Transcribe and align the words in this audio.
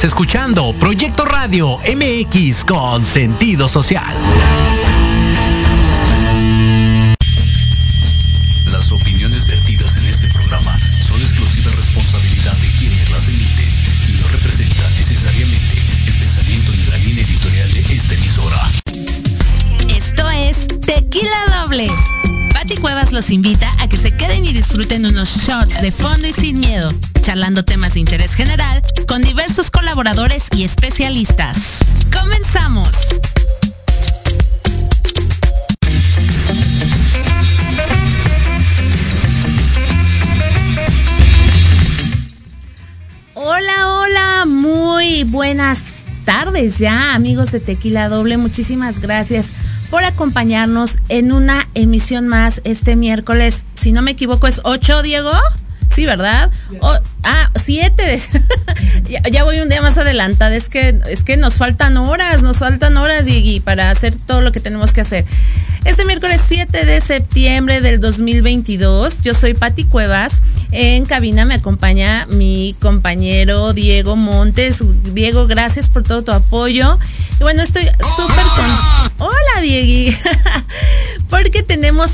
Estás 0.00 0.12
escuchando 0.12 0.72
Proyecto 0.80 1.26
Radio 1.26 1.78
MX 1.80 2.64
con 2.64 3.04
sentido 3.04 3.68
social. 3.68 4.16
Las 8.72 8.90
opiniones 8.92 9.46
vertidas 9.46 9.98
en 9.98 10.06
este 10.06 10.26
programa 10.28 10.74
son 11.06 11.20
exclusiva 11.20 11.70
responsabilidad 11.72 12.56
de 12.62 12.68
quienes 12.78 13.10
las 13.10 13.28
emiten 13.28 13.68
y 14.08 14.12
no 14.22 14.28
representan 14.28 14.90
necesariamente 14.94 15.74
el 16.06 16.18
pensamiento 16.18 16.72
ni 16.72 16.84
la 16.86 16.96
línea 16.96 17.22
editorial 17.22 17.70
de 17.70 17.80
esta 17.94 18.14
emisora. 18.14 18.70
Esto 19.86 20.30
es 20.30 20.66
Tequila 20.80 21.60
Doble. 21.60 21.88
Pati 22.54 22.76
Cuevas 22.76 23.12
los 23.12 23.28
invita 23.28 23.70
a 23.78 23.79
de 25.80 25.92
fondo 25.92 26.26
y 26.26 26.32
sin 26.32 26.60
miedo, 26.60 26.92
charlando 27.22 27.64
temas 27.64 27.94
de 27.94 28.00
interés 28.00 28.34
general 28.34 28.82
con 29.08 29.22
diversos 29.22 29.70
colaboradores 29.70 30.44
y 30.54 30.64
especialistas. 30.64 31.56
¡Comenzamos! 32.12 32.90
Hola, 43.34 43.88
hola, 43.88 44.44
muy 44.46 45.24
buenas 45.24 46.04
tardes 46.26 46.78
ya, 46.78 47.14
amigos 47.14 47.52
de 47.52 47.60
Tequila 47.60 48.10
Doble. 48.10 48.36
Muchísimas 48.36 49.00
gracias 49.00 49.46
por 49.90 50.04
acompañarnos 50.04 50.98
en 51.08 51.32
una 51.32 51.66
emisión 51.72 52.28
más 52.28 52.60
este 52.64 52.96
miércoles. 52.96 53.64
Si 53.76 53.92
no 53.92 54.02
me 54.02 54.10
equivoco, 54.10 54.46
es 54.46 54.60
8, 54.64 55.02
Diego. 55.02 55.32
Sí, 55.94 56.06
¿verdad? 56.06 56.50
ah, 57.24 57.50
7. 57.62 58.20
ya, 59.30 59.44
voy 59.44 59.58
un 59.58 59.68
día 59.68 59.82
más 59.82 59.98
adelantada. 59.98 60.54
Es 60.54 60.68
que, 60.68 61.00
es 61.08 61.24
que 61.24 61.36
nos 61.36 61.54
faltan 61.54 61.96
horas, 61.96 62.42
nos 62.42 62.58
faltan 62.58 62.96
horas 62.96 63.24
y, 63.26 63.60
para 63.60 63.90
hacer 63.90 64.14
todo 64.16 64.40
lo 64.40 64.52
que 64.52 64.60
tenemos 64.60 64.92
que 64.92 65.00
hacer. 65.00 65.24
Este 65.84 66.04
miércoles 66.04 66.40
7 66.46 66.84
de 66.84 67.00
septiembre 67.00 67.80
del 67.80 68.00
2022, 68.00 69.22
yo 69.22 69.34
soy 69.34 69.54
Pati 69.54 69.84
Cuevas. 69.84 70.34
En 70.72 71.04
cabina 71.06 71.44
me 71.44 71.54
acompaña 71.54 72.26
mi 72.30 72.76
compañero 72.80 73.72
Diego 73.72 74.14
Montes. 74.14 74.78
Diego, 75.14 75.46
gracias 75.46 75.88
por 75.88 76.02
todo 76.02 76.22
tu 76.22 76.32
apoyo. 76.32 76.98
Y 77.40 77.42
bueno, 77.42 77.62
estoy 77.62 77.84
súper 77.84 78.44
con... 78.56 79.26
Hola, 79.26 79.60
Diegui. 79.62 80.16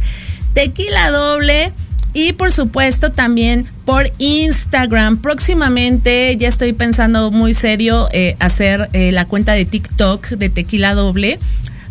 Tequila 0.53 1.11
Doble. 1.11 1.71
Y 2.13 2.33
por 2.33 2.51
supuesto 2.51 3.11
también 3.11 3.65
por 3.85 4.11
Instagram. 4.17 5.17
Próximamente 5.17 6.35
ya 6.37 6.47
estoy 6.47 6.73
pensando 6.73 7.31
muy 7.31 7.53
serio 7.53 8.09
eh, 8.11 8.35
hacer 8.39 8.89
eh, 8.93 9.11
la 9.11 9.25
cuenta 9.25 9.53
de 9.53 9.65
TikTok 9.65 10.27
de 10.29 10.49
Tequila 10.49 10.95
Doble. 10.95 11.37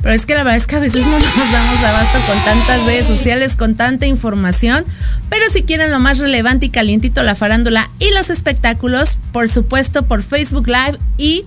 Pero 0.03 0.15
es 0.15 0.27
que 0.27 0.35
la 0.35 0.45
verdad 0.45 0.57
es 0.57 0.67
que 0.67 0.77
a 0.77 0.81
veces 0.81 1.05
no 1.07 1.13
nos 1.19 1.53
damos 1.53 1.85
abasto 1.85 2.19
con 2.27 2.45
tantas 2.45 2.85
redes 2.87 3.07
sociales, 3.07 3.57
con 3.57 3.75
tanta 3.75 4.07
información. 4.07 4.85
Pero 5.29 5.45
si 5.51 5.63
quieren 5.63 5.91
lo 5.91 5.99
más 5.99 6.19
relevante 6.19 6.67
y 6.67 6.71
calientito, 6.71 7.23
la 7.23 7.35
farándula 7.35 7.89
y 7.99 8.11
los 8.13 8.31
espectáculos, 8.31 9.19
por 9.33 9.49
supuesto 9.49 10.07
por 10.07 10.23
Facebook 10.23 10.67
Live 10.67 10.99
y 11.17 11.45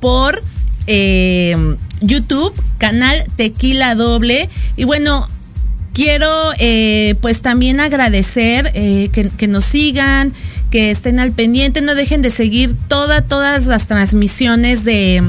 por 0.00 0.40
eh, 0.86 1.76
YouTube, 2.00 2.52
canal 2.78 3.24
Tequila 3.36 3.94
Doble. 3.94 4.48
Y 4.76 4.84
bueno, 4.84 5.28
quiero 5.94 6.28
eh, 6.58 7.14
pues 7.22 7.40
también 7.40 7.80
agradecer 7.80 8.70
eh, 8.74 9.08
que, 9.12 9.48
nos 9.48 9.64
sigan, 9.64 10.32
que 10.70 10.90
estén 10.90 11.18
al 11.18 11.32
pendiente, 11.32 11.80
no 11.80 11.94
dejen 11.94 12.20
de 12.20 12.30
seguir 12.30 12.74
toda, 12.88 13.22
todas 13.22 13.66
las 13.66 13.86
transmisiones 13.86 14.84
de 14.84 15.22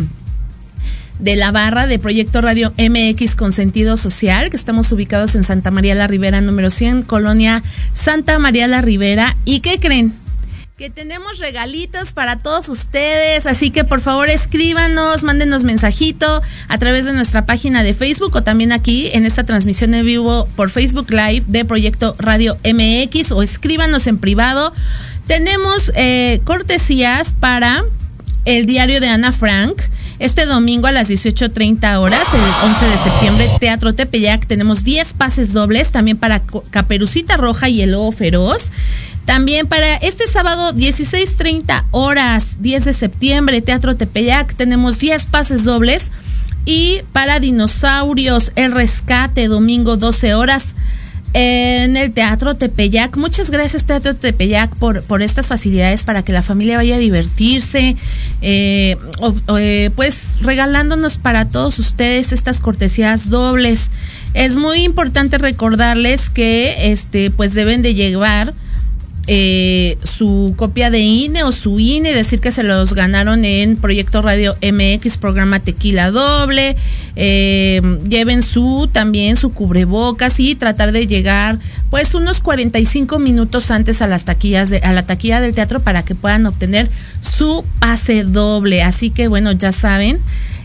de 1.19 1.37
la 1.37 1.51
barra 1.51 1.87
de 1.87 1.97
Proyecto 1.97 2.41
Radio 2.41 2.73
MX 2.77 3.35
con 3.35 3.53
sentido 3.53 3.95
social, 3.95 4.49
que 4.49 4.57
estamos 4.57 4.91
ubicados 4.91 5.35
en 5.35 5.45
Santa 5.45 5.71
María 5.71 5.95
la 5.95 6.07
Ribera, 6.07 6.41
número 6.41 6.69
100, 6.69 7.03
Colonia 7.03 7.63
Santa 7.93 8.37
María 8.37 8.67
la 8.67 8.81
Ribera. 8.81 9.33
¿Y 9.45 9.61
qué 9.61 9.79
creen? 9.79 10.11
Que 10.77 10.89
tenemos 10.89 11.39
regalitos 11.39 12.11
para 12.11 12.35
todos 12.35 12.67
ustedes, 12.67 13.45
así 13.45 13.71
que 13.71 13.85
por 13.85 14.01
favor 14.01 14.29
escríbanos, 14.29 15.23
mándenos 15.23 15.63
mensajito 15.63 16.41
a 16.67 16.77
través 16.77 17.05
de 17.05 17.13
nuestra 17.13 17.45
página 17.45 17.81
de 17.81 17.93
Facebook 17.93 18.35
o 18.35 18.43
también 18.43 18.73
aquí 18.73 19.09
en 19.13 19.25
esta 19.25 19.45
transmisión 19.45 19.93
en 19.93 20.05
vivo 20.05 20.49
por 20.57 20.69
Facebook 20.69 21.09
Live 21.11 21.45
de 21.47 21.63
Proyecto 21.63 22.13
Radio 22.19 22.57
MX 22.65 23.31
o 23.31 23.41
escríbanos 23.41 24.05
en 24.07 24.17
privado. 24.17 24.73
Tenemos 25.27 25.93
eh, 25.95 26.41
cortesías 26.43 27.31
para 27.31 27.85
el 28.43 28.65
diario 28.65 28.99
de 28.99 29.07
Ana 29.07 29.31
Frank 29.31 29.81
este 30.19 30.45
domingo 30.45 30.87
a 30.87 30.91
las 30.91 31.09
18.30 31.09 31.97
horas, 31.99 32.23
el 32.33 32.69
11 32.69 32.85
de 32.85 32.97
septiembre, 32.97 33.49
Teatro 33.59 33.93
Tepeyac, 33.93 34.45
tenemos 34.45 34.83
10 34.83 35.13
pases 35.13 35.53
dobles, 35.53 35.91
también 35.91 36.17
para 36.17 36.41
Caperucita 36.69 37.37
Roja 37.37 37.69
y 37.69 37.81
el 37.81 37.91
Lobo 37.91 38.11
Feroz. 38.11 38.71
También 39.25 39.67
para 39.67 39.95
este 39.95 40.27
sábado 40.27 40.73
16.30 40.73 41.85
horas, 41.91 42.61
10 42.61 42.85
de 42.85 42.93
septiembre, 42.93 43.61
Teatro 43.61 43.95
Tepeyac, 43.95 44.55
tenemos 44.55 44.99
10 44.99 45.25
pases 45.25 45.63
dobles. 45.63 46.11
Y 46.65 47.01
para 47.11 47.39
Dinosaurios, 47.39 48.51
el 48.55 48.71
rescate, 48.71 49.47
domingo 49.47 49.97
12 49.97 50.33
horas 50.35 50.75
en 51.37 51.97
el 51.97 52.13
Teatro 52.13 52.55
Tepeyac. 52.55 53.17
Muchas 53.17 53.51
gracias 53.51 53.83
Teatro 53.83 54.15
Tepeyac 54.15 54.73
por, 54.77 55.03
por 55.03 55.21
estas 55.21 55.47
facilidades 55.47 56.05
para 56.05 56.23
que 56.23 56.31
la 56.31 56.41
familia 56.41 56.77
vaya 56.77 56.95
a 56.95 56.97
divertirse, 56.97 57.97
eh, 58.41 58.95
eh, 59.57 59.89
pues 59.97 60.37
regalándonos 60.39 61.17
para 61.17 61.49
todos 61.49 61.77
ustedes 61.77 62.31
estas 62.31 62.61
cortesías 62.61 63.29
dobles. 63.29 63.89
Es 64.33 64.55
muy 64.55 64.83
importante 64.83 65.37
recordarles 65.37 66.29
que 66.29 66.91
este 66.93 67.31
pues 67.31 67.53
deben 67.53 67.81
de 67.81 67.95
llevar 67.95 68.53
eh, 69.27 69.97
su 70.03 70.53
copia 70.55 70.91
de 70.91 70.99
INE 70.99 71.43
o 71.43 71.51
su 71.51 71.79
INE, 71.79 72.13
decir 72.13 72.39
que 72.39 72.51
se 72.51 72.61
los 72.61 72.93
ganaron 72.93 73.43
en 73.43 73.75
Proyecto 73.75 74.21
Radio 74.21 74.55
MX, 74.61 75.17
programa 75.17 75.59
Tequila 75.59 76.11
Doble. 76.11 76.75
Eh, 77.15 77.81
lleven 78.07 78.43
su 78.43 78.89
también 78.91 79.35
su 79.35 79.51
cubrebocas 79.51 80.39
y 80.39 80.53
tratar 80.55 80.91
de 80.91 81.07
llegar 81.07 81.57
pues 81.89 82.13
unos 82.13 82.39
45 82.39 83.19
minutos 83.19 83.71
antes 83.71 84.01
a 84.01 84.07
las 84.07 84.25
taquillas 84.25 84.69
de, 84.69 84.79
a 84.79 84.91
la 84.91 85.03
taquilla 85.03 85.39
del 85.39 85.55
teatro 85.55 85.79
para 85.79 86.03
que 86.03 86.13
puedan 86.13 86.45
obtener 86.45 86.89
su 87.21 87.63
pase 87.79 88.23
doble. 88.23 88.83
Así 88.83 89.09
que 89.09 89.27
bueno, 89.27 89.51
ya 89.53 89.71
saben. 89.71 90.19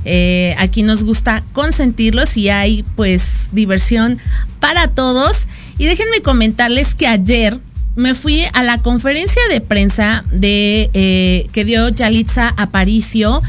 Eh, 0.04 0.54
aquí 0.58 0.82
nos 0.82 1.02
gusta 1.02 1.42
consentirlos 1.52 2.36
y 2.36 2.48
hay 2.48 2.84
pues 2.96 3.50
diversión 3.52 4.18
para 4.58 4.88
todos. 4.88 5.46
Y 5.78 5.86
déjenme 5.86 6.20
comentarles 6.20 6.94
que 6.94 7.06
ayer 7.06 7.58
me 8.00 8.14
fui 8.14 8.44
a 8.52 8.62
la 8.62 8.78
conferencia 8.78 9.42
de 9.50 9.60
prensa 9.60 10.24
de 10.32 10.90
eh, 10.94 11.46
que 11.52 11.64
dio 11.64 11.88
Yalitza 11.90 12.52
Aparicio 12.56 13.42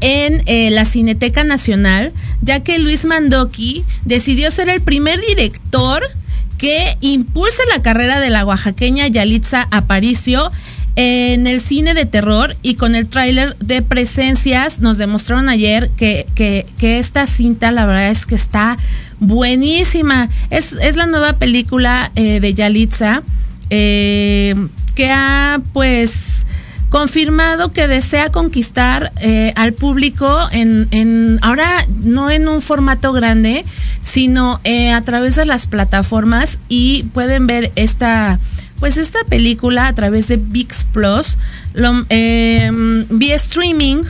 en 0.00 0.42
eh, 0.46 0.70
la 0.72 0.84
Cineteca 0.84 1.44
Nacional, 1.44 2.12
ya 2.42 2.60
que 2.60 2.80
Luis 2.80 3.04
Mandoki 3.04 3.84
decidió 4.04 4.50
ser 4.50 4.68
el 4.68 4.82
primer 4.82 5.20
director 5.20 6.02
que 6.58 6.96
impulsa 7.00 7.62
la 7.74 7.82
carrera 7.82 8.18
de 8.20 8.30
la 8.30 8.44
oaxaqueña 8.44 9.06
Yalitza 9.06 9.68
Aparicio 9.70 10.50
en 10.96 11.46
el 11.46 11.60
cine 11.60 11.94
de 11.94 12.04
terror 12.04 12.56
y 12.62 12.74
con 12.74 12.94
el 12.94 13.08
tráiler 13.08 13.56
de 13.58 13.80
presencias 13.80 14.80
nos 14.80 14.98
demostraron 14.98 15.48
ayer 15.48 15.88
que, 15.96 16.26
que, 16.34 16.66
que 16.78 16.98
esta 16.98 17.26
cinta 17.26 17.72
la 17.72 17.86
verdad 17.86 18.10
es 18.10 18.26
que 18.26 18.34
está 18.34 18.76
buenísima. 19.20 20.28
Es, 20.50 20.72
es 20.72 20.96
la 20.96 21.06
nueva 21.06 21.34
película 21.34 22.10
eh, 22.16 22.40
de 22.40 22.52
Yalitza 22.54 23.22
eh, 23.74 24.54
que 24.94 25.10
ha 25.10 25.60
pues 25.72 26.44
confirmado 26.90 27.72
que 27.72 27.88
desea 27.88 28.30
conquistar 28.30 29.12
eh, 29.22 29.54
al 29.56 29.72
público 29.72 30.38
en, 30.52 30.88
en, 30.90 31.38
ahora 31.40 31.66
no 32.04 32.28
en 32.28 32.48
un 32.48 32.60
formato 32.60 33.14
grande, 33.14 33.64
sino 34.02 34.60
a 34.94 35.00
través 35.00 35.36
de 35.36 35.46
las 35.46 35.66
plataformas 35.66 36.58
y 36.68 37.04
pueden 37.14 37.46
ver 37.46 37.72
esta 37.76 38.38
pues 38.78 38.98
esta 38.98 39.20
película 39.24 39.86
a 39.86 39.94
través 39.94 40.28
de 40.28 40.36
VIX 40.36 40.84
Plus, 40.92 41.38
lo, 41.72 42.04
vía 42.10 43.36
streaming 43.36 44.02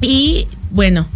y 0.00 0.46
bueno, 0.70 1.08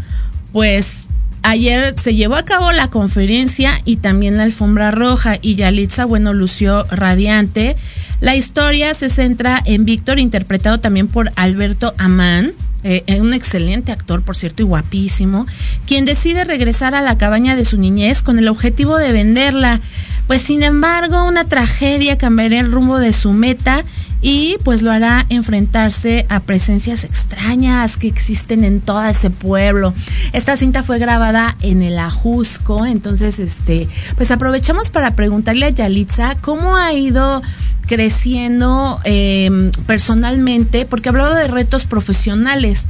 pues 0.52 1.03
ayer 1.44 1.94
se 1.96 2.14
llevó 2.14 2.34
a 2.34 2.44
cabo 2.44 2.72
la 2.72 2.88
conferencia 2.88 3.80
y 3.84 3.96
también 3.96 4.36
la 4.36 4.42
alfombra 4.42 4.90
roja 4.90 5.36
y 5.40 5.54
Yalitza, 5.54 6.04
bueno, 6.04 6.32
lució 6.32 6.82
radiante. 6.90 7.76
La 8.20 8.34
historia 8.34 8.94
se 8.94 9.10
centra 9.10 9.62
en 9.64 9.84
Víctor, 9.84 10.18
interpretado 10.18 10.80
también 10.80 11.06
por 11.06 11.30
Alberto 11.36 11.94
Amán, 11.98 12.52
eh, 12.82 13.04
un 13.20 13.34
excelente 13.34 13.92
actor, 13.92 14.22
por 14.22 14.36
cierto, 14.36 14.62
y 14.62 14.66
guapísimo, 14.66 15.46
quien 15.86 16.04
decide 16.04 16.44
regresar 16.44 16.94
a 16.94 17.02
la 17.02 17.18
cabaña 17.18 17.56
de 17.56 17.64
su 17.64 17.78
niñez 17.78 18.22
con 18.22 18.38
el 18.38 18.48
objetivo 18.48 18.98
de 18.98 19.12
venderla. 19.12 19.80
Pues 20.26 20.40
sin 20.40 20.62
embargo, 20.62 21.24
una 21.24 21.44
tragedia 21.44 22.16
cambiará 22.16 22.60
el 22.60 22.72
rumbo 22.72 22.98
de 22.98 23.12
su 23.12 23.32
meta 23.32 23.84
y 24.26 24.56
pues 24.64 24.80
lo 24.80 24.90
hará 24.90 25.26
enfrentarse 25.28 26.24
a 26.30 26.40
presencias 26.40 27.04
extrañas 27.04 27.98
que 27.98 28.08
existen 28.08 28.64
en 28.64 28.80
todo 28.80 29.04
ese 29.04 29.28
pueblo. 29.28 29.92
Esta 30.32 30.56
cinta 30.56 30.82
fue 30.82 30.98
grabada 30.98 31.54
en 31.60 31.82
el 31.82 31.98
Ajusco, 31.98 32.86
entonces 32.86 33.38
este, 33.38 33.86
pues 34.16 34.30
aprovechamos 34.30 34.88
para 34.88 35.14
preguntarle 35.14 35.66
a 35.66 35.68
Yalitza 35.68 36.36
cómo 36.40 36.74
ha 36.74 36.94
ido 36.94 37.42
creciendo 37.86 38.98
em, 39.04 39.70
personalmente, 39.86 40.86
porque 40.86 41.10
hablaba 41.10 41.38
de 41.38 41.48
retos 41.48 41.84
profesionales. 41.84 42.86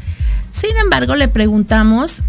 Sin 0.52 0.76
embargo, 0.76 1.16
le 1.16 1.26
preguntamos 1.26 2.22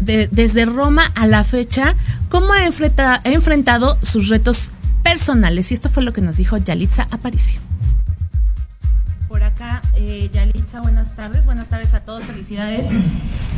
desde 0.00 0.64
Roma 0.64 1.02
a 1.16 1.26
la 1.26 1.44
fecha 1.44 1.94
cómo 2.30 2.54
ha, 2.54 2.60
ha 2.60 3.20
enfrentado 3.30 3.98
sus 4.00 4.28
retos 4.28 4.70
personales. 5.02 5.70
Y 5.70 5.74
esto 5.74 5.90
fue 5.90 6.02
lo 6.02 6.14
que 6.14 6.22
nos 6.22 6.38
dijo 6.38 6.56
Yalitza 6.56 7.06
Aparicio 7.10 7.60
por 9.28 9.44
acá. 9.44 9.80
Eh, 9.94 10.30
Yalitza, 10.32 10.80
buenas 10.80 11.14
tardes. 11.14 11.44
Buenas 11.44 11.68
tardes 11.68 11.92
a 11.94 12.00
todos. 12.00 12.24
Felicidades. 12.24 12.88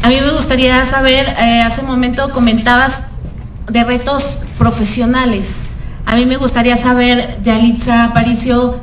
A 0.02 0.08
mí 0.08 0.18
me 0.20 0.32
gustaría 0.32 0.84
saber, 0.84 1.26
eh, 1.38 1.62
hace 1.62 1.82
un 1.82 1.86
momento 1.86 2.30
comentabas 2.30 3.04
de 3.70 3.84
retos 3.84 4.40
profesionales. 4.58 5.56
A 6.06 6.16
mí 6.16 6.26
me 6.26 6.36
gustaría 6.36 6.76
saber, 6.76 7.38
Yalitza 7.42 8.04
Aparicio, 8.04 8.80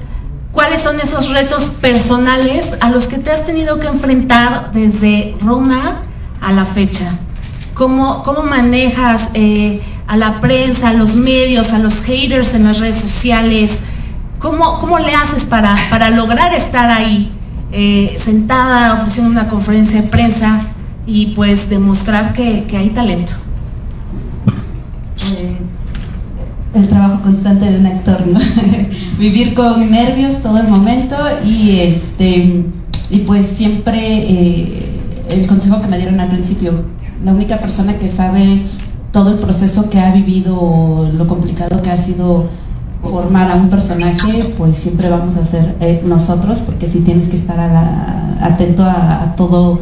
cuáles 0.53 0.81
son 0.81 0.99
esos 1.01 1.29
retos 1.29 1.65
personales 1.81 2.75
a 2.79 2.89
los 2.89 3.07
que 3.07 3.17
te 3.17 3.31
has 3.31 3.45
tenido 3.45 3.79
que 3.79 3.87
enfrentar 3.87 4.71
desde 4.71 5.35
Roma 5.41 6.03
a 6.39 6.53
la 6.53 6.63
fecha. 6.63 7.11
¿Cómo, 7.73 8.23
cómo 8.23 8.43
manejas 8.43 9.29
eh, 9.33 9.81
a 10.07 10.15
la 10.15 10.39
prensa, 10.39 10.89
a 10.89 10.93
los 10.93 11.15
medios, 11.15 11.73
a 11.73 11.79
los 11.79 12.01
haters 12.01 12.53
en 12.53 12.63
las 12.63 12.79
redes 12.79 12.97
sociales? 12.97 13.81
¿Cómo, 14.39 14.79
cómo 14.79 14.99
le 14.99 15.13
haces 15.15 15.45
para, 15.45 15.75
para 15.89 16.09
lograr 16.11 16.53
estar 16.53 16.91
ahí, 16.91 17.31
eh, 17.71 18.15
sentada, 18.17 18.93
ofreciendo 18.93 19.31
una 19.31 19.47
conferencia 19.49 20.01
de 20.01 20.07
prensa 20.07 20.59
y 21.05 21.27
pues 21.27 21.69
demostrar 21.69 22.33
que, 22.33 22.65
que 22.65 22.77
hay 22.77 22.89
talento? 22.89 23.33
Pues, 25.13 25.47
el 26.75 26.87
trabajo 26.87 27.23
constante 27.23 27.71
de 27.71 27.79
un 27.79 27.87
actor, 27.87 28.27
¿no? 28.27 28.39
Vivir 29.19 29.55
con 29.55 29.89
nervios 29.89 30.41
todo 30.43 30.59
el 30.59 30.67
momento 30.67 31.15
y 31.43 31.79
este 31.79 32.65
y 33.09 33.19
pues 33.19 33.47
siempre 33.47 33.99
eh, 33.99 34.83
el 35.31 35.47
consejo 35.47 35.81
que 35.81 35.87
me 35.87 35.97
dieron 35.97 36.19
al 36.19 36.29
principio, 36.29 36.83
la 37.23 37.31
única 37.31 37.57
persona 37.57 37.97
que 37.97 38.07
sabe 38.07 38.63
todo 39.11 39.31
el 39.31 39.37
proceso 39.37 39.89
que 39.89 39.99
ha 39.99 40.11
vivido, 40.13 41.09
lo 41.13 41.27
complicado 41.27 41.81
que 41.81 41.89
ha 41.89 41.97
sido 41.97 42.49
formar 43.09 43.51
a 43.51 43.55
un 43.55 43.69
personaje, 43.69 44.53
pues 44.57 44.75
siempre 44.75 45.09
vamos 45.09 45.35
a 45.35 45.45
ser 45.45 45.75
eh, 45.79 46.01
nosotros, 46.05 46.59
porque 46.59 46.87
si 46.87 46.99
tienes 47.01 47.27
que 47.27 47.35
estar 47.35 47.59
atento 48.41 48.83
a, 48.83 49.33
todo 49.35 49.79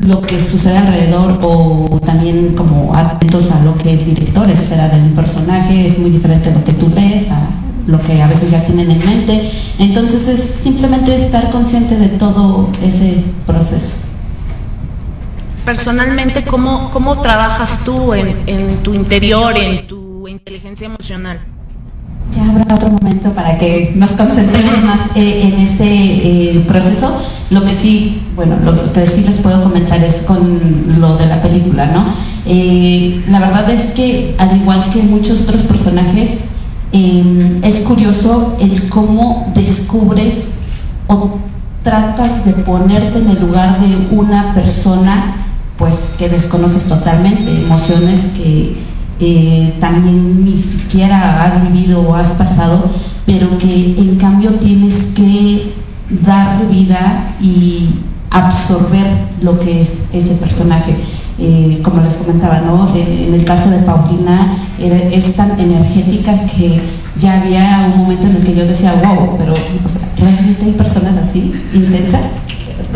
lo 0.00 0.20
que 0.20 0.40
sucede 0.40 0.76
alrededor 0.76 1.38
o 1.42 1.98
también 2.04 2.54
como 2.54 2.94
atentos 2.94 3.50
a 3.50 3.64
lo 3.64 3.76
que 3.78 3.92
el 3.92 4.04
director 4.04 4.48
espera 4.50 4.88
de 4.88 5.00
un 5.00 5.14
personaje, 5.14 5.86
es 5.86 5.98
muy 6.00 6.10
diferente 6.10 6.50
a 6.50 6.52
lo 6.52 6.62
que 6.64 6.72
tú 6.72 6.88
lees, 6.88 7.30
a 7.30 7.40
lo 7.86 8.00
que 8.02 8.20
a 8.20 8.26
veces 8.26 8.50
ya 8.50 8.62
tienen 8.64 8.90
en 8.90 8.98
mente. 8.98 9.50
Entonces 9.78 10.28
es 10.28 10.40
simplemente 10.40 11.14
estar 11.14 11.50
consciente 11.50 11.96
de 11.96 12.08
todo 12.08 12.68
ese 12.82 13.24
proceso. 13.46 14.02
Personalmente, 15.64 16.44
¿cómo, 16.44 16.90
cómo 16.90 17.20
trabajas 17.22 17.84
tú 17.84 18.12
en, 18.12 18.36
en 18.46 18.76
tu 18.82 18.94
interior, 18.94 19.56
en 19.56 19.86
tu 19.86 20.28
inteligencia 20.28 20.86
emocional? 20.86 21.55
Ya 22.34 22.50
habrá 22.50 22.74
otro 22.74 22.90
momento 22.90 23.30
para 23.30 23.58
que 23.58 23.92
nos 23.94 24.12
concentremos 24.12 24.82
más 24.84 25.00
eh, 25.16 25.42
en 25.42 25.60
ese 25.60 25.86
eh, 25.86 26.64
proceso. 26.66 27.22
Lo 27.50 27.64
que 27.64 27.72
sí, 27.72 28.22
bueno, 28.34 28.56
lo 28.64 28.92
que 28.92 29.06
sí 29.06 29.22
les 29.22 29.36
puedo 29.36 29.62
comentar 29.62 30.02
es 30.02 30.22
con 30.22 30.98
lo 30.98 31.16
de 31.16 31.26
la 31.26 31.40
película, 31.40 31.86
¿no? 31.86 32.04
Eh, 32.44 33.24
la 33.28 33.38
verdad 33.40 33.70
es 33.70 33.90
que, 33.90 34.34
al 34.38 34.56
igual 34.56 34.82
que 34.90 35.02
muchos 35.02 35.42
otros 35.42 35.62
personajes, 35.62 36.40
em, 36.92 37.62
es 37.62 37.80
curioso 37.80 38.56
el 38.60 38.88
cómo 38.88 39.50
descubres 39.54 40.50
o 41.08 41.38
tratas 41.82 42.44
de 42.44 42.52
ponerte 42.52 43.18
en 43.18 43.30
el 43.30 43.40
lugar 43.40 43.78
de 43.80 44.16
una 44.16 44.54
persona 44.54 45.42
pues 45.76 46.14
que 46.18 46.28
desconoces 46.28 46.84
totalmente, 46.84 47.62
emociones 47.64 48.32
que 48.36 48.76
eh, 49.18 49.74
también 49.80 50.44
ni 50.44 50.56
siquiera 50.58 51.44
has 51.44 51.62
vivido 51.62 52.02
o 52.02 52.14
has 52.14 52.32
pasado, 52.32 52.90
pero 53.24 53.56
que 53.58 53.96
en 53.98 54.16
cambio 54.16 54.52
tienes 54.54 55.14
que 55.16 55.72
darle 56.24 56.66
vida 56.66 57.34
y 57.40 57.88
absorber 58.30 59.06
lo 59.42 59.58
que 59.58 59.80
es 59.80 60.08
ese 60.12 60.34
personaje. 60.34 60.94
Eh, 61.38 61.80
como 61.82 62.00
les 62.02 62.14
comentaba, 62.14 62.60
¿no? 62.60 62.94
Eh, 62.94 63.26
en 63.28 63.34
el 63.34 63.44
caso 63.44 63.70
de 63.70 63.78
Paulina 63.78 64.54
es 64.78 65.36
tan 65.36 65.58
energética 65.58 66.32
que 66.46 66.80
ya 67.16 67.40
había 67.40 67.90
un 67.92 68.02
momento 68.02 68.26
en 68.26 68.36
el 68.36 68.42
que 68.42 68.54
yo 68.54 68.66
decía, 68.66 68.94
wow, 69.02 69.36
pero 69.38 69.54
realmente 70.18 70.64
hay 70.64 70.72
personas 70.72 71.16
así, 71.16 71.52
intensas, 71.72 72.32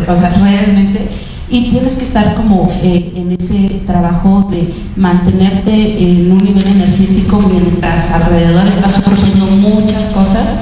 o 0.06 0.14
sea, 0.14 0.28
realmente 0.30 1.08
y 1.50 1.69
tienes 1.71 1.97
que 1.97 2.04
estar 2.04 2.35
como 2.37 2.69
eh, 2.83 3.12
en 3.16 3.33
ese 3.33 3.80
trabajo 3.85 4.47
de 4.50 4.73
mantenerte 4.97 5.73
en 5.73 6.30
un 6.30 6.38
nivel 6.38 6.66
energético 6.66 7.40
mientras 7.40 8.12
alrededor 8.12 8.69
estás 8.69 9.02
surgiendo 9.02 9.47
muchas 9.47 10.14
cosas. 10.14 10.59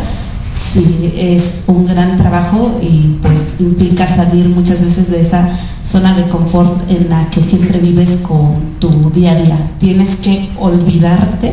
Sí, 0.56 1.12
es 1.16 1.64
un 1.68 1.86
gran 1.86 2.16
trabajo 2.16 2.80
y 2.82 3.18
pues 3.22 3.60
implica 3.60 4.08
salir 4.08 4.48
muchas 4.48 4.82
veces 4.82 5.10
de 5.10 5.20
esa 5.20 5.48
zona 5.82 6.14
de 6.14 6.28
confort 6.28 6.90
en 6.90 7.10
la 7.10 7.28
que 7.30 7.40
siempre 7.40 7.78
vives 7.78 8.22
con 8.26 8.56
tu 8.80 9.10
día 9.10 9.32
a 9.32 9.34
día. 9.36 9.70
Tienes 9.78 10.16
que 10.16 10.48
olvidarte 10.58 11.52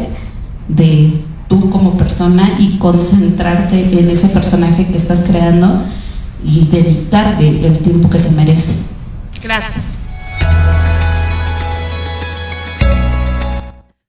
de 0.69 1.13
tú 1.47 1.69
como 1.69 1.97
persona 1.97 2.49
y 2.57 2.77
concentrarte 2.77 3.99
en 3.99 4.09
ese 4.09 4.29
personaje 4.29 4.87
que 4.87 4.97
estás 4.97 5.19
creando 5.27 5.83
y 6.43 6.67
dedicarle 6.71 7.67
el 7.67 7.77
tiempo 7.79 8.09
que 8.09 8.17
se 8.17 8.31
merece. 8.31 8.94
Gracias. 9.45 9.99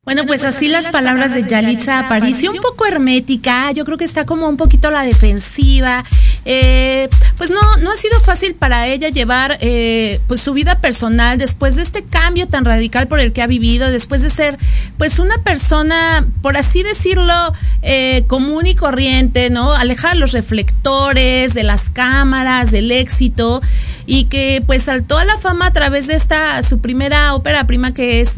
Bueno, 0.03 0.23
pues 0.27 0.45
así 0.45 0.69
las 0.69 0.89
palabras 0.89 1.35
de 1.35 1.47
Yalitza 1.47 1.99
Aparicio, 1.99 2.53
un 2.53 2.63
poco 2.63 2.87
hermética, 2.87 3.71
yo 3.73 3.85
creo 3.85 3.99
que 3.99 4.05
está 4.05 4.25
como 4.25 4.49
un 4.49 4.57
poquito 4.57 4.89
a 4.89 4.93
la 4.93 5.03
defensiva. 5.03 6.05
Eh, 6.49 7.09
pues 7.37 7.51
no, 7.51 7.61
no 7.83 7.91
ha 7.91 7.97
sido 7.97 8.21
fácil 8.21 8.55
para 8.55 8.87
ella 8.87 9.09
llevar 9.09 9.59
eh, 9.61 10.21
pues 10.29 10.41
su 10.41 10.53
vida 10.53 10.79
personal 10.81 11.39
después 11.39 11.75
de 11.75 11.83
este 11.83 12.05
cambio 12.05 12.47
tan 12.47 12.65
radical 12.65 13.09
por 13.09 13.19
el 13.19 13.33
que 13.33 13.43
ha 13.43 13.49
vivido, 13.49 13.91
después 13.91 14.23
de 14.23 14.31
ser 14.31 14.57
pues 14.97 15.19
una 15.19 15.39
persona, 15.39 16.25
por 16.43 16.57
así 16.57 16.85
decirlo, 16.85 17.35
eh, 17.83 18.23
común 18.29 18.65
y 18.69 18.77
corriente, 18.77 19.51
¿no? 19.51 19.73
Alejada 19.73 20.15
de 20.15 20.21
los 20.21 20.31
reflectores, 20.33 21.53
de 21.53 21.65
las 21.65 21.91
cámaras, 21.91 22.71
del 22.71 22.93
éxito 22.93 23.61
y 24.07 24.27
que 24.27 24.63
pues 24.67 24.85
saltó 24.85 25.19
a 25.19 25.25
la 25.25 25.37
fama 25.39 25.67
a 25.67 25.73
través 25.73 26.07
de 26.07 26.15
esta 26.15 26.63
su 26.63 26.81
primera 26.81 27.35
ópera 27.35 27.67
prima 27.67 27.93
que 27.93 28.21
es 28.21 28.35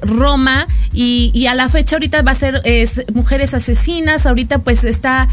Roma 0.00 0.66
y, 0.92 1.46
a 1.46 1.54
la 1.54 1.68
fecha 1.68 1.96
ahorita 1.96 2.20
va 2.22 2.32
a 2.32 2.34
ser 2.34 2.62
Mujeres 3.14 3.54
Asesinas, 3.54 4.26
ahorita 4.26 4.58
pues 4.58 4.84
está 4.84 5.28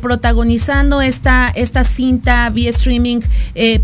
protagonizando 0.00 1.00
esta, 1.00 1.47
esta 1.54 1.84
cinta 1.84 2.50
vía 2.50 2.70
streaming 2.70 3.20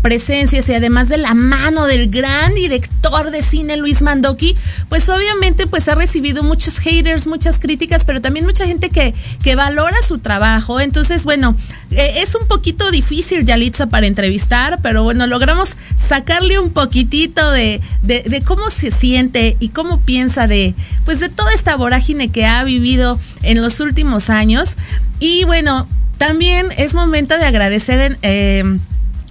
presencias 0.01 0.69
y 0.69 0.73
además 0.73 1.09
de 1.09 1.17
la 1.17 1.33
mano 1.33 1.85
del 1.85 2.09
gran 2.09 2.53
director 2.55 3.31
de 3.31 3.41
cine 3.41 3.77
Luis 3.77 4.01
Mandoki, 4.01 4.55
pues 4.89 5.09
obviamente 5.09 5.67
pues 5.67 5.87
ha 5.87 5.95
recibido 5.95 6.43
muchos 6.43 6.79
haters, 6.79 7.27
muchas 7.27 7.59
críticas, 7.59 8.03
pero 8.03 8.21
también 8.21 8.45
mucha 8.45 8.65
gente 8.65 8.89
que, 8.89 9.13
que 9.43 9.55
valora 9.55 10.01
su 10.01 10.19
trabajo. 10.19 10.79
Entonces, 10.79 11.23
bueno, 11.23 11.55
es 11.91 12.35
un 12.35 12.47
poquito 12.47 12.91
difícil 12.91 13.45
Yalitza 13.45 13.87
para 13.87 14.07
entrevistar, 14.07 14.79
pero 14.81 15.03
bueno, 15.03 15.27
logramos 15.27 15.75
sacarle 15.97 16.59
un 16.59 16.71
poquitito 16.71 17.51
de, 17.51 17.81
de, 18.01 18.41
cómo 18.45 18.69
se 18.69 18.91
siente 18.91 19.57
y 19.59 19.69
cómo 19.69 19.99
piensa 20.01 20.47
de, 20.47 20.73
pues 21.05 21.19
de 21.19 21.29
toda 21.29 21.53
esta 21.53 21.75
vorágine 21.75 22.29
que 22.29 22.45
ha 22.45 22.63
vivido 22.63 23.19
en 23.43 23.61
los 23.61 23.79
últimos 23.79 24.29
años. 24.29 24.75
Y 25.19 25.43
bueno, 25.45 25.87
también 26.17 26.67
es 26.77 26.93
momento 26.93 27.37
de 27.37 27.45
agradecer 27.45 28.17
eh, 28.21 28.63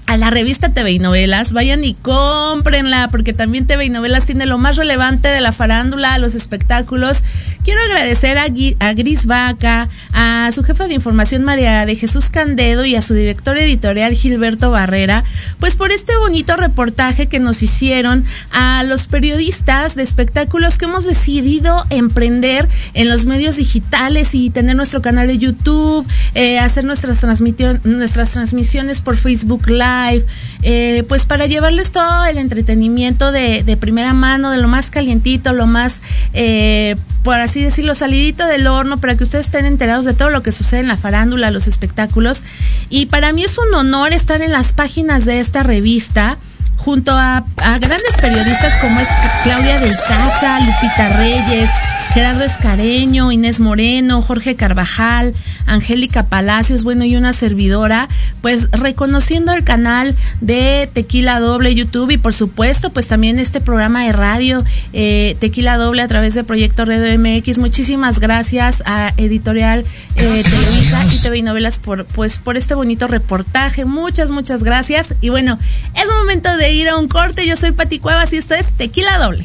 a 0.07 0.17
la 0.17 0.31
revista 0.31 0.69
TV 0.71 0.93
y 0.93 0.99
Novelas. 0.99 1.53
Vayan 1.53 1.85
y 1.85 1.95
cómprenla, 1.95 3.09
porque 3.11 3.33
también 3.33 3.67
TV 3.67 3.87
y 3.87 3.91
Novelas 3.91 4.27
tiene 4.27 4.47
lo 4.47 4.59
más 4.59 4.77
relevante 4.77 5.29
de 5.29 5.41
la 5.41 5.53
farándula, 5.53 6.19
los 6.19 6.35
espectáculos. 6.35 7.25
Quiero 7.65 7.81
agradecer 7.81 8.37
a, 8.37 8.93
Gris 8.93 9.25
Vaca, 9.25 9.89
a 10.13 10.51
su 10.53 10.63
jefa 10.65 10.87
de 10.87 10.93
información 10.93 11.45
María 11.45 11.87
de 11.87 11.97
Jesús 11.97 12.29
Candedo 12.29 12.85
y 12.85 12.95
a 12.95 13.01
su 13.01 13.15
director 13.15 13.57
editorial 13.57 14.13
Gilberto 14.13 14.71
Barrera, 14.71 15.25
pues 15.61 15.75
por 15.75 15.91
este 15.91 16.15
bonito 16.19 16.57
reportaje 16.57 17.27
que 17.27 17.41
nos 17.41 17.63
hicieron 17.63 18.27
a 18.51 18.83
los 18.85 19.07
periodistas 19.07 19.95
de 19.95 20.03
espectáculos 20.03 20.77
que 20.77 20.85
hemos 20.85 21.07
decidido 21.07 21.83
emprender 21.89 22.69
en 22.93 23.09
los 23.09 23.25
medios 23.25 23.57
digitales 23.57 24.35
y 24.35 24.51
tener 24.51 24.77
nuestro 24.77 25.01
canal 25.01 25.27
de 25.27 25.39
YouTube, 25.39 26.07
eh, 26.35 26.59
hacer 26.59 26.85
nuestras, 26.85 27.25
nuestras 27.41 28.31
transmisiones 28.31 29.01
por 29.01 29.17
Facebook 29.17 29.69
Live, 29.69 30.27
eh, 30.65 31.03
pues 31.09 31.25
para 31.25 31.47
llevarles 31.47 31.93
todo 31.93 32.27
el 32.27 32.37
entretenimiento 32.37 33.33
de, 33.33 33.79
primera 33.81 34.13
mano, 34.13 34.51
de 34.51 34.59
lo 34.59 34.69
más 34.69 34.91
calientito, 34.91 35.55
lo 35.55 35.67
más, 35.67 36.03
eh, 36.35 36.95
por 37.23 37.41
así 37.41 37.54
decirlo, 37.63 37.95
salidito 37.95 38.47
del 38.47 38.67
horno, 38.67 38.99
para 38.99 39.17
que 39.17 39.25
ustedes 39.25 39.47
estén 39.47 39.67
enterados 39.67 40.05
de 40.05 40.15
todo 40.15 40.31
lo 40.31 40.43
que 40.43 40.53
sucede 40.53 40.81
en 40.81 40.89
la 40.89 40.97
farándula, 40.97 41.51
los 41.51 41.67
espectáculos. 41.67 42.43
Y 42.89 43.07
para 43.07 43.33
mí 43.33 43.45
es 43.45 43.59
un 43.59 43.73
honor 43.75 44.13
estar 44.13 44.43
en 44.43 44.53
las 44.53 44.73
páginas 44.73 45.25
de 45.25 45.41
esta 45.41 45.63
revista 45.63 46.37
junto 46.77 47.13
a, 47.13 47.39
a 47.39 47.79
grandes 47.79 48.15
periodistas 48.21 48.75
como 48.81 49.01
es 49.01 49.09
Claudia 49.43 49.81
del 49.81 49.97
Casa, 49.97 50.61
Lupita 50.61 51.17
Reyes, 51.17 51.71
Gerardo 52.15 52.45
Escareño, 52.45 53.33
Inés 53.33 53.59
Moreno, 53.59 54.23
Jorge 54.23 54.55
Carvajal, 54.55 55.35
Angélica 55.67 56.23
Palacios, 56.23 56.85
bueno, 56.85 57.05
y 57.05 57.17
una 57.17 57.33
servidora, 57.33 58.07
pues 58.41 58.71
reconociendo 58.71 59.53
el 59.53 59.65
canal 59.65 60.15
de 60.41 60.89
Tequila 60.93 61.41
Doble 61.41 61.75
YouTube 61.75 62.13
y 62.13 62.17
por 62.17 62.33
supuesto, 62.33 62.91
pues 62.91 63.09
también 63.09 63.41
este 63.41 63.61
programa 63.61 64.05
de 64.05 64.13
radio 64.13 64.63
eh, 64.93 65.37
Tequila 65.41 65.77
Doble 65.77 66.03
a 66.03 66.07
través 66.07 66.35
de 66.35 66.45
Proyecto 66.45 66.85
Radio 66.85 67.19
MX. 67.19 67.59
Muchísimas 67.59 68.21
gracias 68.21 68.85
a 68.87 69.13
Editorial 69.17 69.85
eh, 70.15 70.45
Televisa 70.45 71.05
y 71.13 71.19
TV 71.19 71.39
y 71.39 71.43
Novelas 71.43 71.81
por, 71.81 72.05
pues, 72.05 72.39
por 72.39 72.57
este 72.57 72.77
bonito 72.77 73.09
reportaje. 73.09 73.85
Muchas, 73.85 74.31
muchas 74.31 74.63
gracias. 74.63 75.17
Y 75.21 75.31
bueno, 75.31 75.59
es 75.97 76.05
momento 76.21 76.57
de 76.59 76.75
ir 76.75 76.89
a 76.89 76.97
un 76.97 77.09
corte. 77.09 77.45
Yo 77.45 77.57
soy 77.57 77.73
Pati 77.73 77.99
Cuevas 77.99 78.33
y 78.33 78.37
esto 78.37 78.55
es 78.55 78.71
Tequila 78.71 79.19
Doble. 79.19 79.45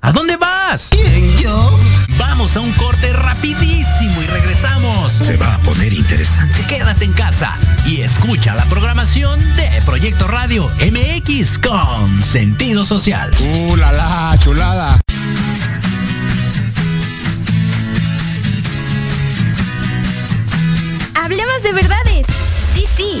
¿A 0.00 0.10
dónde 0.10 0.36
vas? 0.36 0.88
¿Quién, 0.90 1.36
yo? 1.38 1.78
Vamos 2.18 2.56
a 2.56 2.60
un 2.60 2.72
corte 2.72 3.12
rapidísimo 3.12 4.20
y 4.20 4.26
regresamos. 4.26 5.12
Se 5.12 5.36
va 5.36 5.54
a 5.54 5.58
poner 5.58 5.92
interesante. 5.92 6.64
Quédate 6.66 7.04
en 7.04 7.12
casa 7.12 7.56
y 7.86 8.00
escucha 8.00 8.56
la 8.56 8.64
programación 8.64 9.38
de 9.54 9.68
Proyecto 9.86 10.26
Radio 10.26 10.68
MX 10.80 11.58
con 11.58 12.20
sentido 12.20 12.84
social. 12.84 13.30
¡Uh, 13.38 13.76
la, 13.76 13.92
la 13.92 14.36
chulada! 14.40 14.98
Hablemos 21.14 21.62
de 21.62 21.72
verdades. 21.72 22.26
Sí, 22.74 22.88
sí, 22.96 23.20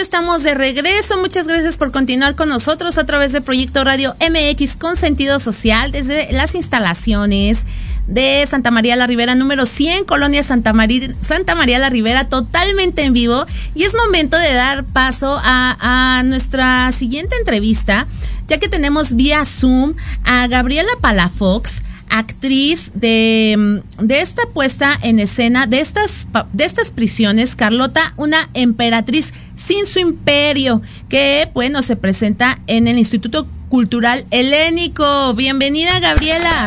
Estamos 0.00 0.42
de 0.42 0.54
regreso. 0.54 1.16
Muchas 1.16 1.46
gracias 1.46 1.76
por 1.76 1.90
continuar 1.90 2.34
con 2.34 2.48
nosotros 2.48 2.98
a 2.98 3.04
través 3.04 3.32
de 3.32 3.40
Proyecto 3.40 3.82
Radio 3.82 4.14
MX 4.20 4.76
con 4.76 4.96
sentido 4.96 5.40
social 5.40 5.90
desde 5.90 6.32
las 6.32 6.54
instalaciones 6.54 7.64
de 8.06 8.46
Santa 8.48 8.70
María 8.70 8.94
la 8.96 9.06
Ribera 9.06 9.34
número 9.34 9.64
100, 9.66 10.04
Colonia 10.04 10.42
Santa 10.42 10.72
María, 10.72 11.08
Santa 11.22 11.54
María 11.54 11.78
la 11.78 11.88
Ribera, 11.88 12.28
totalmente 12.28 13.04
en 13.04 13.14
vivo. 13.14 13.46
Y 13.74 13.84
es 13.84 13.94
momento 13.94 14.38
de 14.38 14.52
dar 14.52 14.84
paso 14.84 15.40
a 15.42 16.22
nuestra 16.24 16.92
siguiente 16.92 17.34
entrevista. 17.36 18.06
ya 18.48 18.58
que 18.58 18.68
tenemos 18.68 19.16
vía 19.16 19.44
Zoom 19.44 19.94
a 20.24 20.46
Gabriela 20.46 20.92
Palafox, 21.00 21.82
actriz 22.08 22.92
de, 22.94 23.82
de, 24.00 24.20
esta 24.20 24.42
puesta 24.52 24.90
en 25.02 25.18
escena, 25.18 25.66
de 25.66 25.80
estas, 25.80 26.26
de 26.52 26.64
estas 26.64 26.90
prisiones, 26.90 27.56
Carlota, 27.56 28.12
una 28.16 28.48
emperatriz 28.54 29.32
sin 29.56 29.86
su 29.86 29.98
imperio, 29.98 30.82
que 31.08 31.48
bueno, 31.54 31.82
se 31.82 31.96
presenta 31.96 32.58
en 32.66 32.88
el 32.88 32.98
Instituto 32.98 33.46
Cultural 33.68 34.24
Helénico. 34.30 35.34
Bienvenida, 35.34 35.98
Gabriela. 36.00 36.64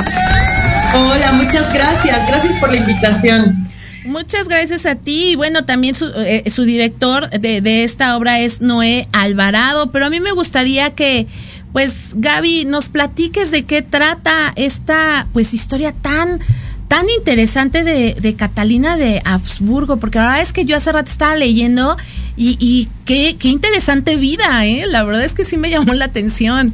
Hola, 0.96 1.32
muchas 1.34 1.72
gracias. 1.74 2.28
Gracias 2.28 2.56
por 2.58 2.72
la 2.72 2.78
invitación. 2.78 3.70
Muchas 4.06 4.48
gracias 4.48 4.86
a 4.86 4.96
ti. 4.96 5.32
Y 5.32 5.36
bueno, 5.36 5.66
también 5.66 5.94
su, 5.94 6.08
eh, 6.16 6.44
su 6.50 6.64
director 6.64 7.30
de, 7.30 7.62
de, 7.62 7.84
esta 7.84 8.18
obra 8.18 8.40
es 8.40 8.60
Noé 8.60 9.08
Alvarado. 9.12 9.92
Pero 9.92 10.08
a 10.08 10.10
mí 10.10 10.20
me 10.20 10.32
gustaría 10.32 10.90
que, 10.92 11.28
pues, 11.74 12.12
Gaby, 12.16 12.66
nos 12.66 12.90
platiques 12.90 13.52
de 13.52 13.64
qué 13.64 13.82
trata 13.82 14.52
esta, 14.56 15.28
pues, 15.34 15.54
historia 15.54 15.94
tan, 15.94 16.40
tan 16.88 17.06
interesante 17.10 17.84
de, 17.84 18.36
Catalina 18.36 18.98
de 18.98 19.22
Habsburgo. 19.26 19.98
Porque 19.98 20.20
la 20.20 20.26
verdad 20.26 20.42
es 20.42 20.54
que 20.54 20.66
yo 20.66 20.76
hace 20.76 20.92
rato 20.92 21.12
estaba 21.12 21.36
leyendo 21.36 21.98
y, 22.36 22.58
y 22.60 22.88
qué, 23.06 23.36
qué 23.38 23.50
interesante 23.50 24.16
vida, 24.16 24.66
¿eh? 24.66 24.86
La 24.88 25.04
verdad 25.04 25.24
es 25.24 25.34
que 25.34 25.46
sí 25.46 25.58
me 25.58 25.70
llamó 25.70 25.94
la 25.94 26.06
atención. 26.06 26.74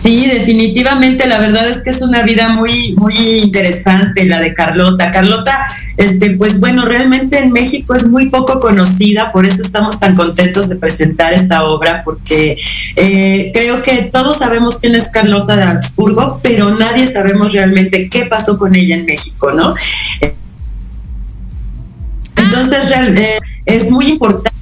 Sí, 0.00 0.26
definitivamente, 0.26 1.26
la 1.26 1.38
verdad 1.38 1.68
es 1.68 1.78
que 1.78 1.90
es 1.90 2.02
una 2.02 2.22
vida 2.22 2.48
muy, 2.48 2.94
muy 2.96 3.16
interesante 3.16 4.24
la 4.26 4.40
de 4.40 4.52
Carlota. 4.52 5.10
Carlota, 5.12 5.64
este, 5.96 6.36
pues 6.36 6.60
bueno, 6.60 6.84
realmente 6.84 7.38
en 7.38 7.52
México 7.52 7.94
es 7.94 8.08
muy 8.08 8.28
poco 8.28 8.60
conocida, 8.60 9.32
por 9.32 9.46
eso 9.46 9.62
estamos 9.62 9.98
tan 9.98 10.14
contentos 10.14 10.68
de 10.68 10.76
presentar 10.76 11.32
esta 11.32 11.64
obra, 11.64 12.02
porque 12.04 12.56
eh, 12.96 13.50
creo 13.54 13.82
que 13.82 14.10
todos 14.12 14.38
sabemos 14.38 14.78
quién 14.78 14.94
es 14.94 15.04
Carlota 15.04 15.56
de 15.56 15.62
Habsburgo, 15.62 16.40
pero 16.42 16.70
nadie 16.76 17.10
sabemos 17.10 17.52
realmente 17.52 18.08
qué 18.10 18.26
pasó 18.26 18.58
con 18.58 18.74
ella 18.74 18.96
en 18.96 19.06
México, 19.06 19.52
¿no? 19.52 19.74
Entonces, 22.36 22.90
eh, 22.90 23.38
es 23.66 23.90
muy 23.90 24.08
importante 24.08 24.54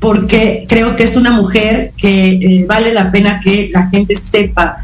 porque 0.00 0.66
creo 0.68 0.96
que 0.96 1.04
es 1.04 1.16
una 1.16 1.32
mujer 1.32 1.92
que 1.96 2.30
eh, 2.30 2.66
vale 2.68 2.92
la 2.92 3.10
pena 3.10 3.40
que 3.42 3.70
la 3.72 3.88
gente 3.88 4.16
sepa 4.16 4.78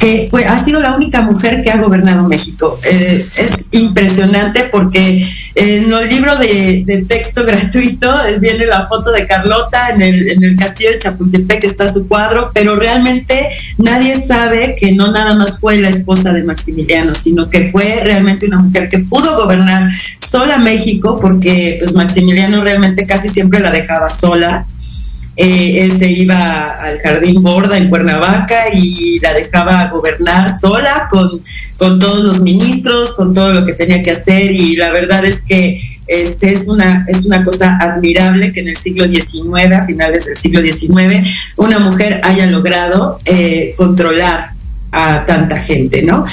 que 0.00 0.28
fue, 0.30 0.46
ha 0.46 0.64
sido 0.64 0.80
la 0.80 0.96
única 0.96 1.20
mujer 1.20 1.60
que 1.62 1.70
ha 1.70 1.76
gobernado 1.76 2.26
México. 2.26 2.80
Eh, 2.90 3.16
es 3.16 3.68
impresionante 3.72 4.64
porque 4.64 5.22
en 5.54 5.92
el 5.92 6.08
libro 6.08 6.34
de, 6.36 7.04
texto 7.06 7.44
gratuito 7.44 8.10
viene 8.40 8.66
la 8.66 8.86
foto 8.86 9.12
de 9.12 9.26
Carlota 9.26 9.90
en 9.90 10.00
el, 10.00 10.30
en 10.30 10.42
el 10.42 10.56
castillo 10.56 10.92
de 10.92 10.98
Chapultepec, 10.98 11.64
está 11.64 11.92
su 11.92 12.08
cuadro, 12.08 12.50
pero 12.54 12.76
realmente 12.76 13.48
nadie 13.76 14.18
sabe 14.20 14.74
que 14.78 14.92
no 14.92 15.12
nada 15.12 15.34
más 15.34 15.60
fue 15.60 15.76
la 15.76 15.90
esposa 15.90 16.32
de 16.32 16.44
Maximiliano, 16.44 17.14
sino 17.14 17.50
que 17.50 17.70
fue 17.70 18.00
realmente 18.02 18.46
una 18.46 18.58
mujer 18.58 18.88
que 18.88 19.00
pudo 19.00 19.36
gobernar 19.36 19.90
sola 20.18 20.58
México 20.58 21.18
porque 21.20 21.76
pues 21.78 21.94
Maximiliano 21.94 22.64
realmente 22.64 23.06
casi 23.06 23.28
siempre 23.28 23.60
la 23.60 23.70
dejaba 23.70 24.08
sola 24.08 24.66
eh, 25.42 25.84
él 25.84 25.92
se 25.96 26.06
iba 26.10 26.74
al 26.74 26.98
jardín 26.98 27.42
Borda 27.42 27.78
en 27.78 27.88
Cuernavaca 27.88 28.74
y 28.74 29.18
la 29.20 29.32
dejaba 29.32 29.88
gobernar 29.88 30.54
sola 30.54 31.08
con, 31.08 31.42
con 31.78 31.98
todos 31.98 32.24
los 32.24 32.42
ministros, 32.42 33.14
con 33.14 33.32
todo 33.32 33.50
lo 33.54 33.64
que 33.64 33.72
tenía 33.72 34.02
que 34.02 34.10
hacer 34.10 34.50
y 34.50 34.76
la 34.76 34.90
verdad 34.90 35.24
es 35.24 35.40
que 35.40 35.80
este 36.06 36.52
es 36.52 36.68
una, 36.68 37.06
es 37.08 37.24
una 37.24 37.42
cosa 37.42 37.78
admirable 37.80 38.52
que 38.52 38.60
en 38.60 38.68
el 38.68 38.76
siglo 38.76 39.08
XIX, 39.08 39.72
a 39.72 39.86
finales 39.86 40.26
del 40.26 40.36
siglo 40.36 40.60
XIX, 40.60 41.26
una 41.56 41.78
mujer 41.78 42.20
haya 42.22 42.44
logrado 42.44 43.18
eh, 43.24 43.72
controlar 43.78 44.50
a 44.92 45.24
tanta 45.24 45.58
gente, 45.58 46.02
¿no? 46.02 46.26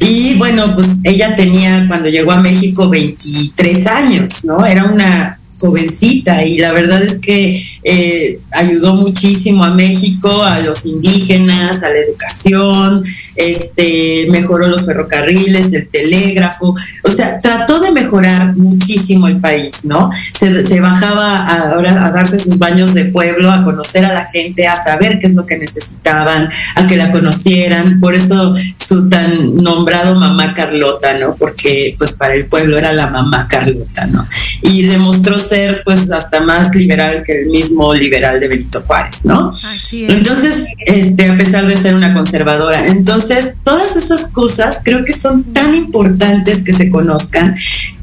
Y 0.00 0.34
bueno, 0.38 0.74
pues 0.74 0.98
ella 1.04 1.36
tenía 1.36 1.84
cuando 1.86 2.08
llegó 2.08 2.32
a 2.32 2.40
México 2.40 2.88
23 2.88 3.86
años, 3.86 4.44
¿no? 4.44 4.66
Era 4.66 4.86
una 4.86 5.39
jovencita 5.60 6.44
y 6.44 6.58
la 6.58 6.72
verdad 6.72 7.02
es 7.02 7.18
que 7.18 7.62
eh, 7.84 8.40
ayudó 8.52 8.94
muchísimo 8.94 9.64
a 9.64 9.74
México, 9.74 10.42
a 10.42 10.60
los 10.60 10.86
indígenas, 10.86 11.82
a 11.82 11.90
la 11.90 11.98
educación, 11.98 13.04
este, 13.36 14.26
mejoró 14.30 14.68
los 14.68 14.86
ferrocarriles, 14.86 15.72
el 15.72 15.88
telégrafo, 15.88 16.74
o 17.04 17.10
sea, 17.10 17.40
trató 17.40 17.80
de 17.80 17.92
mejorar 17.92 18.56
muchísimo 18.56 19.28
el 19.28 19.40
país, 19.40 19.84
¿no? 19.84 20.10
Se, 20.32 20.66
se 20.66 20.80
bajaba 20.80 21.46
a, 21.46 21.78
a 21.78 22.10
darse 22.10 22.38
sus 22.38 22.58
baños 22.58 22.94
de 22.94 23.06
pueblo, 23.06 23.52
a 23.52 23.62
conocer 23.62 24.04
a 24.04 24.14
la 24.14 24.24
gente, 24.24 24.66
a 24.66 24.82
saber 24.82 25.18
qué 25.18 25.26
es 25.26 25.34
lo 25.34 25.46
que 25.46 25.58
necesitaban, 25.58 26.48
a 26.74 26.86
que 26.86 26.96
la 26.96 27.10
conocieran, 27.10 28.00
por 28.00 28.14
eso 28.14 28.54
su 28.76 29.08
tan 29.08 29.56
nombrado 29.56 30.14
mamá 30.16 30.54
Carlota, 30.54 31.18
¿no? 31.18 31.36
Porque 31.36 31.94
pues 31.98 32.12
para 32.12 32.34
el 32.34 32.46
pueblo 32.46 32.78
era 32.78 32.92
la 32.92 33.08
mamá 33.08 33.46
Carlota, 33.48 34.06
¿no? 34.06 34.26
Y 34.62 34.82
demostró 34.82 35.38
ser 35.50 35.82
pues 35.84 36.10
hasta 36.10 36.40
más 36.40 36.74
liberal 36.74 37.22
que 37.24 37.42
el 37.42 37.46
mismo 37.46 37.92
liberal 37.92 38.40
de 38.40 38.48
Benito 38.48 38.82
Juárez, 38.86 39.24
¿no? 39.24 39.50
Así 39.50 40.04
es. 40.04 40.10
Entonces, 40.10 40.64
este, 40.86 41.28
a 41.28 41.36
pesar 41.36 41.66
de 41.66 41.76
ser 41.76 41.94
una 41.94 42.14
conservadora, 42.14 42.86
entonces 42.86 43.54
todas 43.62 43.96
esas 43.96 44.26
cosas 44.30 44.80
creo 44.84 45.04
que 45.04 45.12
son 45.12 45.52
tan 45.52 45.74
importantes 45.74 46.62
que 46.62 46.72
se 46.72 46.88
conozcan, 46.90 47.54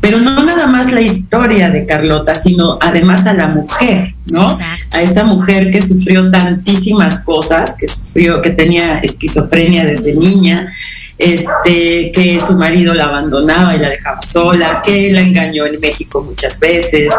pero 0.02 0.20
no 0.20 0.44
nada 0.44 0.68
más 0.68 0.92
la 0.92 1.02
historia 1.02 1.72
de 1.72 1.86
Carlota, 1.86 2.36
sino 2.36 2.78
además 2.82 3.26
a 3.26 3.34
la 3.34 3.48
mujer, 3.48 4.14
¿no? 4.28 4.52
Exacto. 4.52 4.98
A 4.98 5.02
esa 5.02 5.24
mujer 5.24 5.72
que 5.72 5.82
sufrió 5.82 6.30
tantísimas 6.30 7.24
cosas, 7.24 7.76
que 7.80 7.88
sufrió, 7.88 8.42
que 8.42 8.52
tenía 8.52 9.00
esquizofrenia 9.00 9.86
desde 9.86 10.14
niña, 10.14 10.72
este, 11.18 12.12
que 12.12 12.40
su 12.46 12.54
marido 12.58 12.94
la 12.94 13.06
abandonaba 13.06 13.76
y 13.76 13.80
la 13.80 13.90
dejaba 13.90 14.22
sola, 14.22 14.82
que 14.86 15.12
la 15.12 15.22
engañó 15.22 15.66
en 15.66 15.80
México 15.80 16.24
muchas 16.24 16.60
veces, 16.60 17.12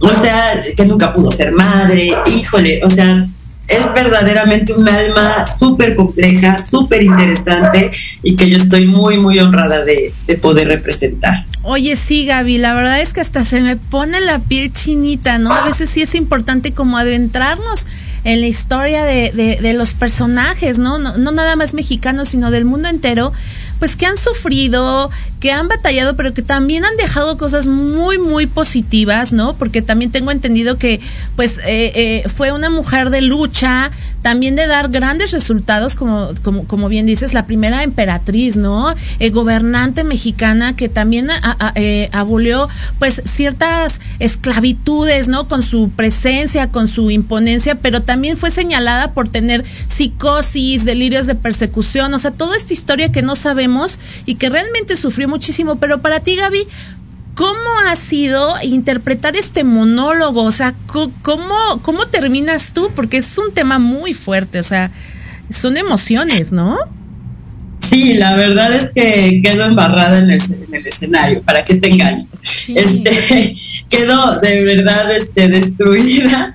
o 0.00 0.08
sea, 0.08 0.62
que 0.76 0.86
nunca 0.86 1.12
pudo 1.12 1.30
ser 1.30 1.52
madre, 1.52 2.10
híjole, 2.34 2.80
o 2.84 2.90
sea, 2.90 3.22
es 3.68 3.92
verdaderamente 3.94 4.72
un 4.72 4.88
alma 4.88 5.46
súper 5.46 5.94
compleja, 5.94 6.56
súper 6.56 7.02
interesante 7.02 7.90
y 8.22 8.34
que 8.34 8.48
yo 8.48 8.56
estoy 8.56 8.86
muy, 8.86 9.18
muy 9.18 9.38
honrada 9.40 9.84
de, 9.84 10.14
de, 10.26 10.38
poder 10.38 10.68
representar. 10.68 11.44
Oye, 11.62 11.96
sí, 11.96 12.24
Gaby, 12.24 12.56
la 12.56 12.72
verdad 12.72 13.02
es 13.02 13.12
que 13.12 13.20
hasta 13.20 13.44
se 13.44 13.60
me 13.60 13.76
pone 13.76 14.20
la 14.20 14.38
piel 14.38 14.72
chinita, 14.72 15.36
¿no? 15.36 15.52
A 15.52 15.66
veces 15.66 15.90
sí 15.90 16.00
es 16.00 16.14
importante 16.14 16.72
como 16.72 16.96
adentrarnos 16.96 17.86
en 18.28 18.42
la 18.42 18.46
historia 18.46 19.04
de, 19.04 19.58
de, 19.58 19.72
los 19.72 19.94
personajes, 19.94 20.78
¿no? 20.78 20.98
¿no? 20.98 21.16
No 21.16 21.32
nada 21.32 21.56
más 21.56 21.72
mexicanos, 21.72 22.28
sino 22.28 22.50
del 22.50 22.66
mundo 22.66 22.88
entero, 22.90 23.32
pues 23.78 23.96
que 23.96 24.04
han 24.04 24.18
sufrido, 24.18 25.10
que 25.40 25.50
han 25.50 25.66
batallado, 25.66 26.14
pero 26.14 26.34
que 26.34 26.42
también 26.42 26.84
han 26.84 26.94
dejado 26.98 27.38
cosas 27.38 27.68
muy, 27.68 28.18
muy 28.18 28.46
positivas, 28.46 29.32
¿no? 29.32 29.54
Porque 29.54 29.80
también 29.80 30.10
tengo 30.10 30.30
entendido 30.30 30.76
que, 30.76 31.00
pues, 31.36 31.56
eh, 31.64 31.92
eh, 31.94 32.28
fue 32.28 32.52
una 32.52 32.68
mujer 32.68 33.08
de 33.08 33.22
lucha, 33.22 33.90
también 34.28 34.56
de 34.56 34.66
dar 34.66 34.90
grandes 34.90 35.30
resultados, 35.30 35.94
como, 35.94 36.28
como, 36.42 36.66
como 36.66 36.90
bien 36.90 37.06
dices, 37.06 37.32
la 37.32 37.46
primera 37.46 37.82
emperatriz, 37.82 38.58
¿no? 38.58 38.94
Eh, 39.20 39.30
gobernante 39.30 40.04
mexicana 40.04 40.76
que 40.76 40.90
también 40.90 41.30
eh, 41.76 42.10
abolió, 42.12 42.68
pues, 42.98 43.22
ciertas 43.24 44.00
esclavitudes, 44.18 45.28
¿no? 45.28 45.48
Con 45.48 45.62
su 45.62 45.88
presencia, 45.92 46.70
con 46.70 46.88
su 46.88 47.10
imponencia, 47.10 47.76
pero 47.76 48.02
también 48.02 48.36
fue 48.36 48.50
señalada 48.50 49.14
por 49.14 49.30
tener 49.30 49.64
psicosis, 49.86 50.84
delirios 50.84 51.26
de 51.26 51.34
persecución, 51.34 52.12
o 52.12 52.18
sea, 52.18 52.30
toda 52.30 52.54
esta 52.54 52.74
historia 52.74 53.10
que 53.10 53.22
no 53.22 53.34
sabemos 53.34 53.98
y 54.26 54.34
que 54.34 54.50
realmente 54.50 54.98
sufrió 54.98 55.26
muchísimo. 55.26 55.76
Pero 55.76 56.02
para 56.02 56.20
ti, 56.20 56.36
Gaby, 56.36 56.66
¿cómo 57.38 57.70
ha 57.86 57.94
sido 57.94 58.52
interpretar 58.64 59.36
este 59.36 59.62
monólogo? 59.62 60.42
O 60.42 60.50
sea, 60.50 60.74
¿cómo, 61.22 61.54
cómo 61.82 62.06
terminas 62.06 62.72
tú? 62.72 62.90
Porque 62.96 63.18
es 63.18 63.38
un 63.38 63.54
tema 63.54 63.78
muy 63.78 64.12
fuerte, 64.12 64.58
o 64.58 64.64
sea, 64.64 64.90
son 65.48 65.76
emociones, 65.76 66.50
¿no? 66.50 66.78
Sí, 67.78 68.14
la 68.14 68.34
verdad 68.34 68.74
es 68.74 68.90
que 68.92 69.40
quedo 69.40 69.66
embarrada 69.66 70.18
en 70.18 70.30
el, 70.30 70.42
en 70.42 70.74
el 70.74 70.86
escenario, 70.88 71.40
para 71.42 71.64
que 71.64 71.76
te 71.76 71.90
engaño. 71.90 72.26
Sí. 72.42 72.74
Este, 72.76 73.54
quedo 73.88 74.40
de 74.40 74.60
verdad 74.62 75.08
este, 75.12 75.48
destruida 75.48 76.52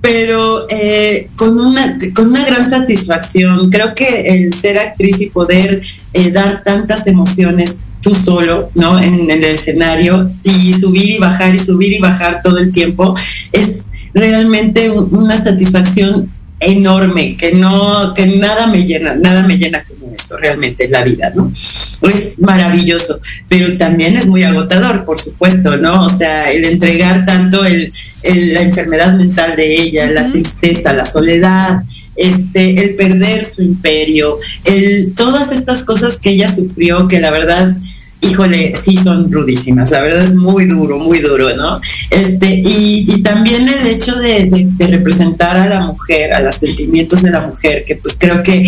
pero 0.00 0.66
eh, 0.68 1.30
con, 1.36 1.60
una, 1.60 1.96
con 2.12 2.26
una 2.26 2.44
gran 2.44 2.68
satisfacción. 2.68 3.70
Creo 3.70 3.94
que 3.94 4.34
el 4.34 4.52
ser 4.52 4.76
actriz 4.78 5.20
y 5.20 5.30
poder 5.30 5.80
eh, 6.12 6.32
dar 6.32 6.64
tantas 6.64 7.06
emociones 7.06 7.82
tú 8.02 8.14
solo, 8.14 8.70
¿no? 8.74 8.98
En, 9.00 9.30
el 9.30 9.44
escenario 9.44 10.28
y 10.42 10.74
subir 10.74 11.10
y 11.10 11.18
bajar 11.18 11.54
y 11.54 11.58
subir 11.58 11.92
y 11.92 12.00
bajar 12.00 12.42
todo 12.42 12.58
el 12.58 12.72
tiempo 12.72 13.14
es 13.52 13.90
realmente 14.12 14.90
una 14.90 15.42
satisfacción 15.42 16.30
enorme, 16.64 17.36
que 17.36 17.52
no, 17.52 18.12
que 18.14 18.26
nada 18.26 18.66
me 18.66 18.84
llena, 18.84 19.14
nada 19.14 19.46
me 19.46 19.58
llena 19.58 19.84
como 19.84 20.12
eso 20.14 20.36
realmente 20.36 20.84
en 20.84 20.92
la 20.92 21.02
vida, 21.02 21.32
¿no? 21.34 21.50
Es 21.50 22.38
maravilloso, 22.40 23.20
pero 23.48 23.76
también 23.76 24.16
es 24.16 24.26
muy 24.26 24.42
agotador, 24.42 25.04
por 25.04 25.18
supuesto, 25.18 25.76
¿no? 25.76 26.04
O 26.04 26.08
sea, 26.08 26.50
el 26.50 26.64
entregar 26.64 27.24
tanto 27.24 27.64
el, 27.64 27.92
la 28.24 28.62
enfermedad 28.62 29.14
mental 29.14 29.56
de 29.56 29.74
ella, 29.74 30.10
la 30.10 30.30
tristeza, 30.30 30.92
la 30.92 31.04
soledad, 31.04 31.82
este, 32.16 32.84
el 32.84 32.94
perder 32.94 33.44
su 33.44 33.62
imperio, 33.62 34.38
el, 34.64 35.14
todas 35.14 35.52
estas 35.52 35.84
cosas 35.84 36.18
que 36.18 36.30
ella 36.30 36.48
sufrió, 36.48 37.08
que 37.08 37.20
la 37.20 37.30
verdad 37.30 37.76
híjole, 38.22 38.72
sí 38.80 38.96
son 38.96 39.30
rudísimas, 39.30 39.90
la 39.90 40.00
verdad 40.00 40.22
es 40.22 40.34
muy 40.34 40.66
duro, 40.66 40.98
muy 40.98 41.20
duro, 41.20 41.54
¿no? 41.56 41.80
Este, 42.10 42.54
y, 42.54 43.04
y 43.08 43.22
también 43.22 43.68
el 43.68 43.86
hecho 43.86 44.16
de, 44.16 44.68
representar 44.78 45.56
a 45.56 45.68
la 45.68 45.80
mujer, 45.80 46.32
a 46.32 46.40
los 46.40 46.56
sentimientos 46.56 47.22
de 47.22 47.30
la 47.30 47.46
mujer, 47.46 47.84
que 47.84 47.96
pues 47.96 48.16
creo 48.18 48.42
que 48.42 48.64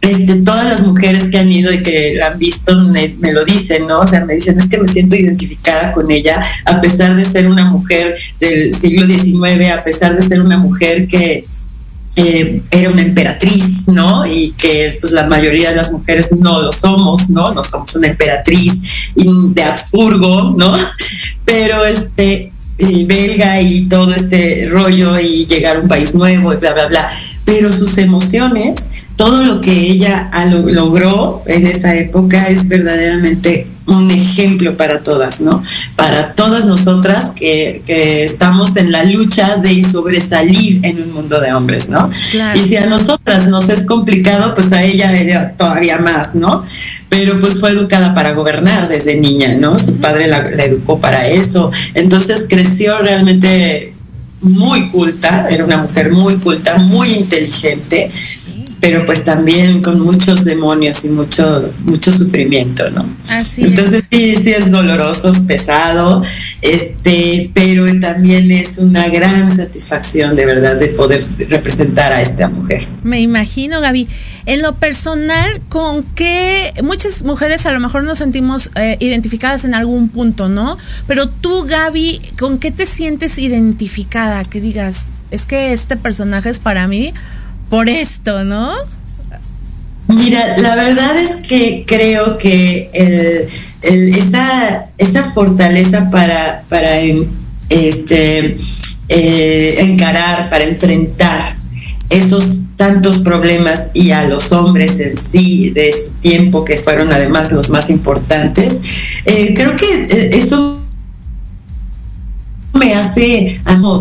este, 0.00 0.36
todas 0.36 0.64
las 0.64 0.86
mujeres 0.86 1.24
que 1.30 1.38
han 1.38 1.50
ido 1.50 1.72
y 1.72 1.82
que 1.82 2.14
la 2.16 2.28
han 2.28 2.38
visto 2.38 2.76
me, 2.76 3.14
me, 3.20 3.32
lo 3.32 3.44
dicen, 3.44 3.86
¿no? 3.86 4.00
O 4.00 4.06
sea, 4.06 4.24
me 4.24 4.34
dicen, 4.34 4.58
es 4.58 4.66
que 4.66 4.78
me 4.78 4.88
siento 4.88 5.16
identificada 5.16 5.92
con 5.92 6.10
ella, 6.10 6.42
a 6.64 6.80
pesar 6.80 7.14
de 7.14 7.24
ser 7.24 7.48
una 7.48 7.64
mujer 7.66 8.16
del 8.40 8.74
siglo 8.74 9.06
XIX, 9.06 9.70
a 9.70 9.82
pesar 9.84 10.16
de 10.16 10.22
ser 10.22 10.40
una 10.40 10.58
mujer 10.58 11.06
que, 11.06 11.44
eh, 12.14 12.62
era 12.70 12.90
una 12.90 13.02
emperatriz, 13.02 13.88
¿no? 13.88 14.26
Y 14.26 14.52
que 14.52 14.96
pues 15.00 15.12
la 15.12 15.26
mayoría 15.26 15.70
de 15.70 15.76
las 15.76 15.92
mujeres 15.92 16.30
no 16.32 16.60
lo 16.60 16.72
somos, 16.72 17.30
¿no? 17.30 17.52
No 17.54 17.64
somos 17.64 17.94
una 17.96 18.08
emperatriz 18.08 18.74
de 19.14 19.62
Habsburgo, 19.62 20.54
¿no? 20.56 20.74
Pero 21.44 21.84
este, 21.84 22.52
belga 23.06 23.60
y 23.60 23.88
todo 23.88 24.12
este 24.14 24.68
rollo 24.70 25.18
y 25.18 25.46
llegar 25.46 25.76
a 25.76 25.80
un 25.80 25.88
país 25.88 26.14
nuevo 26.14 26.52
y 26.52 26.56
bla, 26.56 26.74
bla, 26.74 26.86
bla. 26.88 27.08
Pero 27.44 27.72
sus 27.72 27.96
emociones, 27.98 28.90
todo 29.22 29.44
lo 29.44 29.60
que 29.60 29.70
ella 29.70 30.28
logró 30.50 31.44
en 31.46 31.68
esa 31.68 31.94
época 31.94 32.48
es 32.48 32.66
verdaderamente 32.66 33.68
un 33.86 34.10
ejemplo 34.10 34.76
para 34.76 35.04
todas, 35.04 35.40
¿no? 35.40 35.62
Para 35.94 36.32
todas 36.32 36.64
nosotras 36.64 37.30
que, 37.36 37.82
estamos 38.24 38.74
en 38.74 38.90
la 38.90 39.04
lucha 39.04 39.58
de 39.58 39.84
sobresalir 39.84 40.84
en 40.84 41.00
un 41.02 41.12
mundo 41.12 41.40
de 41.40 41.54
hombres, 41.54 41.88
¿no? 41.88 42.10
Y 42.56 42.58
si 42.58 42.74
a 42.74 42.86
nosotras 42.86 43.46
nos 43.46 43.68
es 43.68 43.84
complicado, 43.84 44.54
pues 44.54 44.72
a 44.72 44.82
ella 44.82 45.12
era 45.12 45.52
todavía 45.52 45.98
más, 45.98 46.34
¿no? 46.34 46.64
Pero 47.08 47.38
pues 47.38 47.60
fue 47.60 47.70
educada 47.70 48.14
para 48.14 48.32
gobernar 48.32 48.88
desde 48.88 49.20
niña, 49.20 49.54
¿no? 49.54 49.78
Su 49.78 50.00
padre 50.00 50.26
la, 50.26 50.50
la 50.50 50.64
educó 50.64 50.98
para 50.98 51.28
eso. 51.28 51.70
Entonces 51.94 52.46
creció 52.48 52.98
realmente 52.98 53.94
muy 54.40 54.88
culta, 54.88 55.46
era 55.48 55.64
una 55.64 55.76
mujer 55.76 56.10
muy 56.10 56.38
culta, 56.38 56.78
muy 56.78 57.12
inteligente 57.12 58.10
pero 58.82 59.06
pues 59.06 59.24
también 59.24 59.80
con 59.80 60.00
muchos 60.00 60.44
demonios 60.44 61.04
y 61.04 61.08
mucho, 61.08 61.72
mucho 61.84 62.10
sufrimiento, 62.10 62.90
¿no? 62.90 63.06
Así 63.28 63.62
Entonces 63.62 64.02
sí, 64.10 64.34
sí 64.42 64.50
es 64.50 64.72
doloroso, 64.72 65.30
es 65.30 65.38
pesado, 65.38 66.20
este, 66.62 67.52
pero 67.54 67.84
también 68.00 68.50
es 68.50 68.78
una 68.78 69.08
gran 69.08 69.56
satisfacción 69.56 70.34
de 70.34 70.46
verdad 70.46 70.74
de 70.80 70.88
poder 70.88 71.24
representar 71.48 72.12
a 72.12 72.22
esta 72.22 72.48
mujer. 72.48 72.84
Me 73.04 73.20
imagino, 73.20 73.80
Gaby. 73.80 74.08
En 74.46 74.62
lo 74.62 74.74
personal, 74.74 75.60
¿con 75.68 76.02
qué 76.02 76.72
muchas 76.82 77.22
mujeres 77.22 77.64
a 77.66 77.70
lo 77.70 77.78
mejor 77.78 78.02
nos 78.02 78.18
sentimos 78.18 78.68
eh, 78.74 78.96
identificadas 78.98 79.64
en 79.64 79.76
algún 79.76 80.08
punto, 80.08 80.48
¿no? 80.48 80.76
Pero 81.06 81.28
tú, 81.28 81.66
Gaby, 81.66 82.20
¿con 82.36 82.58
qué 82.58 82.72
te 82.72 82.86
sientes 82.86 83.38
identificada? 83.38 84.42
Que 84.42 84.60
digas, 84.60 85.10
es 85.30 85.46
que 85.46 85.72
este 85.72 85.96
personaje 85.96 86.50
es 86.50 86.58
para 86.58 86.88
mí 86.88 87.14
por 87.72 87.88
esto, 87.88 88.44
¿no? 88.44 88.70
Mira, 90.06 90.58
la 90.58 90.74
verdad 90.74 91.16
es 91.16 91.36
que 91.36 91.84
creo 91.86 92.36
que 92.36 92.90
esa, 93.80 94.88
esa 94.98 95.32
fortaleza 95.32 96.10
para, 96.10 96.64
para 96.68 97.00
este, 97.70 98.56
eh, 99.08 99.76
encarar, 99.78 100.50
para 100.50 100.64
enfrentar 100.64 101.56
esos 102.10 102.64
tantos 102.76 103.20
problemas 103.20 103.88
y 103.94 104.10
a 104.10 104.28
los 104.28 104.52
hombres 104.52 105.00
en 105.00 105.16
sí 105.16 105.70
de 105.70 105.94
su 105.94 106.12
tiempo, 106.16 106.66
que 106.66 106.76
fueron 106.76 107.10
además 107.10 107.52
los 107.52 107.70
más 107.70 107.88
importantes, 107.88 108.82
eh, 109.24 109.54
creo 109.54 109.76
que 109.76 109.86
eh, 109.86 110.30
eso 110.34 110.81
me 112.82 112.94
hace, 112.94 113.60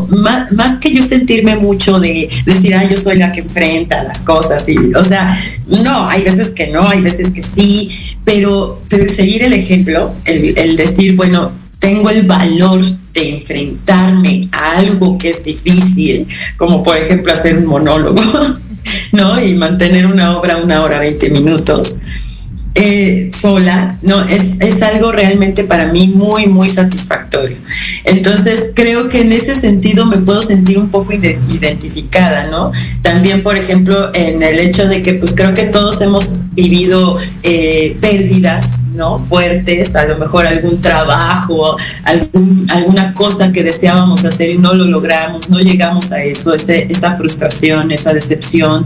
más, 0.10 0.52
más 0.54 0.78
que 0.78 0.92
yo 0.92 1.04
sentirme 1.04 1.56
mucho 1.56 2.00
de 2.00 2.30
decir, 2.46 2.74
ah, 2.76 2.84
yo 2.84 2.98
soy 2.98 3.18
la 3.18 3.32
que 3.32 3.42
enfrenta 3.42 4.04
las 4.04 4.22
cosas, 4.22 4.68
y, 4.68 4.78
o 4.78 5.04
sea, 5.04 5.38
no, 5.68 6.08
hay 6.08 6.24
veces 6.24 6.50
que 6.50 6.68
no, 6.68 6.90
hay 6.90 7.02
veces 7.02 7.32
que 7.32 7.44
sí, 7.44 7.92
pero, 8.26 8.82
pero 8.90 9.12
seguir 9.12 9.44
el 9.44 9.54
ejemplo, 9.54 10.14
el, 10.26 10.58
el 10.58 10.76
decir, 10.76 11.16
bueno, 11.16 11.52
tengo 11.80 12.10
el 12.10 12.24
valor 12.24 12.84
de 13.14 13.30
enfrentarme 13.36 14.42
a 14.52 14.78
algo 14.78 15.18
que 15.18 15.30
es 15.30 15.44
difícil, 15.44 16.28
como 16.58 16.82
por 16.82 16.98
ejemplo 16.98 17.34
hacer 17.34 17.58
un 17.58 17.66
monólogo, 17.66 18.22
¿no? 19.12 19.44
Y 19.44 19.56
mantener 19.56 20.06
una 20.06 20.38
obra 20.38 20.58
una 20.58 20.84
hora, 20.84 21.00
20 21.00 21.30
minutos 21.30 22.02
eh, 22.74 23.32
sola, 23.38 23.98
no, 24.02 24.24
es, 24.24 24.56
es, 24.60 24.82
algo 24.82 25.12
realmente 25.12 25.66
para 25.66 25.88
mí 25.88 26.08
muy, 26.08 26.48
muy 26.48 26.70
satisfactorio. 26.70 27.58
Entonces, 28.06 28.72
creo 28.74 29.10
que 29.10 29.22
en 29.22 29.34
ese 29.34 29.60
sentido 29.60 30.06
me 30.06 30.18
puedo 30.18 30.42
sentir 30.42 30.78
un 30.80 30.90
poco 30.90 31.12
identificada, 31.12 32.46
¿no? 32.46 32.72
También, 33.02 33.44
por 33.44 33.58
ejemplo, 33.58 34.12
en 34.14 34.42
el 34.42 34.58
hecho 34.58 34.88
de 34.88 35.04
que, 35.04 35.16
pues 35.16 35.34
creo 35.36 35.54
que 35.54 35.66
todos 35.66 36.00
hemos 36.00 36.42
vivido 36.54 37.18
eh, 37.44 37.98
pérdidas, 38.00 38.86
¿no? 38.94 39.20
Fuertes, 39.20 39.94
a 39.96 40.06
lo 40.06 40.18
mejor 40.18 40.48
algún 40.48 40.80
trabajo, 40.80 41.76
algún, 42.04 42.68
alguna 42.72 43.14
cosa 43.14 43.52
que 43.52 43.64
deseábamos 43.64 44.24
hacer 44.24 44.50
y 44.50 44.58
no 44.58 44.74
lo 44.74 44.86
logramos, 44.86 45.50
no 45.50 45.60
llegamos 45.60 46.14
a 46.14 46.24
eso, 46.24 46.54
ese, 46.54 46.88
esa 46.90 47.18
frustración, 47.18 47.92
esa 47.92 48.14
decepción, 48.14 48.86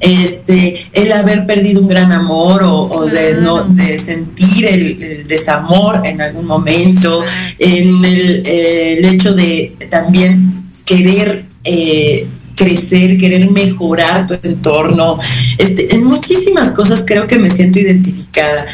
este, 0.00 0.86
el 0.94 1.12
haber 1.12 1.46
perdido 1.46 1.82
un 1.82 1.88
gran 1.88 2.12
amor 2.12 2.62
o 2.64 3.04
de 3.04 3.25
de, 3.34 3.98
sentir 3.98 4.66
el, 4.66 5.26
desamor 5.26 6.02
en 6.04 6.20
algún 6.20 6.46
momento, 6.46 7.24
en 7.58 8.04
el, 8.04 9.04
hecho 9.04 9.34
de 9.34 9.76
también 9.90 10.70
querer 10.84 11.44
eh, 11.64 12.26
crecer, 12.54 13.18
querer 13.18 13.50
mejorar 13.50 14.26
tu 14.26 14.34
entorno. 14.42 15.18
Este, 15.58 15.94
en 15.94 16.04
muchísimas 16.04 16.70
cosas 16.72 17.04
creo 17.06 17.26
que 17.26 17.38
me 17.38 17.50
siento 17.50 17.78
identificada. 17.78 18.66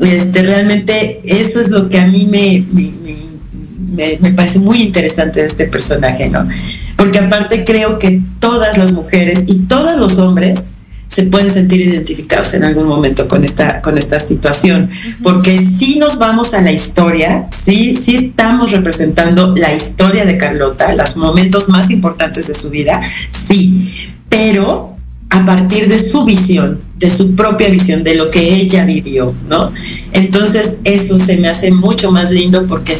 Este, 0.00 0.42
realmente 0.42 1.20
eso 1.24 1.60
es 1.60 1.70
lo 1.70 1.88
que 1.88 1.98
a 1.98 2.06
mí 2.06 2.26
me, 2.28 2.64
me, 2.72 4.18
me, 4.20 4.32
parece 4.32 4.58
muy 4.58 4.82
interesante 4.82 5.40
de 5.40 5.46
este 5.46 5.66
personaje, 5.66 6.28
¿no? 6.28 6.48
Porque 6.96 7.20
aparte 7.20 7.64
creo 7.64 7.98
que 7.98 8.20
todas 8.40 8.76
las 8.76 8.92
mujeres 8.92 9.44
y 9.46 9.60
todos 9.60 9.98
los 9.98 10.18
hombres 10.18 10.70
se 11.06 11.24
pueden 11.24 11.52
sentir 11.52 11.80
identificados 11.80 12.54
en 12.54 12.64
algún 12.64 12.86
momento 12.86 13.28
con 13.28 13.44
esta, 13.44 13.80
con 13.82 13.98
esta 13.98 14.18
situación, 14.18 14.90
porque 15.22 15.58
si 15.58 15.98
nos 15.98 16.18
vamos 16.18 16.54
a 16.54 16.60
la 16.60 16.72
historia, 16.72 17.46
sí, 17.50 17.94
sí 17.94 18.16
estamos 18.16 18.72
representando 18.72 19.54
la 19.56 19.72
historia 19.74 20.24
de 20.24 20.36
Carlota, 20.36 20.94
los 20.94 21.16
momentos 21.16 21.68
más 21.68 21.90
importantes 21.90 22.48
de 22.48 22.54
su 22.54 22.70
vida, 22.70 23.00
sí, 23.30 23.92
pero 24.28 24.94
a 25.30 25.44
partir 25.44 25.88
de 25.88 25.98
su 25.98 26.24
visión, 26.24 26.80
de 26.96 27.10
su 27.10 27.34
propia 27.34 27.68
visión, 27.68 28.04
de 28.04 28.14
lo 28.14 28.30
que 28.30 28.54
ella 28.54 28.84
vivió, 28.84 29.34
¿no? 29.48 29.72
Entonces 30.12 30.76
eso 30.84 31.18
se 31.18 31.36
me 31.38 31.48
hace 31.48 31.72
mucho 31.72 32.12
más 32.12 32.30
lindo 32.30 32.66
porque 32.68 32.96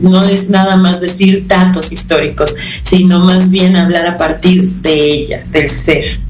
no 0.00 0.24
es 0.24 0.48
nada 0.48 0.76
más 0.76 1.02
decir 1.02 1.46
datos 1.46 1.92
históricos, 1.92 2.56
sino 2.82 3.20
más 3.20 3.50
bien 3.50 3.76
hablar 3.76 4.06
a 4.06 4.16
partir 4.16 4.70
de 4.80 5.12
ella, 5.12 5.44
del 5.52 5.68
ser. 5.68 6.23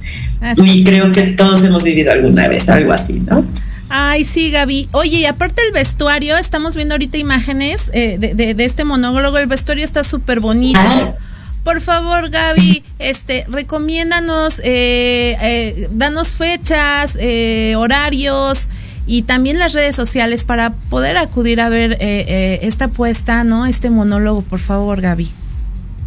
Y 0.57 0.85
creo 0.85 1.11
que 1.13 1.29
todos 1.29 1.63
hemos 1.65 1.85
vivido 1.85 2.13
alguna 2.13 2.49
vez 2.49 2.69
algo 2.69 2.93
así, 2.93 3.21
¿no? 3.21 3.45
Ay, 3.89 4.25
sí, 4.25 4.51
Gaby. 4.51 4.89
Oye, 4.93 5.19
y 5.19 5.27
aparte 5.27 5.63
el 5.67 5.73
vestuario, 5.73 6.37
estamos 6.37 6.75
viendo 6.75 6.95
ahorita 6.95 7.17
imágenes 7.17 7.91
eh, 7.93 8.19
de, 8.19 8.65
este 8.65 8.85
monólogo, 8.85 9.39
el 9.39 9.47
vestuario 9.47 9.85
está 9.85 10.03
súper 10.03 10.41
bonito. 10.41 10.81
Ah. 10.83 11.13
Por 11.63 11.81
favor, 11.81 12.29
Gaby, 12.29 12.83
este, 12.99 13.47
recomiéndanos, 13.49 14.61
eh, 14.65 15.37
eh, 15.41 15.89
danos 15.93 16.29
fechas, 16.31 17.17
horarios 17.77 18.69
y 19.07 19.23
también 19.23 19.59
las 19.59 19.73
redes 19.73 19.97
sociales 19.97 20.45
para 20.45 20.73
poder 20.91 21.17
acudir 21.17 21.61
a 21.61 21.69
ver 21.69 21.97
esta 22.01 22.89
puesta, 22.89 23.45
¿no? 23.45 23.65
Este 23.65 23.91
monólogo, 23.91 24.43
por 24.43 24.59
favor, 24.59 25.01
Gaby. 25.01 25.31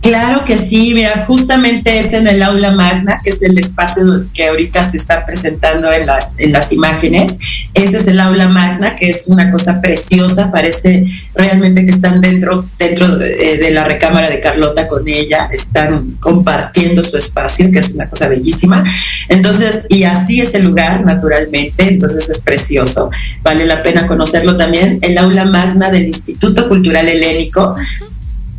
Claro 0.07 0.45
que 0.45 0.57
sí, 0.57 0.93
mira, 0.93 1.25
justamente 1.25 1.99
es 1.99 2.13
en 2.13 2.29
el 2.29 2.41
aula 2.41 2.71
magna, 2.71 3.19
que 3.21 3.31
es 3.31 3.41
el 3.41 3.57
espacio 3.57 4.23
que 4.33 4.47
ahorita 4.47 4.89
se 4.89 4.95
está 4.95 5.25
presentando 5.25 5.91
en 5.91 6.05
las, 6.05 6.39
en 6.39 6.53
las 6.53 6.71
imágenes. 6.71 7.37
Ese 7.73 7.97
es 7.97 8.07
el 8.07 8.21
aula 8.21 8.47
magna, 8.47 8.95
que 8.95 9.09
es 9.09 9.27
una 9.27 9.51
cosa 9.51 9.81
preciosa, 9.81 10.49
parece 10.49 11.03
realmente 11.35 11.83
que 11.83 11.91
están 11.91 12.21
dentro, 12.21 12.63
dentro 12.79 13.17
de, 13.17 13.57
de 13.57 13.71
la 13.71 13.83
recámara 13.83 14.29
de 14.29 14.39
Carlota 14.39 14.87
con 14.87 15.05
ella, 15.09 15.49
están 15.51 16.11
compartiendo 16.21 17.03
su 17.03 17.17
espacio, 17.17 17.69
que 17.69 17.79
es 17.79 17.93
una 17.93 18.09
cosa 18.09 18.29
bellísima. 18.29 18.85
Entonces, 19.27 19.87
y 19.89 20.05
así 20.05 20.39
es 20.39 20.53
el 20.53 20.63
lugar, 20.63 21.03
naturalmente, 21.05 21.85
entonces 21.85 22.29
es 22.29 22.39
precioso, 22.39 23.11
vale 23.43 23.65
la 23.65 23.83
pena 23.83 24.07
conocerlo 24.07 24.55
también. 24.55 24.99
El 25.01 25.17
aula 25.17 25.43
magna 25.43 25.91
del 25.91 26.05
Instituto 26.05 26.69
Cultural 26.69 27.09
Helénico 27.09 27.75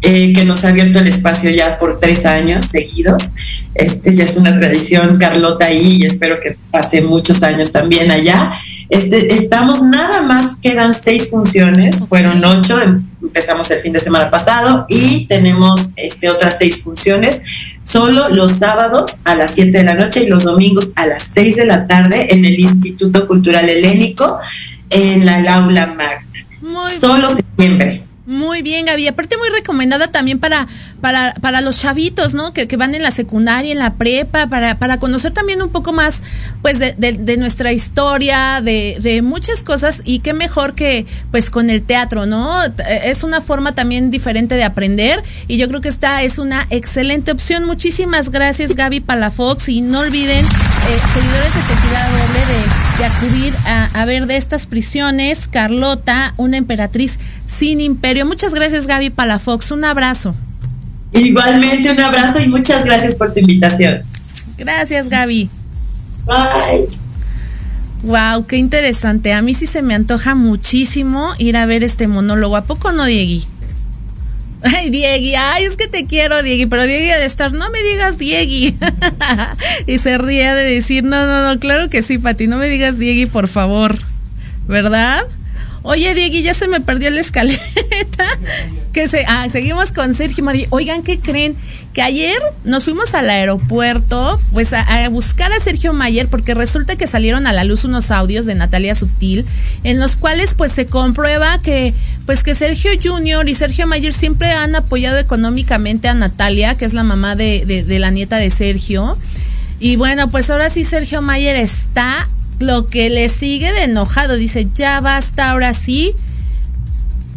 eh, 0.03 0.33
que 0.33 0.45
nos 0.45 0.65
ha 0.65 0.69
abierto 0.69 1.01
el 1.01 1.09
espacio 1.09 1.51
ya 1.51 1.79
por 1.79 1.99
tres 1.99 2.25
años 2.25 2.67
seguidos. 2.67 3.35
Este 3.75 4.15
ya 4.15 4.25
es 4.25 4.37
una 4.37 4.57
tradición, 4.57 5.19
Carlota 5.19 5.67
ahí, 5.67 5.99
y 6.01 6.07
espero 6.07 6.39
que 6.41 6.57
pase 6.71 7.01
muchos 7.03 7.43
años 7.43 7.73
también 7.73 8.11
allá. 8.11 8.53
Este, 8.89 9.35
estamos 9.35 9.83
nada 9.83 10.23
más, 10.23 10.57
quedan 10.57 10.95
seis 10.95 11.31
funciones, 11.31 12.07
fueron 12.09 12.45
ocho, 12.45 12.81
em, 12.81 13.05
empezamos 13.21 13.71
el 13.71 13.81
fin 13.81 13.93
de 13.93 14.01
semana 14.01 14.31
pasado 14.31 14.87
y 14.89 15.27
tenemos 15.27 15.93
este, 15.97 16.31
otras 16.31 16.59
seis 16.59 16.83
funciones, 16.83 17.43
solo 17.83 18.29
los 18.29 18.53
sábados 18.53 19.21
a 19.25 19.35
las 19.35 19.53
7 19.55 19.79
de 19.79 19.85
la 19.85 19.95
noche 19.95 20.23
y 20.23 20.29
los 20.29 20.45
domingos 20.45 20.93
a 20.97 21.07
las 21.07 21.25
6 21.25 21.57
de 21.57 21.67
la 21.67 21.87
tarde 21.87 22.33
en 22.33 22.45
el 22.45 22.59
Instituto 22.59 23.27
Cultural 23.27 23.69
Helénico, 23.69 24.39
en 24.91 25.27
la 25.27 25.55
aula 25.55 25.87
magna. 25.87 26.47
Muy 26.61 26.93
solo 26.99 27.29
septiembre. 27.35 28.08
Muy 28.29 28.61
bien, 28.61 28.85
Gaby. 28.85 29.07
Aparte 29.09 29.39
muy 29.39 29.49
recomendada 29.49 30.09
también 30.09 30.39
para, 30.39 30.69
para, 31.01 31.35
para 31.41 31.61
los 31.61 31.79
chavitos, 31.79 32.35
¿no? 32.35 32.53
Que, 32.53 32.69
que 32.69 32.77
van 32.77 32.95
en 32.95 33.03
la 33.03 33.11
secundaria, 33.11 33.73
en 33.73 33.79
la 33.79 33.95
prepa, 33.95 34.47
para, 34.49 34.79
para 34.79 34.99
conocer 34.99 35.33
también 35.33 35.63
un 35.63 35.71
poco 35.71 35.93
más, 35.93 36.23
pues, 36.63 36.79
de, 36.79 36.95
de, 36.97 37.13
de 37.13 37.37
nuestra 37.37 37.73
historia, 37.73 38.61
de, 38.63 38.99
de, 39.01 39.23
muchas 39.23 39.63
cosas. 39.63 40.03
Y 40.05 40.21
qué 40.21 40.35
mejor 40.35 40.75
que, 40.75 41.07
pues, 41.31 41.51
con 41.51 41.71
el 41.71 41.83
teatro, 41.83 42.27
¿no? 42.27 42.63
Es 43.03 43.23
una 43.23 43.41
forma 43.41 43.75
también 43.75 44.11
diferente 44.11 44.55
de 44.55 44.65
aprender. 44.65 45.23
Y 45.47 45.57
yo 45.59 45.69
creo 45.69 45.81
que 45.81 45.89
esta 45.89 46.23
es 46.23 46.39
una 46.39 46.67
excelente 46.71 47.33
opción. 47.33 47.65
Muchísimas 47.65 48.31
gracias, 48.31 48.75
Gaby 48.75 49.01
Palafox. 49.01 49.69
Y 49.69 49.81
no 49.81 50.01
olviden, 50.01 50.45
eh, 50.45 50.99
seguidores 51.15 51.55
de 51.55 51.61
Tequila 51.63 52.09
Doble, 52.09 52.41
de, 52.47 52.99
de 52.99 53.05
acudir 53.05 53.55
a, 53.67 54.03
a 54.03 54.05
ver 54.05 54.27
de 54.27 54.37
estas 54.37 54.67
prisiones. 54.67 55.49
Carlota, 55.49 56.35
una 56.37 56.57
emperatriz 56.57 57.19
sin 57.47 57.81
imperio. 57.81 58.27
Muchas 58.27 58.55
gracias, 58.55 58.87
Gaby 58.87 59.11
Palafox. 59.11 59.71
Un 59.71 59.85
abrazo. 59.85 60.35
Igualmente, 61.13 61.91
un 61.91 62.01
abrazo 62.01 62.41
y 62.41 62.49
muchas 62.49 62.85
gracias 62.85 63.17
por 63.17 63.33
tu 63.33 63.41
invitación. 63.41 64.03
Gracias, 64.57 65.09
Gaby. 65.09 65.49
Bye. 66.27 66.89
Wow, 68.03 68.47
qué 68.47 68.57
interesante. 68.57 69.33
A 69.33 69.43
mí 69.43 69.55
sí 69.55 69.67
se 69.67 69.83
me 69.83 69.95
antoja 69.95 70.35
muchísimo 70.35 71.35
ir 71.39 71.57
a 71.57 71.67
ver 71.67 71.83
este 71.83 72.07
monólogo. 72.07 72.57
¿A 72.57 72.65
poco 72.65 72.93
no, 72.93 73.05
Diegui? 73.05 73.45
Ay, 74.63 74.91
Diegui, 74.91 75.35
ay, 75.37 75.65
es 75.65 75.77
que 75.77 75.87
te 75.87 76.07
quiero, 76.07 76.43
Diegui, 76.43 76.67
pero 76.67 76.85
Diegui 76.85 77.07
de 77.07 77.25
estar, 77.25 77.53
no 77.53 77.71
me 77.71 77.83
digas 77.83 78.19
Diegui. 78.19 78.77
y 79.87 79.99
se 79.99 80.19
ría 80.19 80.55
de 80.55 80.65
decir, 80.65 81.05
no, 81.05 81.27
no, 81.27 81.49
no, 81.49 81.61
claro 81.61 81.89
que 81.89 82.03
sí, 82.03 82.19
Pati, 82.19 82.47
no 82.47 82.57
me 82.57 82.69
digas 82.69 82.99
Diegui, 82.99 83.27
por 83.27 83.49
favor. 83.49 83.99
¿Verdad? 84.67 85.25
Oye, 85.89 86.13
Diegui, 86.13 86.43
ya 86.43 86.53
se 86.53 86.69
me 86.69 86.83
perdió 86.83 87.09
la 87.09 87.21
escaleta. 87.21 87.63
que 88.93 89.09
se, 89.09 89.25
ah, 89.27 89.47
seguimos 89.51 89.91
con 89.91 90.13
Sergio 90.13 90.45
María. 90.45 90.67
Oigan, 90.69 91.03
¿qué 91.03 91.19
creen? 91.19 91.57
Que 91.95 92.03
ayer 92.03 92.37
nos 92.63 92.85
fuimos 92.85 93.15
al 93.15 93.31
aeropuerto, 93.31 94.39
pues 94.53 94.75
a, 94.75 94.83
a, 94.83 95.09
buscar 95.09 95.51
a 95.51 95.61
Sergio 95.61 95.95
Mayer, 95.95 96.29
porque 96.29 96.53
resulta 96.53 96.97
que 96.97 97.07
salieron 97.07 97.47
a 97.47 97.55
la 97.55 97.65
luz 97.65 97.85
unos 97.85 98.11
audios 98.11 98.45
de 98.45 98.55
Natalia 98.55 98.95
Subtil, 98.95 99.47
en 99.83 99.99
los 99.99 100.17
cuales 100.17 100.53
pues 100.53 100.73
se 100.73 100.85
comprueba 100.85 101.57
que, 101.57 101.95
pues 102.27 102.43
que 102.43 102.55
Sergio 102.55 102.91
Junior 103.03 103.49
y 103.49 103.55
Sergio 103.55 103.87
Mayer 103.87 104.13
siempre 104.13 104.53
han 104.53 104.75
apoyado 104.75 105.17
económicamente 105.17 106.07
a 106.09 106.13
Natalia, 106.13 106.75
que 106.75 106.85
es 106.85 106.93
la 106.93 107.03
mamá 107.03 107.35
de, 107.35 107.65
de, 107.67 107.83
de 107.83 107.99
la 107.99 108.11
nieta 108.11 108.37
de 108.37 108.51
Sergio. 108.51 109.17
Y 109.81 109.97
bueno, 109.97 110.29
pues 110.29 110.51
ahora 110.51 110.69
sí 110.69 110.85
Sergio 110.85 111.23
Mayer 111.23 111.57
está 111.57 112.29
lo 112.59 112.87
que 112.87 113.11
le 113.11 113.29
sigue 113.29 113.73
de 113.73 113.85
enojado. 113.85 114.37
Dice, 114.37 114.69
ya 114.75 115.01
basta, 115.01 115.51
ahora 115.51 115.75
sí. 115.75 116.15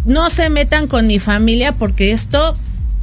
No 0.05 0.29
se 0.29 0.49
metan 0.49 0.87
con 0.87 1.07
mi 1.07 1.19
familia 1.19 1.73
porque 1.73 2.11
esto 2.11 2.53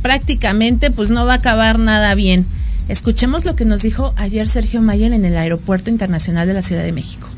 prácticamente 0.03 0.91
pues 0.91 1.11
no 1.11 1.27
va 1.27 1.35
a 1.35 1.37
acabar 1.37 1.79
nada 1.79 2.15
bien. 2.15 2.45
Escuchemos 2.89 3.45
lo 3.45 3.55
que 3.55 3.65
nos 3.65 3.83
dijo 3.83 4.15
ayer 4.17 4.49
Sergio 4.49 4.81
Mayer 4.81 5.13
en 5.13 5.25
el 5.25 5.37
Aeropuerto 5.37 5.91
Internacional 5.91 6.49
de 6.49 6.55
la 6.55 6.63
Ciudad 6.63 6.83
de 6.83 6.93
México. 6.93 7.29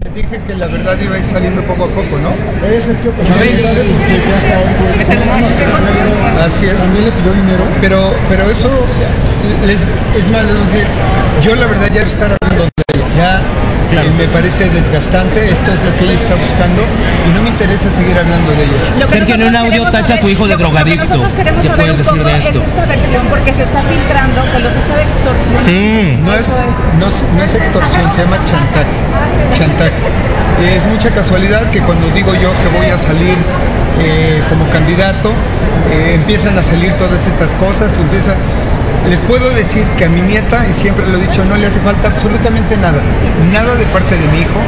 Les 0.00 0.14
dije 0.14 0.40
que 0.46 0.54
la 0.54 0.66
verdad 0.66 0.98
iba 1.00 1.14
a 1.14 1.18
ir 1.18 1.26
saliendo 1.26 1.62
poco 1.62 1.84
a 1.84 1.88
poco, 1.88 2.18
¿no? 2.18 2.30
Oye, 2.66 2.80
Sergio, 2.80 3.12
pero 3.16 3.28
ya 3.28 4.36
está 4.36 4.58
dentro 4.58 4.84
Así 6.44 6.66
es. 6.66 6.76
¿También 6.76 7.04
le 7.04 7.12
pidió 7.12 7.32
dinero? 7.32 7.64
Pero, 7.80 8.14
pero 8.28 8.50
eso 8.50 8.68
les, 9.64 9.80
es 9.80 10.30
más, 10.30 10.44
yo 11.42 11.54
la 11.54 11.66
verdad 11.66 11.88
ya 11.94 12.02
estar 12.02 12.36
hablando 12.42 12.68
ya 13.16 13.40
claro. 13.90 14.08
eh, 14.08 14.12
me 14.18 14.26
parece 14.28 14.68
desgastante, 14.70 15.50
esto 15.50 15.72
es 15.72 15.80
lo 15.82 15.96
que 15.96 16.04
ella 16.04 16.14
está 16.14 16.34
buscando 16.34 16.82
y 17.28 17.32
no 17.32 17.42
me 17.42 17.48
interesa 17.50 17.90
seguir 17.90 18.18
hablando 18.18 18.50
de 18.52 18.64
ella. 18.64 19.06
Sergio, 19.06 19.34
en 19.36 19.44
un 19.44 19.56
audio 19.56 19.84
tacha 19.84 20.14
a 20.14 20.20
tu 20.20 20.28
hijo 20.28 20.46
de 20.46 20.56
drogadicto. 20.56 21.24
¿Qué 21.62 21.70
puedes 21.70 21.98
decir 21.98 22.24
de 22.24 22.38
esto? 22.38 22.60
Es 22.60 22.68
esta 22.68 22.86
versión 22.86 23.26
porque 23.26 23.52
se 23.54 23.62
está 23.62 23.82
filtrando 23.82 24.42
que 24.52 24.58
los 24.60 24.76
estaba 24.76 25.02
extorsionando. 25.02 25.64
Sí. 25.64 26.18
No 26.22 26.34
es, 26.34 26.62
no, 26.98 27.06
no 27.36 27.42
es 27.42 27.54
extorsión, 27.54 28.10
se 28.12 28.22
llama 28.22 28.38
chantaje. 28.44 28.96
Chantaje. 29.56 29.92
Es 30.74 30.86
mucha 30.86 31.10
casualidad 31.10 31.68
que 31.70 31.80
cuando 31.80 32.08
digo 32.10 32.32
yo 32.34 32.50
que 32.52 32.68
voy 32.78 32.86
a 32.86 32.98
salir 32.98 33.36
eh, 34.00 34.42
como 34.48 34.68
candidato, 34.70 35.32
eh, 35.90 36.14
empiezan 36.14 36.56
a 36.58 36.62
salir 36.62 36.92
todas 36.94 37.26
estas 37.26 37.54
cosas, 37.54 37.96
empieza 37.98 38.34
les 39.08 39.20
puedo 39.20 39.50
decir 39.50 39.84
que 39.98 40.06
a 40.06 40.08
mi 40.08 40.22
nieta, 40.22 40.66
y 40.68 40.72
siempre 40.72 41.06
lo 41.06 41.18
he 41.18 41.20
dicho, 41.20 41.44
no 41.44 41.56
le 41.56 41.66
hace 41.66 41.80
falta 41.80 42.08
absolutamente 42.08 42.76
nada. 42.76 43.00
Nada 43.52 43.74
de 43.74 43.84
parte 43.86 44.16
de 44.16 44.26
mi 44.28 44.40
hijo, 44.40 44.60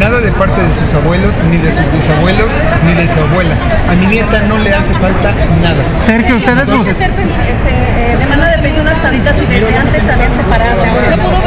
nada 0.00 0.20
de 0.20 0.32
parte 0.32 0.60
de 0.60 0.72
sus 0.72 0.92
abuelos, 0.94 1.42
ni 1.50 1.58
de 1.58 1.70
sus 1.70 1.86
bisabuelos, 1.92 2.50
ni 2.86 2.94
de 2.94 3.06
su 3.06 3.20
abuela. 3.20 3.54
A 3.88 3.94
mi 3.94 4.06
nieta 4.06 4.40
no 4.48 4.58
le 4.58 4.74
hace 4.74 4.92
falta 4.94 5.32
nada. 5.62 5.82
Sergio, 6.04 6.36
usted 6.36 6.52
es 6.52 6.60
Entonces, 6.60 6.96
este, 6.98 7.12
eh, 7.14 8.16
demanda 8.18 8.48
de 8.50 8.58
pensiones 8.58 8.98
taritas 9.00 9.36
y 9.40 9.46
desde 9.46 9.76
antes 9.76 10.02
haber 10.04 10.30
separado. 10.34 10.84
¿No 10.84 11.16
pudo 11.16 11.36
haberla 11.36 11.43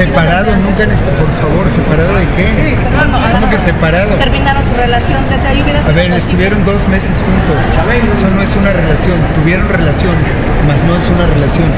Separado, 0.00 0.56
nunca 0.56 0.84
en 0.84 0.92
este, 0.92 1.10
por 1.12 1.28
favor, 1.28 1.70
¿separado 1.70 2.16
de 2.16 2.24
qué? 2.32 2.48
Sí, 2.56 2.74
no, 2.96 3.04
no, 3.04 3.32
¿Cómo 3.32 3.50
que 3.50 3.58
separado? 3.58 4.16
Terminaron 4.16 4.64
su 4.64 4.72
relación, 4.72 5.20
ahí 5.46 5.60
hubiera 5.60 5.84
A 5.84 5.92
ver, 5.92 6.10
estuvieron 6.12 6.64
dos 6.64 6.88
meses 6.88 7.20
juntos. 7.20 7.56
Eso 8.16 8.30
no 8.34 8.40
es 8.40 8.56
una 8.56 8.72
relación. 8.72 9.20
Tuvieron 9.34 9.68
relaciones, 9.68 10.24
mas 10.66 10.82
no 10.84 10.96
es 10.96 11.04
una 11.10 11.26
relación. 11.26 11.68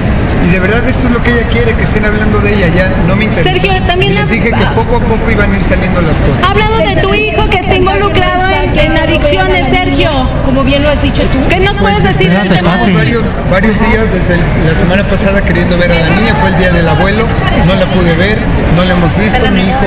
Y 0.47 0.51
de 0.51 0.61
verdad 0.61 0.87
esto 0.87 1.09
es 1.09 1.15
lo 1.15 1.21
que 1.25 1.33
ella 1.33 1.49
quiere, 1.51 1.75
que 1.75 1.83
estén 1.83 2.05
hablando 2.05 2.39
de 2.39 2.55
ella, 2.55 2.69
ya 2.69 2.87
no 3.09 3.17
me 3.17 3.25
interesa. 3.25 3.51
Sergio, 3.51 3.73
también 3.89 4.13
y 4.13 4.15
les 4.15 4.31
dije 4.31 4.51
que 4.53 4.65
poco 4.77 4.97
a 4.97 5.01
poco 5.01 5.29
iban 5.29 5.51
a 5.53 5.57
ir 5.57 5.63
saliendo 5.65 6.01
las 6.01 6.17
cosas. 6.19 6.47
Ha 6.47 6.51
hablado 6.53 6.79
de 6.79 7.03
tu 7.03 7.13
hijo 7.15 7.43
que 7.51 7.59
está 7.59 7.75
involucrado 7.75 8.52
en, 8.63 8.79
en 8.79 8.97
adicciones, 8.99 9.67
Sergio. 9.69 10.11
Como 10.45 10.63
bien 10.65 10.83
lo 10.83 10.91
has 10.91 11.03
dicho 11.03 11.23
tú. 11.33 11.39
¿Qué 11.49 11.61
nos 11.61 11.77
Pues, 11.79 11.95
puedes 11.99 12.03
decir 12.03 12.31
del 12.31 12.49
tema? 12.49 12.55
Llevamos 12.77 12.95
varios, 12.95 13.23
varios 13.51 13.75
días 13.81 14.13
desde 14.13 14.35
el- 14.35 14.73
la 14.73 14.79
semana 14.79 15.07
pasada 15.09 15.43
queriendo 15.43 15.77
ver 15.79 15.91
a 15.93 15.95
la 15.99 16.09
niña, 16.17 16.35
fue 16.41 16.51
el 16.51 16.59
día 16.59 16.71
del 16.73 16.89
abuelo, 16.89 17.27
no 17.67 17.75
la 17.75 17.87
pude 17.87 18.15
ver, 18.15 18.39
no 18.77 18.85
la 18.85 18.93
hemos 18.93 19.17
visto, 19.19 19.51
mi 19.51 19.63
hijo, 19.63 19.87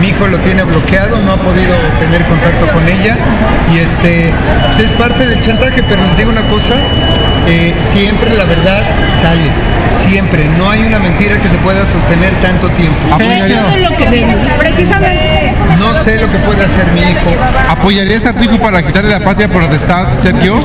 mi 0.00 0.08
hijo 0.08 0.26
lo 0.26 0.38
tiene 0.38 0.62
bloqueado, 0.64 1.18
no 1.20 1.32
ha 1.32 1.36
podido 1.36 1.74
tener 2.00 2.22
contacto 2.26 2.66
con 2.72 2.86
ella 2.88 3.16
y 3.74 3.78
este 3.78 4.32
pues, 4.76 4.86
es 4.86 4.92
parte 4.92 5.26
del 5.26 5.40
chantaje, 5.40 5.82
pero 5.88 6.02
les 6.04 6.16
digo 6.16 6.30
una 6.30 6.42
cosa, 6.46 6.74
eh, 7.46 7.74
siempre 7.80 8.30
la 8.36 8.44
verdad 8.44 8.82
sale, 9.20 9.50
siempre, 10.02 10.44
no 10.58 10.70
hay 10.70 10.84
una 10.84 10.98
mentira 10.98 11.38
que 11.40 11.48
se 11.48 11.58
pueda 11.58 11.84
sostener 11.84 12.34
tanto 12.40 12.68
tiempo. 12.70 12.98
Precisamente. 14.58 15.54
No 15.78 15.94
sé 15.94 16.20
lo 16.20 16.30
que 16.30 16.38
puede 16.38 16.64
hacer 16.64 16.86
mi 16.92 17.00
hijo. 17.00 17.30
¿Apoyarías 17.68 18.24
a 18.26 18.32
tu 18.32 18.44
hijo 18.44 18.58
para 18.58 18.82
quitarle 18.82 19.10
la 19.10 19.20
patria 19.20 19.48
potestad, 19.48 20.06
Sergio? 20.20 20.58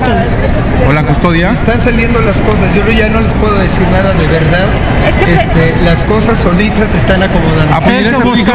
¿O 0.88 0.94
la 0.94 1.04
custodia? 1.04 1.52
Están 1.52 1.82
saliendo 1.82 2.22
las 2.22 2.38
cosas, 2.38 2.74
yo 2.76 2.88
ya 2.92 3.10
no 3.10 3.22
les 3.22 3.32
puedo 3.34 3.58
decir 3.58 3.88
nada 3.92 4.14
de 4.14 4.28
verdad. 4.28 4.68
Este, 5.08 5.76
las 5.84 6.04
cosas 6.04 6.38
solitas 6.38 6.92
se 6.92 6.98
están 6.98 7.24
acomodando. 7.24 7.76
¿Apoyarías 7.76 8.14
a 8.14 8.20
tu 8.20 8.36
hijo? 8.36 8.52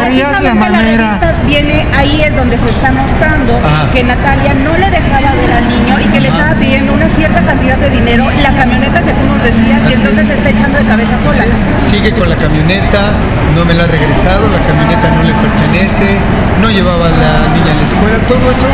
La 0.53 0.69
revista 0.69 1.35
viene, 1.47 1.87
ahí 1.97 2.23
es 2.23 2.35
donde 2.37 2.59
se 2.59 2.69
está 2.71 2.93
mostrando 2.93 3.57
Ajá. 3.59 3.91
que 3.93 4.05
Natalia 4.05 4.55
no 4.55 4.77
le 4.77 4.91
dejaba 4.91 5.33
ver 5.33 5.53
al 5.53 5.69
niño 5.69 5.97
y 6.01 6.05
que 6.13 6.21
le 6.21 6.29
estaba 6.29 6.55
pidiendo 6.55 6.93
una 6.93 7.09
cierta 7.09 7.43
cantidad 7.43 7.77
de 7.77 7.91
dinero, 7.91 8.12
la 8.19 8.53
camioneta 8.53 9.03
que 9.03 9.13
tú 9.13 9.25
nos 9.25 9.43
decías, 9.43 9.81
y 9.89 9.93
entonces 9.95 10.19
es. 10.19 10.27
se 10.27 10.35
está 10.35 10.51
echando 10.51 10.79
de 10.79 10.85
cabeza 10.85 11.17
sola. 11.19 11.45
Sigue 11.89 12.13
con 12.13 12.29
la 12.29 12.37
camioneta, 12.37 13.01
no 13.55 13.65
me 13.65 13.73
la 13.75 13.85
ha 13.85 13.87
regresado, 13.87 14.49
la 14.51 14.59
camioneta 14.67 15.09
no 15.17 15.23
le 15.23 15.33
pertenece, 15.33 16.19
no 16.61 16.71
llevaba 16.71 17.07
a 17.07 17.11
la 17.11 17.55
niña 17.55 17.73
a 17.73 17.77
la 17.77 17.83
escuela, 17.83 18.19
todo 18.29 18.51
eso 18.51 18.67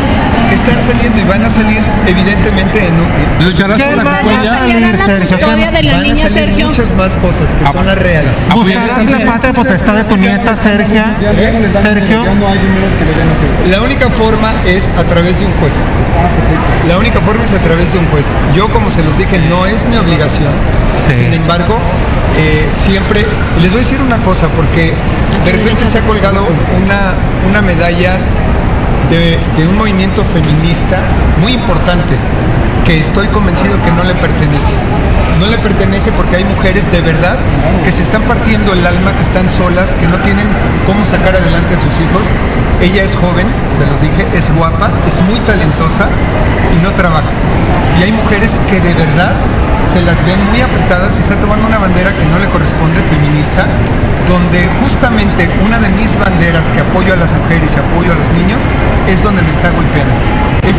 están 0.51 0.83
saliendo 0.83 1.21
y 1.21 1.23
van 1.23 1.43
a 1.43 1.49
salir 1.49 1.81
evidentemente 2.07 2.87
en 2.87 2.93
un... 2.95 3.45
¿Lucharás 3.45 3.79
por 3.79 3.97
la 3.97 4.03
custodia? 4.03 4.59
custodia 5.27 5.71
de 5.71 5.83
la 5.83 5.91
van 5.91 6.01
a 6.01 6.03
niña, 6.03 6.15
salir 6.17 6.33
Sergio? 6.33 6.67
muchas 6.67 6.95
más 6.95 7.13
cosas 7.17 7.55
que 7.55 7.71
son 7.71 7.85
las 7.85 7.97
reales. 7.97 8.31
¿Buscarás 8.53 9.11
la 9.11 9.19
patria 9.19 9.53
potestad 9.53 9.95
de 9.95 10.03
tu 10.03 10.17
nieta, 10.17 10.55
Sergio? 10.55 11.03
Sergio. 11.81 12.23
a. 12.23 13.69
La 13.69 13.81
única 13.81 14.09
forma 14.09 14.53
es 14.65 14.89
a 14.97 15.03
través 15.03 15.39
de 15.39 15.45
un 15.45 15.53
juez. 15.53 15.73
La 16.87 16.97
única 16.97 17.19
forma 17.21 17.43
es 17.43 17.53
a 17.53 17.59
través 17.59 17.93
de 17.93 17.99
un 17.99 18.07
juez. 18.07 18.25
Yo, 18.55 18.67
como 18.69 18.89
se 18.89 19.03
los 19.03 19.15
dije, 19.17 19.28
no 19.37 19.65
es 19.65 19.85
mi 19.85 19.97
obligación. 19.97 20.51
Sí. 21.07 21.13
Sin 21.15 21.33
embargo, 21.33 21.77
eh, 22.37 22.67
siempre, 22.75 23.25
les 23.61 23.71
voy 23.71 23.81
a 23.81 23.83
decir 23.83 24.01
una 24.01 24.17
cosa, 24.19 24.47
porque 24.49 24.93
de 25.45 25.51
repente 25.51 25.85
se 25.91 25.99
ha 25.99 26.01
colgado 26.01 26.47
una, 26.83 27.13
una 27.47 27.61
medalla 27.61 28.17
de, 29.09 29.37
de 29.57 29.67
un 29.67 29.77
movimiento 29.77 30.23
feminista 30.23 30.99
muy 31.41 31.53
importante, 31.53 32.15
que 32.85 32.99
estoy 32.99 33.27
convencido 33.27 33.75
que 33.83 33.91
no 33.91 34.03
le 34.03 34.13
pertenece. 34.15 34.73
No 35.39 35.47
le 35.47 35.57
pertenece 35.57 36.11
porque 36.11 36.37
hay 36.37 36.43
mujeres 36.43 36.91
de 36.91 37.01
verdad 37.01 37.37
que 37.83 37.91
se 37.91 38.01
están 38.01 38.23
partiendo 38.23 38.73
el 38.73 38.85
alma, 38.85 39.13
que 39.13 39.23
están 39.23 39.49
solas, 39.49 39.95
que 39.95 40.07
no 40.07 40.17
tienen 40.17 40.45
cómo 40.85 41.03
sacar 41.05 41.35
adelante 41.35 41.75
a 41.75 41.79
sus 41.79 41.95
hijos. 41.99 42.25
Ella 42.81 43.03
es 43.03 43.15
joven, 43.15 43.47
se 43.77 43.85
los 43.87 44.01
dije, 44.01 44.25
es 44.35 44.53
guapa, 44.55 44.89
es 45.07 45.15
muy 45.29 45.39
talentosa 45.41 46.09
y 46.75 46.83
no 46.83 46.91
trabaja. 46.91 47.31
Y 47.99 48.03
hay 48.03 48.11
mujeres 48.11 48.59
que 48.69 48.79
de 48.79 48.93
verdad 48.93 49.33
se 49.93 50.01
las 50.01 50.23
ven 50.25 50.39
muy 50.49 50.61
apretadas 50.61 51.17
y 51.17 51.21
está 51.21 51.35
tomando 51.35 51.67
una 51.67 51.77
bandera 51.77 52.13
que 52.13 52.25
no 52.25 52.39
le 52.39 52.47
corresponde, 52.47 53.01
feminista, 53.09 53.65
donde 54.27 54.67
justamente 54.81 55.49
una 55.65 55.79
de 55.79 55.89
mis 55.89 56.17
banderas 56.19 56.67
que 56.71 56.81
apoyo 56.81 57.13
a 57.13 57.17
las 57.17 57.33
mujeres 57.33 57.75
y 57.75 57.79
apoyo 57.79 58.11
a 58.13 58.15
los 58.15 58.29
niños 58.33 58.61
es 59.07 59.23
donde 59.23 59.41
me 59.41 59.49
está 59.49 59.71
golpeando. 59.71 60.13
Es 60.67 60.77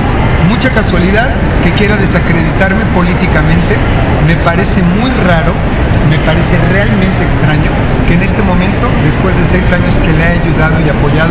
mucha 0.50 0.70
casualidad 0.70 1.30
que 1.62 1.72
quiera 1.72 1.96
desacreditarme 1.96 2.84
políticamente. 2.92 3.76
Me 4.26 4.36
parece 4.36 4.82
muy 4.82 5.10
raro, 5.24 5.54
me 6.10 6.18
parece 6.18 6.58
realmente 6.70 7.24
extraño 7.24 7.70
que 8.10 8.14
en 8.18 8.22
este 8.22 8.42
momento, 8.42 8.90
después 9.04 9.38
de 9.38 9.44
seis 9.46 9.70
años 9.70 10.00
que 10.02 10.10
le 10.10 10.18
he 10.18 10.42
ayudado 10.42 10.74
y 10.82 10.88
apoyado, 10.90 11.30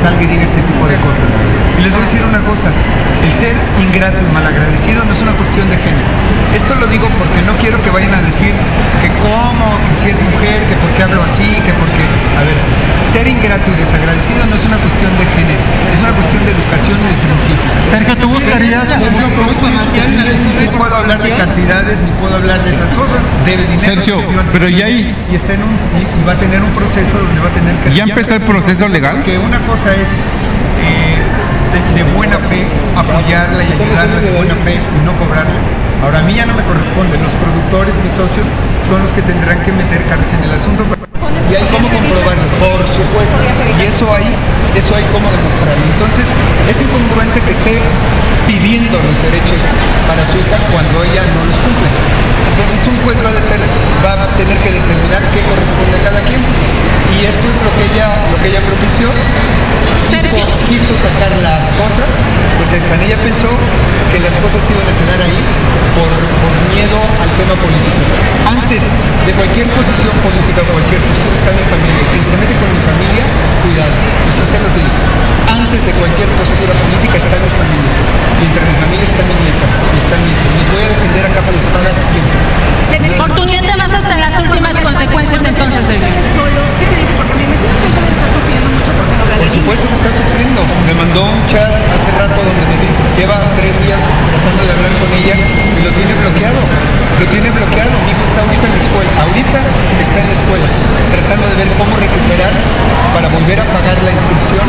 salga 0.00 0.22
y 0.22 0.26
diga 0.26 0.42
este 0.42 0.62
tipo 0.64 0.88
de 0.88 0.96
cosas. 1.04 1.28
Y 1.78 1.82
les 1.84 1.92
voy 1.92 2.00
a 2.00 2.04
decir 2.08 2.24
una 2.24 2.40
cosa, 2.48 2.72
el 3.20 3.30
ser 3.30 3.52
ingrato 3.76 4.24
y 4.24 4.32
malagradecido 4.32 5.04
no 5.04 5.12
es 5.12 5.20
una 5.20 5.32
cuestión 5.36 5.68
de 5.68 5.76
género. 5.76 6.08
Esto 6.56 6.74
lo 6.76 6.86
digo 6.86 7.08
porque 7.20 7.42
no 7.44 7.52
quiero 7.60 7.76
que 7.84 7.90
vayan 7.90 8.14
a 8.14 8.22
decir 8.22 8.56
que 9.04 9.08
cómo, 9.20 9.68
que 9.84 9.92
si 9.92 10.08
es 10.08 10.16
mujer, 10.32 10.64
que 10.64 10.76
por 10.80 10.88
qué 10.96 11.02
hablo 11.04 11.20
así, 11.22 11.60
que 11.60 11.72
porque... 11.76 12.00
A 12.40 12.42
ver, 12.44 12.56
ser 13.04 13.26
ingrato 13.28 13.70
y 13.70 13.74
desagradecido 13.76 14.46
no 14.48 14.54
es 14.56 14.64
una 14.64 14.78
cuestión 14.78 15.10
de 15.18 15.26
género, 15.36 15.60
es 15.92 16.00
una 16.00 16.12
cuestión 16.12 16.44
de 16.46 16.52
educación 16.52 16.96
y 17.02 17.08
de 17.12 17.18
principios. 17.20 17.72
Sergio, 17.90 18.16
¿tú 18.16 18.28
buscarías? 18.28 18.86
Ni 20.60 20.68
puedo 20.68 20.94
hablar 20.96 21.22
de 21.22 21.30
cantidades, 21.34 21.98
ni 22.00 22.10
puedo 22.12 22.36
hablar 22.36 22.62
de 22.64 22.70
esas 22.70 22.90
cosas. 22.92 23.20
Debe 23.44 23.64
dinero. 23.66 23.94
Sergio, 23.94 24.16
pero 24.52 24.68
ya 24.68 24.86
hay- 24.86 25.14
Y, 25.30 25.34
está 25.34 25.54
en 25.54 25.62
un, 25.62 25.76
y, 25.96 26.20
y 26.20 26.24
va 26.24 26.32
a 26.32 26.36
tener 26.36 26.62
un 26.62 26.72
proceso 26.72 27.18
donde 27.18 27.40
va 27.40 27.48
a 27.48 27.52
tener 27.52 27.74
que... 27.82 27.92
¿Ya 27.92 28.04
empezó 28.04 28.34
el 28.34 28.42
proceso 28.42 28.88
legal? 28.88 29.22
Que 29.22 29.38
una 29.38 29.60
cosa 29.66 29.92
es 29.94 30.08
eh, 30.80 31.18
de, 31.72 32.02
de 32.02 32.02
buena 32.14 32.38
fe 32.50 32.66
apoyarla 32.96 33.62
y 33.64 33.72
ayudarla 33.72 34.20
de 34.20 34.30
buena 34.30 34.54
fe 34.64 34.76
y 34.76 34.98
no 35.04 35.12
cobrarla. 35.16 35.60
Ahora 36.02 36.18
a 36.18 36.22
mí 36.22 36.34
ya 36.34 36.46
no 36.46 36.54
me 36.54 36.62
corresponde. 36.64 37.14
Los 37.18 37.34
productores, 37.38 37.94
mis 38.02 38.12
socios, 38.14 38.46
son 38.88 39.02
los 39.02 39.12
que 39.12 39.22
tendrán 39.22 39.62
que 39.62 39.70
meter 39.70 40.02
cabeza 40.10 40.34
en 40.34 40.50
el 40.50 40.54
asunto. 40.58 40.82
Y 41.46 41.54
hay 41.54 41.66
cómo 41.70 41.86
comprobarlo, 41.86 42.42
por 42.58 42.80
supuesto. 42.88 43.38
Y 43.78 43.86
eso 43.86 44.10
hay, 44.10 44.26
eso 44.74 44.96
hay 44.98 45.04
cómo 45.14 45.30
demostrarlo. 45.30 45.84
Entonces, 45.94 46.26
es 46.66 46.76
incongruente 46.82 47.38
que 47.46 47.52
esté 47.54 47.78
pidiendo 48.50 48.98
los 48.98 49.16
derechos 49.22 49.62
para 50.10 50.26
su 50.26 50.42
hija 50.42 50.58
cuando 50.74 51.06
ella 51.06 51.22
no 51.22 51.46
los 51.46 51.58
cumple. 51.62 51.88
Entonces 52.62 52.88
un 52.88 52.96
juez 53.04 53.18
va 53.24 53.30
a, 53.30 53.36
deter- 53.36 53.68
va 54.04 54.12
a 54.24 54.26
tener 54.36 54.56
que 54.62 54.70
determinar 54.72 55.22
qué 55.34 55.40
corresponde 55.50 55.94
a 55.98 56.02
cada 56.06 56.20
quien. 56.26 56.40
Y 57.18 57.26
esto 57.26 57.44
es 57.50 57.58
lo 57.62 57.70
que 57.76 57.82
ella, 57.92 58.08
lo 58.32 58.36
que 58.42 58.48
ella 58.48 58.62
propició. 58.64 59.08
Quiso, 60.32 60.46
quiso 60.68 60.92
sacar 60.96 61.32
las 61.42 61.64
cosas, 61.78 62.08
pues 62.56 62.72
están. 62.72 63.00
Ella 63.02 63.16
pensó 63.22 63.48
que 64.10 64.18
las 64.20 64.36
cosas 64.38 64.62
iban 64.70 64.86
a 64.88 64.94
quedar 64.96 65.20
ahí 65.22 65.38
por, 65.96 66.10
por 66.42 66.52
miedo 66.72 66.98
al 67.22 67.30
tema 67.36 67.54
político. 67.60 68.01
Antes 68.46 68.82
de 69.26 69.32
cualquier 69.34 69.66
posición 69.70 70.14
política 70.22 70.60
o 70.62 70.68
cualquier 70.72 71.00
postura 71.06 71.34
está 71.34 71.50
mi 71.54 71.64
familia. 71.70 72.02
Quien 72.10 72.24
se 72.24 72.36
mete 72.36 72.54
con 72.58 72.68
mi 72.72 72.82
familia, 72.82 73.24
cuidado. 73.62 73.94
Y 74.26 74.30
si 74.32 74.42
se 74.42 74.58
los 74.58 74.72
digo, 74.74 74.90
antes 75.46 75.80
de 75.86 75.92
cualquier 75.94 76.28
postura 76.34 76.72
política 76.74 77.16
está 77.16 77.36
mi 77.38 77.50
familia. 77.54 77.92
Y 78.40 78.42
entre 78.50 78.62
mi 78.66 78.74
familia 78.82 79.06
está 79.06 79.22
mi 79.22 79.34
nieta 79.38 79.66
y 79.94 79.96
está 80.02 80.14
mi 80.18 80.28
hijo. 80.32 80.46
Los 80.58 80.68
voy 80.74 80.82
a 80.82 80.88
defender 80.90 81.22
a 81.22 81.30
capa 81.30 81.50
de 81.52 81.60
espada 81.62 81.90
siempre. 82.10 82.38
Por 83.16 83.32
tu 83.32 83.44
nieta 83.44 83.72
vas 83.78 83.92
hasta 83.94 84.18
las 84.18 84.34
últimas 84.38 84.76
consecuencias 84.78 85.42
entonces, 85.44 85.86
Sergio. 85.86 86.08
¿Qué 86.78 86.86
te 86.86 86.96
dice? 86.96 87.12
Porque 87.14 87.32
que 87.32 87.86
entonces 87.88 88.18
está 88.18 88.28
sufriendo 88.34 88.68
mucho 88.68 88.90
porque 88.92 89.14
no 89.16 89.24
Por 89.38 89.50
supuesto 89.50 89.88
que 89.88 89.94
está 89.94 90.12
sufriendo. 90.12 90.60
Me 90.86 90.94
mandó 90.94 91.22
un 91.22 91.40
chat 91.46 91.72
hace 91.94 92.10
rato 92.18 92.36
donde 92.36 92.64
me 92.66 92.76
dice, 92.82 93.02
lleva 93.16 93.38
tres 93.56 93.74
días 93.86 94.02
tratando 94.02 94.60
de 94.66 94.72
hablar 94.76 94.92
con 94.98 95.08
ella 95.14 95.34
y 95.38 95.80
lo 95.86 95.90
tiene 95.94 96.12
bloqueado. 96.20 96.60
Lo 97.20 97.26
tiene 97.30 97.48
bloqueado. 97.50 97.94
Mi 98.04 98.10
hijo 98.12 98.24
está 98.32 98.40
ahorita 98.40 98.64
en 98.64 98.72
la 98.72 98.80
escuela. 98.80 99.10
Ahorita 99.20 99.58
está 100.00 100.16
en 100.20 100.26
la 100.26 100.36
escuela, 100.40 100.68
tratando 101.12 101.44
de 101.52 101.56
ver 101.60 101.68
cómo 101.76 101.92
recuperar 102.00 102.52
para 103.12 103.28
volver 103.28 103.58
a 103.60 103.66
pagar 103.76 103.96
la 104.08 104.12
inscripción 104.12 104.66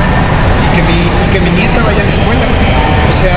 y 0.59 0.67
que 0.75 0.81
mi, 0.83 0.99
que 1.31 1.39
mi 1.47 1.51
nieta 1.55 1.79
vaya 1.79 2.01
a 2.03 2.07
la 2.07 2.13
escuela. 2.13 2.43
O 2.43 3.13
sea, 3.15 3.35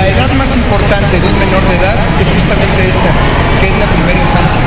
la 0.00 0.04
edad 0.08 0.30
más 0.40 0.48
importante 0.56 1.20
de 1.20 1.26
un 1.28 1.36
menor 1.44 1.60
de 1.68 1.76
edad 1.76 1.96
es 2.20 2.28
justamente 2.32 2.88
esta, 2.88 3.10
que 3.60 3.66
es 3.68 3.76
la 3.76 3.88
primera 3.92 4.16
infancia. 4.16 4.64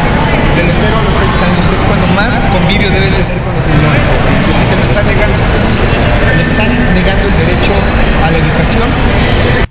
De 0.53 0.61
los 0.61 0.75
0 0.77 0.93
a 0.93 1.03
los 1.09 1.15
6 1.25 1.25
años 1.25 1.65
es 1.73 1.81
cuando 1.81 2.05
más 2.13 2.33
convivio 2.53 2.89
debe 2.93 3.09
tener 3.17 3.37
con 3.41 3.53
los 3.57 3.65
menores. 3.65 4.05
Y 4.05 4.61
se 4.61 4.77
lo 4.77 4.83
está 4.85 5.01
negando. 5.01 5.41
Le 6.37 6.43
están 6.45 6.69
negando 6.93 7.25
el 7.25 7.35
derecho 7.41 7.73
a 7.73 8.29
la 8.29 8.37
educación 8.37 9.66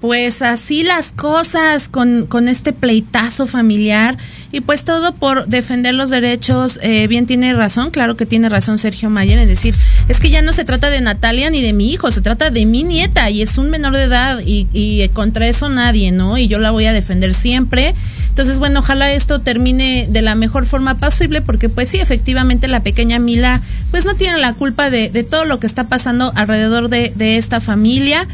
Pues 0.00 0.40
así 0.40 0.82
las 0.82 1.12
cosas 1.12 1.88
con, 1.88 2.26
con 2.26 2.48
este 2.48 2.72
pleitazo 2.72 3.46
familiar 3.46 4.16
y 4.50 4.62
pues 4.62 4.86
todo 4.86 5.12
por 5.14 5.46
defender 5.46 5.94
los 5.94 6.08
derechos. 6.08 6.78
eh, 6.82 7.06
bien 7.06 7.26
tiene 7.26 7.52
razón, 7.52 7.90
claro 7.90 8.16
que 8.16 8.24
tiene 8.24 8.48
razón 8.48 8.78
Sergio 8.78 9.10
Mayer 9.10 9.38
en 9.38 9.46
decir, 9.46 9.74
es 10.08 10.18
que 10.18 10.30
ya 10.30 10.40
no 10.40 10.54
se 10.54 10.64
trata 10.64 10.88
de 10.88 11.02
Natalia 11.02 11.50
ni 11.50 11.60
de 11.60 11.74
mi 11.74 11.92
hijo, 11.92 12.10
se 12.10 12.22
trata 12.22 12.48
de 12.48 12.64
mi 12.64 12.82
nieta 12.82 13.28
y 13.28 13.42
es 13.42 13.58
un 13.58 13.68
menor 13.68 13.94
de 13.94 14.04
edad 14.04 14.40
y, 14.44 14.66
y 14.72 15.06
contra 15.10 15.46
eso 15.46 15.68
nadie, 15.68 16.12
¿no? 16.12 16.38
Y 16.38 16.48
yo 16.48 16.58
la 16.58 16.70
voy 16.70 16.86
a 16.86 16.94
defender 16.94 17.34
siempre. 17.34 17.92
Entonces, 18.30 18.58
bueno, 18.58 18.80
ojalá 18.80 19.12
esto 19.12 19.40
termine 19.40 20.06
de 20.08 20.22
la 20.22 20.34
mejor 20.34 20.64
forma 20.64 20.94
posible 20.94 21.42
porque 21.42 21.68
pues 21.68 21.90
sí, 21.90 21.98
efectivamente 21.98 22.68
la 22.68 22.82
pequeña 22.82 23.18
Mila 23.18 23.60
pues 23.90 24.06
no 24.06 24.14
tiene 24.14 24.38
la 24.38 24.54
culpa 24.54 24.88
de, 24.88 25.10
de 25.10 25.24
todo 25.24 25.44
lo 25.44 25.60
que 25.60 25.66
está 25.66 25.84
pasando 25.84 26.32
alrededor 26.36 26.88
de, 26.88 27.12
de 27.14 27.36
esta 27.36 27.60
familia. 27.60 28.26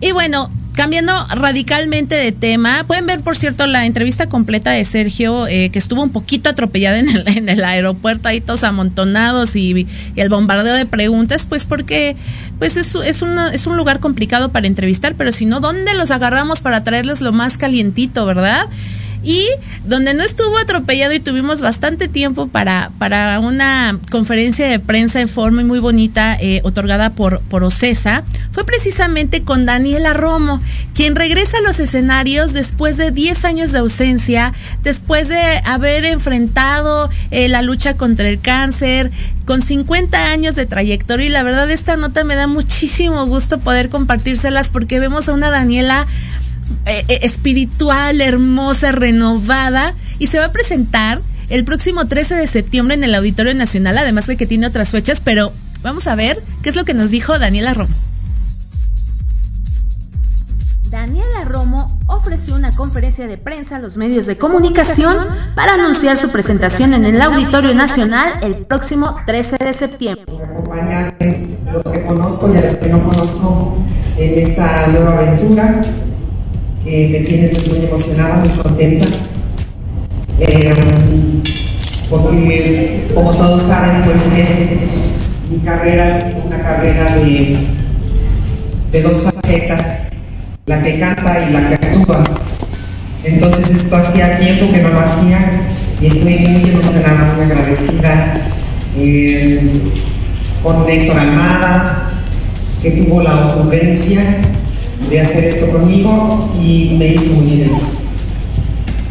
Y 0.00 0.12
bueno, 0.12 0.48
cambiando 0.78 1.12
radicalmente 1.34 2.14
de 2.14 2.30
tema, 2.30 2.84
pueden 2.86 3.04
ver, 3.04 3.18
por 3.18 3.36
cierto, 3.36 3.66
la 3.66 3.84
entrevista 3.84 4.28
completa 4.28 4.70
de 4.70 4.84
Sergio, 4.84 5.48
eh, 5.48 5.70
que 5.70 5.78
estuvo 5.80 6.04
un 6.04 6.10
poquito 6.10 6.48
atropellada 6.48 6.98
en 7.00 7.48
el, 7.48 7.64
aeropuerto, 7.64 8.28
ahí 8.28 8.40
todos 8.40 8.62
amontonados 8.62 9.56
y, 9.56 9.88
el 10.14 10.28
bombardeo 10.28 10.74
de 10.74 10.86
preguntas, 10.86 11.46
pues 11.46 11.64
porque 11.64 12.14
pues 12.60 12.76
es, 12.76 12.94
es, 12.94 13.24
es 13.52 13.66
un 13.66 13.76
lugar 13.76 13.98
complicado 13.98 14.50
para 14.50 14.68
entrevistar, 14.68 15.16
pero 15.16 15.32
si 15.32 15.46
no, 15.46 15.58
¿dónde 15.58 15.94
los 15.94 16.12
agarramos 16.12 16.60
para 16.60 16.84
traerles 16.84 17.22
lo 17.22 17.32
más 17.32 17.58
calientito, 17.58 18.24
verdad? 18.24 18.68
Y 19.24 19.48
donde 19.84 20.14
no 20.14 20.22
estuvo 20.22 20.58
atropellado 20.58 21.12
y 21.12 21.18
tuvimos 21.18 21.60
bastante 21.60 22.06
tiempo 22.06 22.46
para, 22.46 22.92
para 22.98 23.40
una 23.40 23.98
conferencia 24.12 24.68
de 24.68 24.78
prensa 24.78 25.20
en 25.20 25.28
forma 25.28 25.64
muy 25.64 25.80
bonita 25.80 26.36
eh, 26.40 26.60
otorgada 26.62 27.10
por, 27.10 27.40
por 27.40 27.64
Ocesa, 27.64 28.22
fue 28.50 28.64
precisamente 28.64 29.42
con 29.42 29.66
Daniela 29.66 30.14
Romo, 30.14 30.60
quien 30.94 31.16
regresa 31.16 31.58
a 31.58 31.60
los 31.60 31.78
escenarios 31.80 32.52
después 32.52 32.96
de 32.96 33.10
10 33.10 33.44
años 33.44 33.72
de 33.72 33.78
ausencia, 33.78 34.52
después 34.82 35.28
de 35.28 35.40
haber 35.64 36.04
enfrentado 36.04 37.10
eh, 37.30 37.48
la 37.48 37.62
lucha 37.62 37.96
contra 37.96 38.28
el 38.28 38.40
cáncer, 38.40 39.10
con 39.44 39.62
50 39.62 40.30
años 40.30 40.56
de 40.56 40.66
trayectoria. 40.66 41.26
Y 41.26 41.30
la 41.30 41.42
verdad, 41.42 41.70
esta 41.70 41.96
nota 41.96 42.24
me 42.24 42.34
da 42.34 42.46
muchísimo 42.46 43.26
gusto 43.26 43.60
poder 43.60 43.88
compartírselas 43.88 44.68
porque 44.68 45.00
vemos 45.00 45.28
a 45.28 45.32
una 45.32 45.50
Daniela 45.50 46.06
eh, 46.86 47.04
eh, 47.08 47.20
espiritual, 47.22 48.20
hermosa, 48.20 48.92
renovada 48.92 49.94
y 50.18 50.26
se 50.26 50.38
va 50.38 50.46
a 50.46 50.52
presentar 50.52 51.20
el 51.48 51.64
próximo 51.64 52.06
13 52.06 52.34
de 52.34 52.46
septiembre 52.46 52.94
en 52.94 53.04
el 53.04 53.14
Auditorio 53.14 53.54
Nacional, 53.54 53.96
además 53.98 54.26
de 54.26 54.36
que 54.36 54.46
tiene 54.46 54.66
otras 54.66 54.90
fechas, 54.90 55.20
pero 55.20 55.52
vamos 55.82 56.06
a 56.06 56.14
ver 56.14 56.38
qué 56.62 56.68
es 56.68 56.76
lo 56.76 56.84
que 56.84 56.92
nos 56.94 57.10
dijo 57.10 57.38
Daniela 57.38 57.72
Romo. 57.72 58.07
Daniela 60.90 61.44
Romo 61.44 61.98
ofreció 62.06 62.54
una 62.54 62.70
conferencia 62.72 63.26
de 63.26 63.36
prensa 63.36 63.76
a 63.76 63.78
los 63.78 63.98
medios 63.98 64.24
de 64.24 64.38
comunicación 64.38 65.16
para 65.54 65.74
anunciar 65.74 66.16
su 66.16 66.30
presentación 66.30 66.94
en 66.94 67.04
el 67.04 67.20
Auditorio 67.20 67.74
Nacional 67.74 68.40
el 68.42 68.54
próximo 68.64 69.14
13 69.26 69.56
de 69.58 69.74
septiembre. 69.74 70.24
los 71.70 71.82
que 71.82 72.06
conozco 72.06 72.54
y 72.54 72.56
a 72.56 72.62
los 72.62 72.76
que 72.76 72.88
no 72.88 73.02
conozco 73.02 73.76
en 74.16 74.38
esta 74.38 74.86
nueva 74.88 75.18
aventura 75.18 75.82
que 76.84 77.08
me 77.12 77.20
tiene 77.20 77.48
pues, 77.48 77.68
muy 77.68 77.84
emocionada, 77.84 78.36
muy 78.36 78.48
contenta. 78.62 79.06
Eh, 80.40 80.74
porque 82.08 83.10
como 83.14 83.32
todos 83.32 83.60
saben, 83.60 84.04
pues 84.04 84.38
es 84.38 85.18
mi 85.50 85.58
carrera 85.58 86.06
es 86.06 86.34
una 86.46 86.62
carrera 86.62 87.14
de 87.16 87.58
dos 89.02 89.22
facetas, 89.22 90.17
la 90.68 90.82
que 90.82 91.00
canta 91.00 91.48
y 91.48 91.52
la 91.52 91.66
que 91.66 91.74
actúa. 91.74 92.24
Entonces 93.24 93.70
esto 93.70 93.96
hacía 93.96 94.38
tiempo 94.38 94.70
que 94.70 94.82
no 94.82 94.90
lo 94.90 95.00
hacía 95.00 95.62
y 96.00 96.06
estoy 96.06 96.38
muy 96.38 96.70
emocionada, 96.70 97.34
muy 97.34 97.44
agradecida 97.46 98.50
eh, 98.98 99.80
con 100.62 100.88
Héctor 100.88 101.18
Almada, 101.18 102.12
que 102.82 102.90
tuvo 102.92 103.22
la 103.22 103.46
ocurrencia 103.46 104.20
de 105.10 105.20
hacer 105.20 105.44
esto 105.44 105.78
conmigo 105.78 106.48
y 106.62 106.96
me 106.98 107.08
hizo 107.08 107.34
muy 107.36 107.50
feliz. 107.50 108.08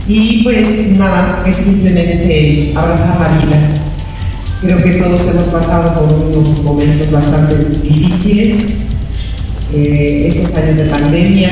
Y 0.08 0.44
pues 0.44 0.92
nada, 0.98 1.44
es 1.46 1.56
simplemente 1.56 2.72
abrazar 2.76 3.20
la 3.20 3.28
vida. 3.40 3.58
Creo 4.62 4.78
que 4.78 4.92
todos 4.92 5.28
hemos 5.34 5.46
pasado 5.48 6.00
por 6.00 6.38
unos 6.38 6.64
momentos 6.64 7.12
bastante 7.12 7.56
difíciles, 7.84 8.87
eh, 9.74 10.26
estos 10.28 10.56
años 10.56 10.78
de 10.78 10.86
pandemia, 10.86 11.50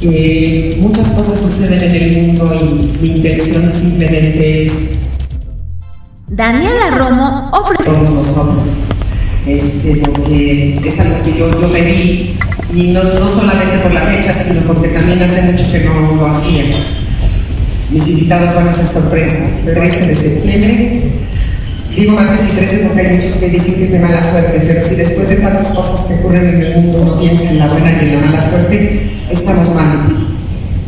que 0.00 0.76
muchas 0.80 1.08
cosas 1.10 1.40
suceden 1.40 1.82
en 1.82 2.02
el 2.02 2.16
mundo 2.22 2.52
y 2.54 3.02
mi 3.02 3.08
intención 3.16 3.70
simplemente 3.70 4.66
es 4.66 5.06
Daniela 6.28 6.90
Romo 6.90 7.50
ofrece 7.52 7.84
todos 7.84 8.10
nosotros, 8.10 8.88
este, 9.46 10.02
porque 10.04 10.80
es 10.84 11.00
algo 11.00 11.22
que 11.22 11.38
yo, 11.38 11.50
yo 11.60 11.72
pedí 11.72 12.36
y 12.74 12.88
no, 12.88 13.02
no 13.02 13.28
solamente 13.28 13.78
por 13.78 13.92
la 13.92 14.02
fecha, 14.02 14.32
sino 14.32 14.62
porque 14.62 14.88
también 14.88 15.22
hace 15.22 15.42
mucho 15.42 15.70
que 15.70 15.84
no 15.84 16.16
lo 16.16 16.26
hacía. 16.26 16.64
Mis 17.90 18.08
invitados 18.08 18.54
van 18.54 18.68
a 18.68 18.72
ser 18.72 18.86
sorpresas. 18.86 19.64
13 19.64 20.06
de 20.06 20.16
septiembre. 20.16 21.02
Digo 21.96 22.12
martes 22.12 22.52
y 22.52 22.56
13 22.56 22.76
porque 22.84 23.00
hay 23.00 23.16
muchos 23.16 23.32
que 23.36 23.48
dicen 23.48 23.74
que 23.76 23.84
es 23.84 23.92
de 23.92 24.00
mala 24.00 24.22
suerte, 24.22 24.62
pero 24.66 24.82
si 24.82 24.96
después 24.96 25.30
de 25.30 25.36
tantas 25.36 25.68
cosas 25.68 26.06
que 26.06 26.14
ocurren 26.20 26.46
en 26.46 26.60
el 26.60 26.76
mundo 26.76 26.98
uno 27.00 27.18
piensa 27.18 27.50
en 27.50 27.58
la 27.58 27.68
buena 27.68 27.90
y 27.90 28.06
en 28.06 28.20
la 28.20 28.26
mala 28.26 28.42
suerte, 28.42 29.00
estamos 29.30 29.74
mal. 29.74 30.28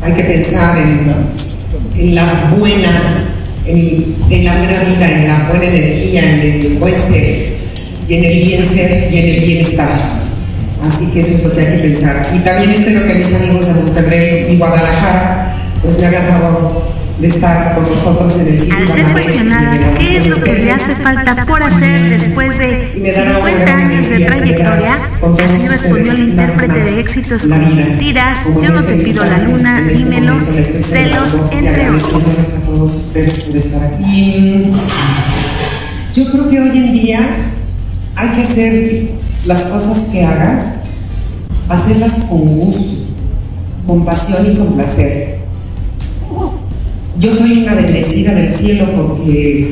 Hay 0.03 0.13
que 0.13 0.25
pensar 0.25 0.77
en, 0.77 2.15
la 2.15 2.55
buena, 2.59 2.91
en, 3.65 4.17
en, 4.31 4.45
la 4.45 4.59
buena 4.59 4.81
vida, 4.81 5.11
en 5.11 5.29
la 5.29 5.49
buena 5.49 5.65
energía, 5.65 6.23
en 6.31 6.41
el 6.41 6.77
buen 6.79 6.95
ser, 6.95 7.53
y 8.09 8.15
en 8.15 8.25
el 8.25 8.39
bien 8.41 8.69
ser 8.69 9.09
y 9.11 9.19
en 9.19 9.25
el 9.31 9.41
bienestar. 9.41 9.89
Así 10.85 11.07
que 11.15 11.21
eso 11.21 11.35
es 11.35 11.45
lo 11.45 11.55
que 11.55 11.61
hay 11.63 11.77
que 11.77 11.83
pensar. 11.85 12.33
Y 12.37 12.39
también 12.41 12.71
espero 12.71 13.07
que 13.07 13.15
mis 13.15 13.35
amigos 13.35 13.67
de 13.67 13.83
Monterrey 13.83 14.47
y 14.51 14.59
Guadalajara 14.59 15.57
pues 15.81 15.99
me 16.01 16.07
hagan 16.07 16.27
favor 16.27 16.98
de 17.21 17.27
estar 17.27 17.75
con 17.75 17.89
nosotros 17.89 18.41
en 18.41 18.55
el 18.55 18.61
sitio. 18.61 18.77
Al 18.77 18.89
ser 18.89 19.13
cuestionada 19.13 19.95
qué 19.99 20.19
es 20.19 20.27
lo 20.27 20.41
que 20.41 20.53
le 20.53 20.71
hace 20.71 20.95
falta 20.95 21.47
por 21.47 21.63
hacer 21.63 22.09
después 22.09 22.59
de 22.59 22.93
50 22.95 23.77
años 23.77 24.09
de 24.09 24.25
trayectoria, 24.25 24.99
así 25.45 25.69
respondió 25.69 26.13
el 26.13 26.21
intérprete 26.21 26.85
de 26.85 27.01
éxitos 27.01 27.43
como 27.43 27.57
Mentiras, 27.57 28.39
Yo 28.63 28.69
no 28.71 28.83
te 28.85 28.95
pido 28.97 29.25
la 29.25 29.39
luna, 29.39 29.81
dímelo, 29.83 30.35
celos, 30.63 31.35
entre 31.51 31.91
otros. 31.91 32.55
a 32.55 32.67
todos 32.67 32.95
ustedes 32.95 33.45
por 33.45 33.57
estar 33.57 33.83
aquí. 33.85 34.71
Yo 36.15 36.31
creo 36.31 36.49
que 36.49 36.61
hoy 36.61 36.79
en 36.79 36.93
día 36.93 37.21
hay 38.15 38.29
que 38.31 38.43
hacer 38.43 39.11
las 39.45 39.63
cosas 39.63 40.11
que 40.13 40.25
hagas, 40.25 40.83
hacerlas 41.69 42.27
con 42.29 42.59
gusto, 42.59 43.05
con 43.87 44.05
pasión 44.05 44.53
y 44.53 44.57
con 44.57 44.75
placer. 44.75 45.38
Yo 47.21 47.33
soy 47.33 47.63
una 47.63 47.75
bendecida 47.75 48.35
del 48.35 48.53
cielo 48.53 48.87
porque 48.95 49.71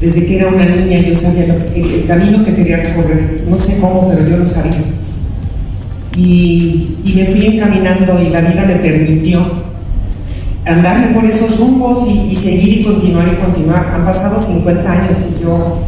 desde 0.00 0.26
que 0.26 0.36
era 0.36 0.48
una 0.48 0.66
niña 0.66 0.98
yo 1.00 1.14
sabía 1.14 1.44
el 1.74 2.04
camino 2.06 2.44
que 2.44 2.54
quería 2.54 2.76
recorrer. 2.78 3.44
No 3.48 3.56
sé 3.56 3.80
cómo, 3.80 4.08
pero 4.08 4.28
yo 4.28 4.36
lo 4.36 4.46
sabía. 4.46 4.82
Y, 6.16 6.96
y 7.04 7.12
me 7.14 7.24
fui 7.24 7.46
encaminando 7.46 8.20
y 8.20 8.28
la 8.28 8.42
vida 8.42 8.66
me 8.66 8.76
permitió 8.76 9.62
andarme 10.66 11.14
por 11.14 11.24
esos 11.24 11.58
rumbos 11.58 12.06
y, 12.06 12.32
y, 12.32 12.34
seguir 12.34 12.80
y 12.80 12.84
continuar 12.84 13.28
y 13.32 13.42
continuar. 13.42 13.92
Han 13.94 14.04
pasado 14.04 14.38
50 14.38 14.92
años 14.92 15.36
y 15.38 15.44
yo 15.44 15.78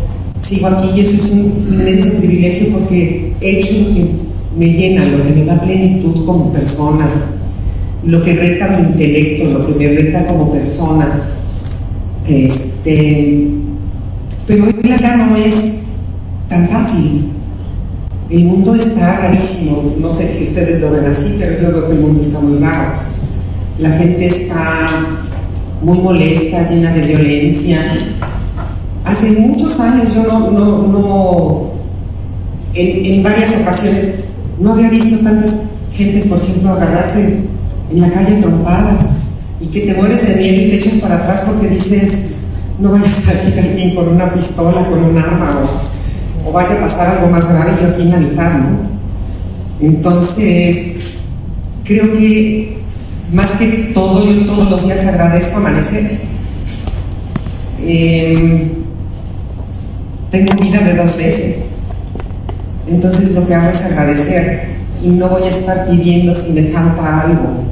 sigo 0.40 0.68
aquí 0.68 0.88
y 0.96 1.00
eso 1.00 1.16
es 1.16 1.30
un 1.32 1.74
inmenso 1.74 2.18
privilegio 2.20 2.68
porque 2.72 3.34
he 3.40 3.58
hecho 3.58 3.72
lo 3.80 3.94
que 3.94 4.06
me 4.58 4.72
llena, 4.72 5.04
lo 5.04 5.22
que 5.22 5.30
me 5.30 5.44
da 5.44 5.60
plenitud 5.60 6.24
como 6.24 6.52
persona, 6.52 7.33
lo 8.06 8.22
que 8.22 8.34
reta 8.34 8.68
mi 8.68 8.88
intelecto, 8.88 9.58
lo 9.58 9.66
que 9.66 9.74
me 9.74 9.94
reta 9.94 10.26
como 10.26 10.52
persona. 10.52 11.22
Este, 12.28 13.48
pero 14.46 14.64
hoy 14.64 14.72
la 14.82 14.96
vida 14.96 15.16
no 15.16 15.36
es 15.36 15.86
tan 16.48 16.68
fácil. 16.68 17.30
El 18.30 18.44
mundo 18.44 18.74
está 18.74 19.20
rarísimo. 19.20 19.96
No 20.00 20.10
sé 20.10 20.26
si 20.26 20.44
ustedes 20.44 20.80
lo 20.80 20.92
ven 20.92 21.06
así, 21.06 21.36
pero 21.38 21.60
yo 21.60 21.72
veo 21.72 21.86
que 21.88 21.92
el 21.92 22.00
mundo 22.00 22.20
está 22.20 22.40
muy 22.40 22.58
raro. 22.58 22.94
La 23.78 23.90
gente 23.90 24.26
está 24.26 24.86
muy 25.82 25.98
molesta, 25.98 26.68
llena 26.68 26.92
de 26.92 27.06
violencia. 27.06 27.78
Hace 29.04 29.32
muchos 29.40 29.80
años 29.80 30.14
yo 30.14 30.24
no, 30.24 30.50
no, 30.50 30.88
no 30.88 31.70
en, 32.74 33.14
en, 33.14 33.22
varias 33.22 33.60
ocasiones 33.60 34.24
no 34.58 34.72
había 34.72 34.88
visto 34.88 35.22
tantas 35.22 35.66
gentes, 35.92 36.26
por 36.26 36.38
ejemplo, 36.38 36.70
agarrarse 36.70 37.53
en 37.90 38.00
la 38.00 38.12
calle 38.12 38.40
trompadas 38.40 39.00
y 39.60 39.66
que 39.66 39.80
te 39.80 39.94
mueres 39.94 40.28
de 40.28 40.36
miedo 40.36 40.66
y 40.66 40.70
te 40.70 40.76
echas 40.76 40.94
para 40.94 41.16
atrás 41.16 41.44
porque 41.46 41.68
dices, 41.68 42.34
no 42.78 42.90
vaya 42.90 43.06
a 43.06 43.10
salir 43.10 43.58
alguien 43.58 43.94
con 43.94 44.08
una 44.08 44.32
pistola, 44.32 44.88
con 44.88 45.04
un 45.04 45.18
arma 45.18 45.50
o, 45.50 46.48
o 46.48 46.52
vaya 46.52 46.74
a 46.74 46.80
pasar 46.80 47.16
algo 47.16 47.28
más 47.28 47.48
grave 47.52 47.72
yo 47.80 47.88
aquí 47.88 48.02
en 48.02 48.10
la 48.10 48.18
mitad, 48.18 48.52
¿no? 48.58 48.94
Entonces, 49.80 51.14
creo 51.84 52.12
que 52.12 52.78
más 53.32 53.52
que 53.52 53.66
todo, 53.94 54.24
yo 54.24 54.46
todos 54.46 54.70
los 54.70 54.86
días 54.86 55.06
agradezco 55.06 55.58
amanecer. 55.58 56.18
Eh, 57.82 58.72
tengo 60.30 60.56
vida 60.60 60.80
de 60.80 60.94
dos 60.94 61.16
veces. 61.18 61.70
Entonces 62.86 63.34
lo 63.34 63.46
que 63.46 63.54
hago 63.54 63.68
es 63.68 63.84
agradecer 63.84 64.73
y 65.04 65.08
no 65.08 65.28
voy 65.28 65.42
a 65.42 65.50
estar 65.50 65.86
pidiendo 65.88 66.34
si 66.34 66.52
me 66.54 66.62
falta 66.70 67.20
algo. 67.20 67.64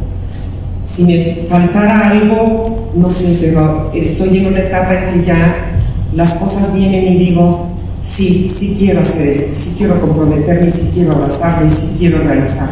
Si 0.84 1.04
me 1.04 1.46
faltara 1.48 2.10
algo, 2.10 2.90
no 2.94 3.10
sé, 3.10 3.38
pero 3.40 3.90
estoy 3.94 4.38
en 4.38 4.46
una 4.46 4.60
etapa 4.60 4.94
en 4.94 5.12
que 5.12 5.26
ya 5.26 5.78
las 6.14 6.34
cosas 6.34 6.74
vienen 6.74 7.14
y 7.14 7.16
digo, 7.16 7.68
sí, 8.02 8.46
sí 8.46 8.76
quiero 8.78 9.00
hacer 9.00 9.28
esto, 9.28 9.54
sí 9.54 9.74
quiero 9.78 10.00
comprometerme, 10.00 10.70
sí 10.70 10.90
quiero 10.94 11.12
abrazarme, 11.12 11.70
sí 11.70 11.96
quiero 11.98 12.18
realizar. 12.18 12.68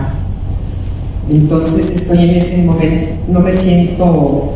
Entonces 1.31 1.97
estoy 1.97 2.29
en 2.29 2.35
ese 2.35 2.65
momento, 2.65 3.09
no 3.29 3.41
me 3.41 3.53
siento 3.53 4.55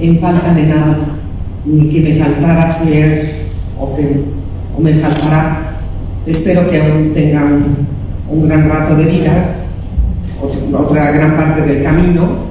en 0.00 0.18
falta 0.18 0.52
de 0.52 0.64
nada, 0.64 0.98
ni 1.64 1.88
que 1.88 2.00
me 2.00 2.14
faltara 2.16 2.64
hacer 2.64 3.46
o 3.80 3.94
que 3.94 4.24
o 4.76 4.80
me 4.80 4.92
faltará. 4.94 5.78
Espero 6.26 6.68
que 6.68 6.80
aún 6.80 7.14
tenga 7.14 7.44
un, 7.44 7.93
un 8.28 8.48
gran 8.48 8.68
rato 8.68 8.96
de 8.96 9.04
vida, 9.04 9.56
otra 10.72 11.10
gran 11.12 11.36
parte 11.36 11.62
del 11.62 11.82
camino, 11.82 12.44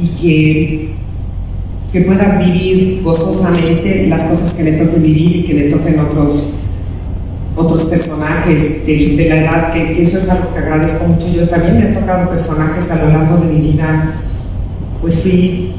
y 0.00 0.08
que, 0.08 0.94
que 1.92 2.00
pueda 2.02 2.38
vivir 2.38 3.02
gozosamente 3.02 4.06
las 4.08 4.24
cosas 4.24 4.54
que 4.54 4.64
me 4.64 4.72
toque 4.72 4.98
vivir 4.98 5.36
y 5.36 5.42
que 5.44 5.54
me 5.54 5.62
toquen 5.62 5.98
otros, 6.00 6.54
otros 7.56 7.84
personajes 7.86 8.86
de, 8.86 9.26
la 9.28 9.36
edad, 9.36 9.72
que, 9.72 9.94
que, 9.94 10.02
eso 10.02 10.18
es 10.18 10.28
algo 10.28 10.52
que 10.52 10.58
agradezco 10.58 11.08
mucho. 11.08 11.28
Yo 11.28 11.48
también 11.48 11.78
me 11.78 11.90
he 11.90 11.92
tocado 11.94 12.30
personajes 12.30 12.90
a 12.90 13.04
lo 13.04 13.12
largo 13.12 13.36
de 13.38 13.52
mi 13.52 13.60
vida, 13.72 14.14
pues 15.00 15.22
fui 15.22 15.72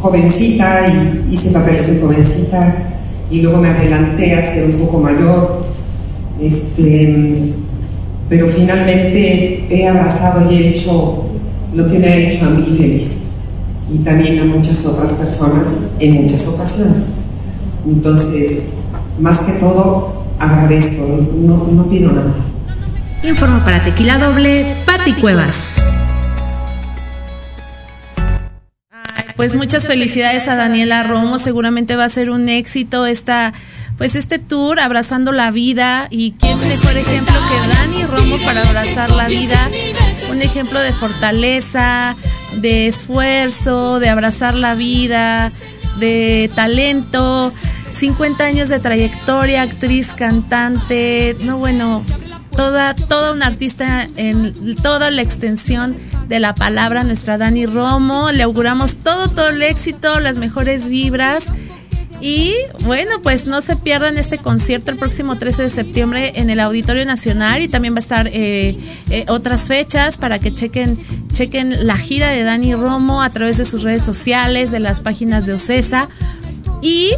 jovencita 0.00 0.88
y 0.88 1.32
hice 1.32 1.52
papeles 1.52 1.94
de 1.94 2.00
jovencita 2.00 2.88
y 3.30 3.40
luego 3.40 3.60
me 3.60 3.68
adelanté 3.68 4.34
a 4.34 4.42
ser 4.42 4.66
un 4.66 4.72
poco 4.72 4.98
mayor. 4.98 5.62
Este, 6.40 7.54
pero 8.28 8.48
finalmente 8.48 9.66
he 9.70 9.88
abrazado 9.88 10.50
y 10.50 10.56
he 10.56 10.68
hecho 10.68 11.26
lo 11.74 11.88
que 11.88 11.98
me 11.98 12.08
ha 12.08 12.16
hecho 12.16 12.46
a 12.46 12.50
mí 12.50 12.64
feliz 12.64 13.32
y 13.92 13.98
también 13.98 14.40
a 14.40 14.44
muchas 14.44 14.84
otras 14.86 15.12
personas 15.14 15.88
en 16.00 16.22
muchas 16.22 16.46
ocasiones. 16.48 17.22
Entonces, 17.86 18.84
más 19.20 19.40
que 19.40 19.52
todo, 19.52 20.24
agradezco, 20.38 21.28
no, 21.36 21.66
no 21.72 21.88
pido 21.88 22.12
nada. 22.12 22.32
Informo 23.22 23.64
para 23.64 23.82
Tequila 23.84 24.18
Doble, 24.18 24.76
Pati 24.86 25.12
Cuevas. 25.14 25.76
Pues 29.36 29.54
muchas 29.54 29.86
felicidades 29.86 30.46
a 30.46 30.56
Daniela 30.56 31.02
Romo, 31.02 31.38
seguramente 31.38 31.96
va 31.96 32.04
a 32.04 32.08
ser 32.08 32.30
un 32.30 32.48
éxito 32.48 33.06
esta 33.06 33.52
pues 33.96 34.14
este 34.14 34.38
tour 34.38 34.80
abrazando 34.80 35.32
la 35.32 35.50
vida 35.50 36.08
y 36.10 36.32
quién 36.32 36.58
mejor 36.60 36.96
ejemplo 36.96 37.34
que 37.34 37.68
Dani 37.68 38.04
Romo 38.04 38.38
para 38.44 38.62
abrazar 38.62 39.10
la 39.10 39.28
vida, 39.28 39.58
un 40.30 40.40
ejemplo 40.42 40.80
de 40.80 40.92
fortaleza, 40.92 42.16
de 42.56 42.86
esfuerzo, 42.88 44.00
de 44.00 44.08
abrazar 44.08 44.54
la 44.54 44.74
vida, 44.74 45.52
de 45.98 46.50
talento, 46.54 47.52
50 47.90 48.44
años 48.44 48.68
de 48.68 48.80
trayectoria, 48.80 49.62
actriz, 49.62 50.12
cantante, 50.12 51.36
no 51.40 51.58
bueno, 51.58 52.02
toda 52.56 52.94
toda 52.94 53.32
una 53.32 53.46
artista 53.46 54.08
en 54.16 54.76
toda 54.76 55.10
la 55.10 55.22
extensión 55.22 55.96
de 56.28 56.40
la 56.40 56.54
palabra 56.54 57.04
nuestra 57.04 57.38
Dani 57.38 57.66
Romo, 57.66 58.30
le 58.32 58.42
auguramos 58.42 58.98
todo 58.98 59.28
todo 59.28 59.50
el 59.50 59.62
éxito, 59.62 60.20
las 60.20 60.38
mejores 60.38 60.88
vibras 60.88 61.50
y 62.22 62.54
bueno, 62.84 63.20
pues 63.20 63.46
no 63.46 63.60
se 63.60 63.74
pierdan 63.74 64.16
este 64.16 64.38
concierto 64.38 64.92
el 64.92 64.96
próximo 64.96 65.38
13 65.38 65.64
de 65.64 65.70
septiembre 65.70 66.32
en 66.36 66.50
el 66.50 66.60
Auditorio 66.60 67.04
Nacional 67.04 67.62
y 67.62 67.68
también 67.68 67.94
va 67.94 67.98
a 67.98 68.00
estar 68.00 68.28
eh, 68.28 68.78
eh, 69.10 69.24
otras 69.26 69.66
fechas 69.66 70.18
para 70.18 70.38
que 70.38 70.54
chequen, 70.54 70.96
chequen 71.32 71.84
la 71.84 71.96
gira 71.96 72.28
de 72.28 72.44
Dani 72.44 72.76
Romo 72.76 73.22
a 73.22 73.30
través 73.30 73.58
de 73.58 73.64
sus 73.64 73.82
redes 73.82 74.04
sociales, 74.04 74.70
de 74.70 74.78
las 74.78 75.00
páginas 75.00 75.46
de 75.46 75.54
Ocesa. 75.54 76.08
Y 76.80 77.10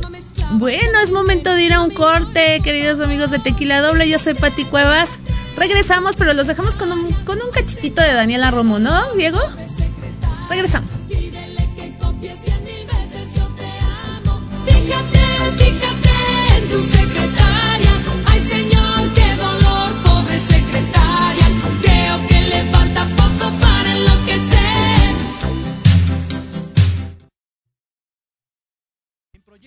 bueno, 0.53 0.99
es 1.03 1.13
momento 1.13 1.55
de 1.55 1.65
ir 1.65 1.75
a 1.75 1.83
un 1.83 1.91
corte, 1.91 2.61
queridos 2.65 3.03
amigos 3.03 3.31
de 3.31 3.39
Tequila 3.41 3.83
Doble. 3.83 4.09
Yo 4.09 4.19
soy 4.19 4.33
Pati 4.33 4.65
Cuevas. 4.65 5.19
Regresamos, 5.55 6.17
pero 6.17 6.33
los 6.33 6.47
dejamos 6.47 6.77
con 6.77 6.91
un, 6.91 7.13
con 7.25 7.43
un 7.43 7.51
cachitito 7.51 8.01
de 8.01 8.15
Daniela 8.15 8.51
Romo, 8.51 8.79
¿no, 8.79 9.13
Diego? 9.15 9.41
Regresamos. 10.49 10.93
Fíjate 16.75 17.05
en 17.05 17.14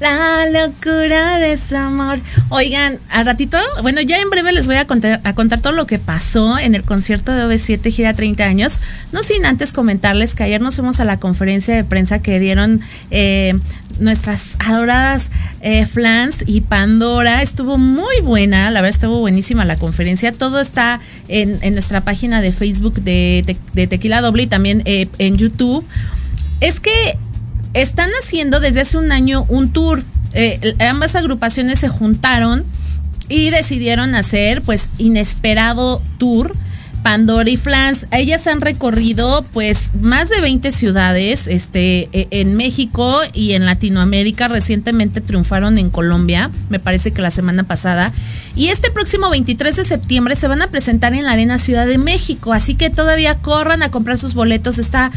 La 0.00 0.46
locura 0.50 1.38
de 1.38 1.56
su 1.58 1.76
amor. 1.76 2.18
Oigan, 2.48 2.98
al 3.10 3.26
ratito, 3.26 3.58
bueno, 3.82 4.00
ya 4.00 4.18
en 4.18 4.30
breve 4.30 4.52
les 4.52 4.66
voy 4.66 4.76
a 4.76 4.86
contar, 4.86 5.20
todo 5.60 5.72
lo 5.72 5.86
que 5.86 5.98
pasó 5.98 6.58
en 6.58 6.74
el 6.74 6.84
concierto 6.84 7.32
de 7.32 7.44
OV7 7.44 7.92
Gira 7.92 8.14
30 8.14 8.44
años. 8.44 8.80
No 9.12 9.22
sin 9.22 9.44
antes 9.44 9.72
comentarles 9.72 10.34
que 10.34 10.44
ayer 10.44 10.60
nos 10.60 10.76
fuimos 10.76 11.00
a 11.00 11.04
la 11.04 11.18
conferencia 11.18 11.74
de 11.76 11.84
prensa 11.84 12.20
que 12.22 12.40
dieron 12.40 12.80
eh, 13.10 13.54
nuestras 13.98 14.56
adoradas 14.58 15.30
eh, 15.60 15.84
Flans 15.84 16.44
y 16.46 16.62
Pandora. 16.62 17.42
Estuvo 17.42 17.76
muy 17.76 18.20
buena, 18.22 18.70
la 18.70 18.80
verdad 18.80 18.96
estuvo 18.96 19.20
buenísima 19.20 19.66
la 19.66 19.76
conferencia. 19.76 20.32
Todo 20.32 20.60
está 20.60 20.98
en, 21.28 21.58
nuestra 21.74 22.00
página 22.00 22.40
de 22.40 22.52
Facebook 22.52 23.02
de 23.02 23.56
Tequila 23.74 24.22
Doble 24.22 24.44
y 24.44 24.46
también 24.46 24.82
eh, 24.86 25.08
en 25.18 25.36
YouTube. 25.36 25.84
es 26.60 26.80
que 26.80 27.18
están 27.74 28.10
haciendo 28.20 28.60
desde 28.60 28.80
hace 28.80 28.98
un 28.98 29.12
año 29.12 29.44
un 29.48 29.72
tour. 29.72 30.02
Eh, 30.32 30.74
ambas 30.78 31.16
agrupaciones 31.16 31.80
se 31.80 31.88
juntaron 31.88 32.64
y 33.28 33.50
decidieron 33.50 34.14
hacer 34.14 34.62
pues 34.62 34.90
inesperado 34.98 36.02
tour 36.18 36.52
Pandora 37.02 37.48
y 37.48 37.56
Flans. 37.56 38.06
Ellas 38.10 38.46
han 38.46 38.60
recorrido 38.60 39.44
pues 39.52 39.90
más 40.00 40.28
de 40.28 40.40
20 40.40 40.70
ciudades 40.72 41.46
este, 41.46 42.08
e- 42.12 42.28
en 42.30 42.56
México 42.56 43.20
y 43.32 43.52
en 43.52 43.66
Latinoamérica. 43.66 44.48
Recientemente 44.48 45.20
triunfaron 45.20 45.78
en 45.78 45.90
Colombia, 45.90 46.50
me 46.68 46.78
parece 46.78 47.12
que 47.12 47.22
la 47.22 47.30
semana 47.30 47.64
pasada. 47.64 48.12
Y 48.54 48.68
este 48.68 48.90
próximo 48.90 49.30
23 49.30 49.76
de 49.76 49.84
septiembre 49.84 50.36
se 50.36 50.48
van 50.48 50.62
a 50.62 50.68
presentar 50.68 51.14
en 51.14 51.24
la 51.24 51.32
Arena 51.32 51.58
Ciudad 51.58 51.86
de 51.86 51.98
México. 51.98 52.52
Así 52.52 52.74
que 52.74 52.90
todavía 52.90 53.36
corran 53.36 53.82
a 53.82 53.90
comprar 53.90 54.18
sus 54.18 54.34
boletos. 54.34 54.78
Está 54.78 55.10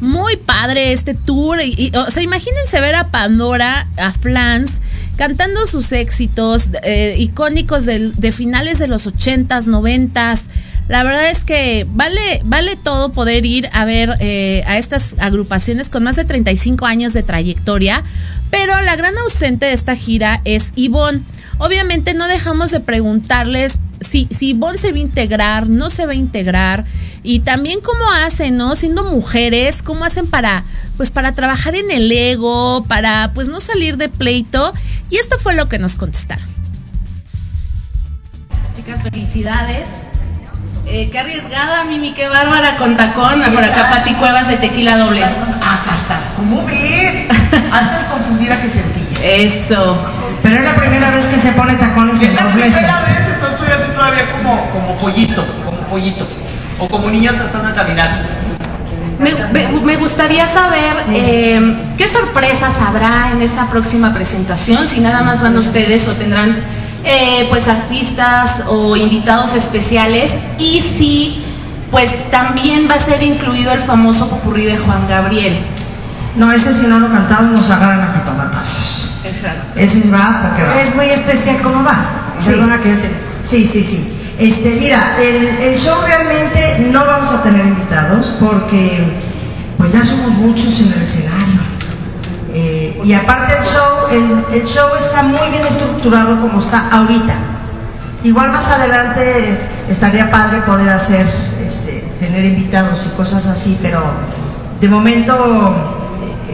muy 0.00 0.36
padre 0.36 0.92
este 0.92 1.14
tour. 1.14 1.58
O 1.94 2.10
sea, 2.10 2.22
imagínense 2.22 2.80
ver 2.80 2.94
a 2.94 3.08
Pandora, 3.08 3.86
a 3.96 4.12
Flans 4.12 4.80
cantando 5.16 5.66
sus 5.66 5.92
éxitos 5.92 6.70
eh, 6.82 7.14
icónicos 7.18 7.84
de 7.84 8.32
finales 8.32 8.78
de 8.78 8.86
los 8.86 9.06
80s, 9.06 9.66
90s. 9.66 10.44
La 10.90 11.04
verdad 11.04 11.30
es 11.30 11.44
que 11.44 11.86
vale, 11.88 12.42
vale 12.44 12.74
todo 12.74 13.12
poder 13.12 13.46
ir 13.46 13.70
a 13.72 13.84
ver 13.84 14.16
eh, 14.18 14.64
a 14.66 14.76
estas 14.76 15.14
agrupaciones 15.20 15.88
con 15.88 16.02
más 16.02 16.16
de 16.16 16.24
35 16.24 16.84
años 16.84 17.12
de 17.12 17.22
trayectoria, 17.22 18.02
pero 18.50 18.72
la 18.82 18.96
gran 18.96 19.16
ausente 19.18 19.66
de 19.66 19.72
esta 19.72 19.94
gira 19.94 20.40
es 20.44 20.72
Ivonne. 20.74 21.20
Obviamente 21.58 22.12
no 22.12 22.26
dejamos 22.26 22.72
de 22.72 22.80
preguntarles 22.80 23.78
si, 24.00 24.26
si 24.32 24.48
Ivonne 24.48 24.78
se 24.78 24.90
va 24.90 24.96
a 24.96 25.00
integrar, 25.00 25.68
no 25.68 25.90
se 25.90 26.06
va 26.06 26.12
a 26.12 26.16
integrar, 26.16 26.84
y 27.22 27.38
también 27.38 27.80
cómo 27.82 28.10
hacen, 28.26 28.56
¿no? 28.56 28.74
Siendo 28.74 29.04
mujeres, 29.04 29.82
cómo 29.82 30.04
hacen 30.04 30.26
para, 30.26 30.64
pues 30.96 31.12
para 31.12 31.30
trabajar 31.30 31.76
en 31.76 31.92
el 31.92 32.10
ego, 32.10 32.82
para 32.88 33.30
pues 33.32 33.46
no 33.46 33.60
salir 33.60 33.96
de 33.96 34.08
pleito. 34.08 34.72
Y 35.08 35.18
esto 35.18 35.38
fue 35.38 35.54
lo 35.54 35.68
que 35.68 35.78
nos 35.78 35.94
contestaron. 35.94 36.44
Chicas, 38.74 39.04
felicidades. 39.04 40.09
Eh, 40.92 41.08
qué 41.10 41.18
arriesgada, 41.20 41.84
Mimi, 41.84 42.12
qué 42.14 42.28
bárbara 42.28 42.76
con 42.76 42.96
tacón. 42.96 43.40
Por 43.54 43.62
acá, 43.62 43.90
Pati 43.90 44.14
Cuevas 44.14 44.48
de 44.48 44.56
Tequila 44.56 44.96
Doble. 44.98 45.22
Acá 45.24 45.94
estás. 45.94 46.32
¿Cómo 46.36 46.64
ves? 46.66 47.28
Antes 47.72 48.00
confundida 48.10 48.60
que 48.60 48.68
sencilla. 48.68 49.18
Eso. 49.22 49.96
Pero 50.42 50.56
es 50.56 50.64
la 50.64 50.74
primera 50.74 51.10
vez 51.10 51.24
que 51.26 51.36
se 51.36 51.52
pone 51.52 51.74
tacones 51.76 52.20
en 52.22 52.34
dos 52.34 52.54
meses. 52.54 52.76
entonces 52.82 53.52
estoy 53.52 53.68
así 53.70 53.90
todavía 53.94 54.32
como, 54.32 54.68
como 54.70 54.96
pollito, 54.96 55.44
como 55.64 55.78
pollito. 55.82 56.26
O 56.80 56.88
como 56.88 57.08
niño 57.10 57.32
tratando 57.34 57.68
de 57.68 57.74
caminar. 57.74 58.22
Me, 59.20 59.34
me- 59.52 59.68
me 59.68 59.96
gustaría 59.96 60.46
saber 60.48 60.96
eh, 61.10 61.76
qué 61.98 62.08
sorpresas 62.08 62.72
habrá 62.88 63.30
en 63.32 63.42
esta 63.42 63.66
próxima 63.66 64.14
presentación, 64.14 64.88
si 64.88 65.00
nada 65.00 65.22
más 65.22 65.42
van 65.42 65.56
ustedes 65.58 66.08
o 66.08 66.12
tendrán 66.12 66.56
eh, 67.04 67.46
pues 67.48 67.68
artistas 67.68 68.64
o 68.68 68.96
invitados 68.96 69.54
especiales 69.54 70.32
y 70.58 70.80
si 70.82 71.44
pues 71.90 72.30
también 72.30 72.88
va 72.88 72.94
a 72.94 73.00
ser 73.00 73.22
incluido 73.22 73.72
el 73.72 73.80
famoso 73.80 74.28
popurrí 74.28 74.64
de 74.64 74.76
Juan 74.78 75.08
Gabriel. 75.08 75.58
No, 76.36 76.52
ese 76.52 76.72
si 76.72 76.86
no 76.86 77.00
lo 77.00 77.10
cantamos 77.10 77.52
nos 77.52 77.70
agarran 77.70 78.02
a 78.08 78.12
catomatazos. 78.12 79.20
Exacto. 79.24 79.72
Ese 79.76 80.08
va 80.10 80.42
porque 80.42 80.62
va. 80.62 80.80
Es 80.80 80.94
muy 80.94 81.06
especial, 81.06 81.56
¿cómo 81.62 81.82
va? 81.84 82.34
Sí. 82.38 82.50
Perdona 82.50 82.78
que 82.80 82.90
yo 82.90 82.96
te- 82.98 83.30
Sí, 83.42 83.66
sí, 83.66 83.82
sí. 83.82 84.16
Este, 84.38 84.76
mira, 84.80 85.16
el, 85.20 85.46
el 85.64 85.78
show 85.78 85.96
realmente 86.06 86.88
no 86.92 87.04
vamos 87.06 87.30
a 87.32 87.42
tener 87.42 87.66
invitados 87.66 88.36
porque 88.40 89.02
pues 89.76 89.92
ya 89.92 90.04
somos 90.04 90.30
muchos 90.32 90.78
en 90.80 90.92
el 90.92 91.02
escenario. 91.02 91.59
Eh, 92.52 93.00
y 93.04 93.12
aparte 93.14 93.52
el 93.58 93.64
show, 93.64 94.52
el, 94.52 94.64
show 94.66 94.88
está 94.98 95.22
muy 95.22 95.50
bien 95.50 95.64
estructurado 95.64 96.40
como 96.40 96.58
está 96.58 96.88
ahorita. 96.90 97.34
Igual 98.24 98.50
más 98.52 98.66
adelante 98.68 99.56
estaría 99.88 100.30
padre 100.30 100.60
poder 100.62 100.88
hacer, 100.90 101.26
este, 101.66 102.04
tener 102.18 102.44
invitados 102.44 103.06
y 103.06 103.16
cosas 103.16 103.46
así, 103.46 103.78
pero 103.80 104.02
de 104.80 104.88
momento 104.88 105.74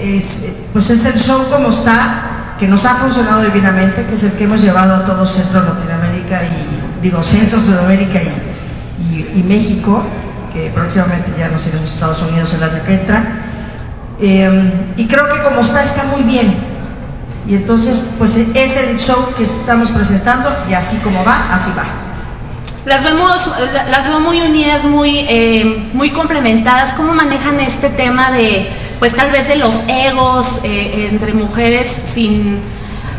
es, 0.00 0.52
pues 0.72 0.90
es 0.90 1.04
el 1.06 1.18
show 1.18 1.46
como 1.50 1.70
está, 1.70 2.54
que 2.58 2.68
nos 2.68 2.84
ha 2.84 2.94
funcionado 2.96 3.42
divinamente, 3.42 4.04
que 4.04 4.14
es 4.14 4.22
el 4.22 4.32
que 4.32 4.44
hemos 4.44 4.60
llevado 4.62 4.94
a 4.96 5.04
todo 5.04 5.26
Centro 5.26 5.62
Latinoamérica 5.62 6.42
y, 6.44 7.02
digo, 7.02 7.22
Centro 7.22 7.60
Sudamérica 7.60 8.20
y, 8.22 9.14
y- 9.14 9.40
y 9.40 9.42
México, 9.42 10.02
que 10.52 10.70
próximamente 10.70 11.32
ya 11.38 11.48
nos 11.48 11.66
iremos 11.66 11.90
a 11.90 11.94
Estados 11.94 12.22
Unidos 12.22 12.52
el 12.54 12.62
año 12.62 12.82
que 12.86 12.94
entra. 12.94 13.42
Eh, 14.20 14.72
y 14.96 15.06
creo 15.06 15.28
que 15.32 15.42
como 15.42 15.60
está, 15.60 15.84
está 15.84 16.04
muy 16.04 16.22
bien. 16.22 16.54
Y 17.48 17.54
entonces, 17.54 18.12
pues 18.18 18.36
es 18.36 18.76
el 18.88 18.98
show 18.98 19.16
que 19.36 19.44
estamos 19.44 19.90
presentando 19.90 20.50
y 20.68 20.74
así 20.74 20.96
como 20.98 21.24
va, 21.24 21.54
así 21.54 21.70
va. 21.76 21.84
Las 22.84 23.04
vemos, 23.04 23.50
la- 23.72 23.84
las 23.84 24.08
veo 24.08 24.20
muy 24.20 24.40
unidas, 24.40 24.84
muy, 24.84 25.18
eh, 25.28 25.88
muy 25.92 26.10
complementadas. 26.10 26.94
¿Cómo 26.94 27.12
manejan 27.14 27.60
este 27.60 27.88
tema 27.90 28.30
de, 28.32 28.68
pues 28.98 29.14
tal 29.14 29.30
vez 29.30 29.48
de 29.48 29.56
los 29.56 29.82
egos 29.88 30.60
eh, 30.64 31.08
entre 31.10 31.34
mujeres 31.34 31.88
sin, 32.14 32.60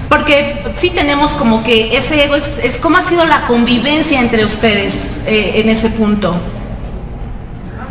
porque 0.09 0.63
sí 0.77 0.89
tenemos 0.89 1.31
como 1.31 1.63
que 1.63 1.97
ese 1.97 2.23
ego 2.25 2.35
es, 2.35 2.59
es 2.63 2.77
cómo 2.77 2.97
ha 2.97 3.03
sido 3.03 3.25
la 3.25 3.41
convivencia 3.41 4.19
entre 4.21 4.43
ustedes 4.45 5.21
eh, 5.25 5.53
en 5.61 5.69
ese 5.69 5.89
punto. 5.89 6.35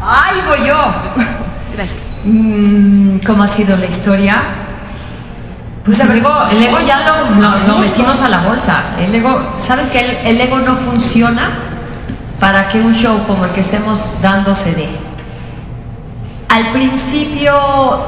¡Ay, 0.03 0.35
voy 0.49 0.69
yo! 0.69 0.77
Gracias. 1.77 2.03
Mm, 2.25 3.19
¿Cómo 3.27 3.43
ha 3.43 3.47
sido 3.49 3.77
la 3.77 3.87
historia? 3.87 4.37
Pues 5.85 6.01
el 6.01 6.17
ego, 6.19 6.33
el 6.51 6.63
ego 6.63 6.79
ya 6.87 6.99
lo, 7.07 7.41
lo- 7.41 7.59
lo 7.69 7.79
metimos 7.79 8.21
a 8.23 8.29
la 8.29 8.39
bolsa. 8.41 8.83
El 8.99 9.15
ego, 9.15 9.55
¿sabes 9.59 9.91
que 9.91 10.01
el, 10.01 10.17
el 10.27 10.41
ego 10.41 10.59
no 10.59 10.75
funciona 10.75 11.51
para 12.41 12.69
que 12.69 12.81
un 12.81 12.93
show 12.93 13.25
como 13.27 13.45
el 13.45 13.53
que 13.53 13.61
estemos 13.61 14.21
dando 14.21 14.55
se 14.55 14.75
dé? 14.75 14.89
Al 16.49 16.73
principio, 16.73 17.53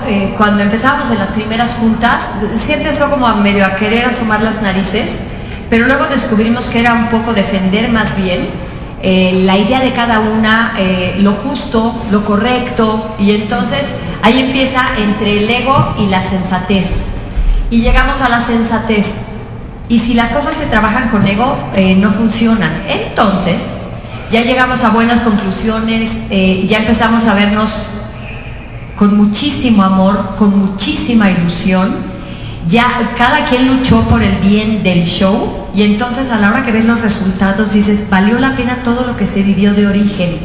eh, 0.07 0.35
cuando 0.39 0.63
empezábamos 0.63 1.11
en 1.11 1.19
las 1.19 1.31
primeras 1.31 1.73
juntas, 1.75 2.23
sí 2.57 2.73
empezó 2.73 3.11
como 3.11 3.27
a 3.29 3.35
medio 3.35 3.65
a 3.67 3.75
querer 3.75 4.07
asomar 4.07 4.41
las 4.43 4.63
narices, 4.63 5.21
pero 5.69 5.87
luego 5.87 6.07
descubrimos 6.07 6.67
que 6.67 6.81
era 6.81 6.95
un 6.95 7.09
poco 7.09 7.35
defender 7.35 7.91
más 7.91 8.17
bien 8.17 8.49
eh, 9.03 9.43
la 9.45 9.57
idea 9.57 9.81
de 9.81 9.93
cada 9.93 10.19
una, 10.19 10.75
eh, 10.77 11.17
lo 11.21 11.33
justo, 11.33 11.95
lo 12.11 12.25
correcto, 12.25 13.15
y 13.19 13.31
entonces 13.31 13.95
ahí 14.23 14.41
empieza 14.41 14.83
entre 14.99 15.39
el 15.45 15.49
ego 15.51 15.95
y 15.99 16.07
la 16.07 16.21
sensatez. 16.21 16.87
Y 17.71 17.81
llegamos 17.81 18.21
a 18.23 18.29
la 18.29 18.41
sensatez. 18.41 19.27
Y 19.89 20.01
si 20.01 20.15
las 20.15 20.33
cosas 20.33 20.55
se 20.57 20.67
trabajan 20.67 21.09
con 21.11 21.27
ego, 21.27 21.57
eh, 21.75 21.95
no 21.95 22.11
funcionan. 22.11 22.71
Entonces, 22.89 23.79
ya 24.31 24.43
llegamos 24.43 24.85
a 24.85 24.91
buenas 24.91 25.21
conclusiones, 25.21 26.29
ya 26.29 26.79
empezamos 26.79 27.27
a 27.27 27.35
vernos 27.35 27.89
con 28.97 29.17
muchísimo 29.17 29.83
amor, 29.83 30.35
con 30.37 30.59
muchísima 30.59 31.31
ilusión. 31.31 31.95
Ya 32.69 33.13
cada 33.17 33.47
quien 33.47 33.69
luchó 33.69 34.03
por 34.09 34.23
el 34.23 34.37
bien 34.37 34.83
del 34.83 35.05
show 35.07 35.68
y 35.79 35.85
entonces 35.85 36.33
a 36.33 36.41
la 36.41 36.51
hora 36.51 36.65
que 36.65 36.73
ves 36.73 36.87
los 36.87 37.01
resultados 37.03 37.71
dices, 37.71 38.11
valió 38.11 38.41
la 38.41 38.57
pena 38.57 38.83
todo 38.83 39.07
lo 39.07 39.17
que 39.17 39.27
se 39.27 39.45
vivió 39.45 39.75
de 39.75 39.87
origen, 39.87 40.37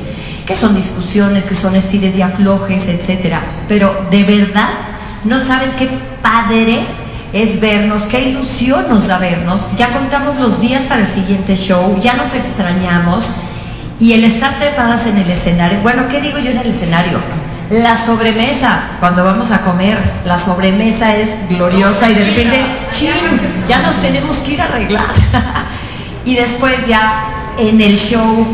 que 0.45 0.55
son 0.55 0.75
discusiones, 0.75 1.43
que 1.45 1.55
son 1.55 1.75
estires 1.75 2.15
y 2.19 2.21
aflojes, 2.21 2.87
etcétera. 2.87 3.41
Pero 3.67 4.05
de 4.11 4.23
verdad, 4.25 4.69
no 5.23 5.41
sabes 5.41 5.71
qué 5.71 5.89
padre 6.21 6.81
es 7.33 7.59
vernos, 7.59 8.03
qué 8.03 8.29
ilusión 8.29 8.85
nos 8.89 9.07
da 9.07 9.17
vernos. 9.17 9.75
Ya 9.75 9.91
contamos 9.91 10.39
los 10.39 10.61
días 10.61 10.83
para 10.83 11.01
el 11.01 11.07
siguiente 11.07 11.55
show, 11.55 11.99
ya 11.99 12.13
nos 12.13 12.35
extrañamos 12.35 13.37
y 13.99 14.13
el 14.13 14.25
estar 14.25 14.59
trepadas 14.59 15.07
en 15.07 15.17
el 15.17 15.31
escenario. 15.31 15.79
Bueno, 15.81 16.03
¿qué 16.11 16.21
digo 16.21 16.37
yo 16.37 16.51
en 16.51 16.59
el 16.59 16.67
escenario? 16.67 17.17
La 17.73 17.97
sobremesa, 17.97 18.83
cuando 18.99 19.23
vamos 19.23 19.49
a 19.49 19.63
comer, 19.63 19.97
la 20.25 20.37
sobremesa 20.37 21.15
es 21.15 21.49
gloriosa 21.49 22.07
y 22.07 22.13
de 22.13 22.23
repente, 22.23 22.63
¡chin! 22.91 23.09
Ya 23.67 23.79
nos 23.79 23.95
tenemos 23.95 24.37
que 24.37 24.53
ir 24.53 24.61
a 24.61 24.65
arreglar. 24.65 25.07
y 26.25 26.35
después 26.35 26.85
ya 26.87 27.25
en 27.57 27.81
el 27.81 27.97
show, 27.97 28.45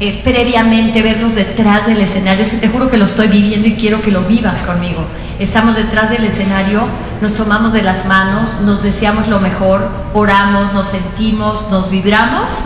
eh, 0.00 0.20
previamente 0.22 1.00
vernos 1.00 1.34
detrás 1.34 1.86
del 1.86 2.02
escenario, 2.02 2.42
es 2.42 2.50
que 2.50 2.56
te 2.58 2.68
juro 2.68 2.90
que 2.90 2.98
lo 2.98 3.06
estoy 3.06 3.28
viviendo 3.28 3.66
y 3.66 3.76
quiero 3.76 4.02
que 4.02 4.10
lo 4.10 4.24
vivas 4.24 4.60
conmigo. 4.60 5.02
Estamos 5.38 5.76
detrás 5.76 6.10
del 6.10 6.24
escenario, 6.24 6.82
nos 7.22 7.36
tomamos 7.36 7.72
de 7.72 7.80
las 7.80 8.04
manos, 8.04 8.60
nos 8.66 8.82
deseamos 8.82 9.28
lo 9.28 9.40
mejor, 9.40 9.88
oramos, 10.12 10.74
nos 10.74 10.88
sentimos, 10.88 11.70
nos 11.70 11.88
vibramos 11.90 12.64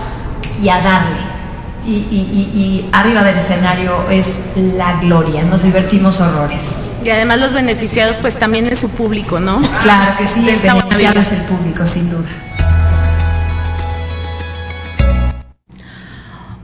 y 0.60 0.68
a 0.68 0.80
darle. 0.80 1.31
Y, 1.84 1.90
y- 1.90 1.96
y- 2.54 2.60
y 2.60 2.88
arriba 2.92 3.24
del 3.24 3.36
escenario 3.38 4.08
es 4.08 4.52
la 4.76 5.00
gloria, 5.00 5.42
nos 5.42 5.64
divertimos 5.64 6.20
horrores. 6.20 6.84
Y 7.04 7.10
además 7.10 7.40
los 7.40 7.52
beneficiados 7.52 8.18
pues 8.18 8.38
también 8.38 8.66
es 8.68 8.78
su 8.78 8.88
público, 8.90 9.40
¿no? 9.40 9.60
Claro 9.82 10.16
que 10.16 10.24
sí, 10.26 10.48
el 10.48 10.60
beneficiado 10.60 11.20
es 11.20 11.32
el 11.32 11.42
público, 11.42 11.84
sin 11.84 12.08
duda. 12.10 12.28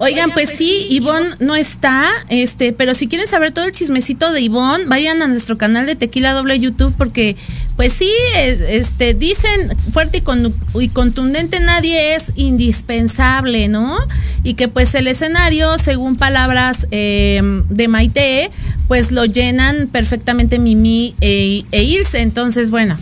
Oigan, 0.00 0.30
pues 0.32 0.50
sí, 0.50 0.86
Ivonne 0.90 1.30
no 1.40 1.56
está, 1.56 2.04
este, 2.28 2.72
pero 2.72 2.94
si 2.94 3.08
quieren 3.08 3.26
saber 3.26 3.52
todo 3.52 3.64
el 3.64 3.72
chismecito 3.72 4.32
de 4.32 4.40
Ivonne, 4.42 4.84
vayan 4.86 5.20
a 5.22 5.26
nuestro 5.26 5.58
canal 5.58 5.86
de 5.86 5.96
Tequila 5.96 6.34
Doble 6.34 6.58
YouTube 6.60 6.94
porque, 6.96 7.36
pues 7.76 7.94
sí, 7.94 8.10
es- 8.36 8.60
este, 8.60 9.14
dicen 9.14 9.76
fuerte 9.92 10.18
y, 10.18 10.20
con- 10.20 10.54
y 10.80 10.88
contundente 10.90 11.58
nadie 11.60 12.14
es 12.14 12.30
indispensable, 12.36 13.68
¿no? 13.68 13.96
Y 14.44 14.54
que 14.54 14.68
pues 14.68 14.94
el 14.94 15.08
escenario, 15.08 15.78
según 15.78 16.16
palabras 16.16 16.86
eh, 16.92 17.40
de 17.68 17.88
Maite, 17.88 18.50
pues 18.86 19.10
lo 19.10 19.24
llenan 19.24 19.88
perfectamente 19.88 20.58
Mimi 20.58 21.14
e, 21.20 21.64
e 21.72 21.82
Ilse. 21.82 22.20
Entonces, 22.20 22.70
bueno, 22.70 22.96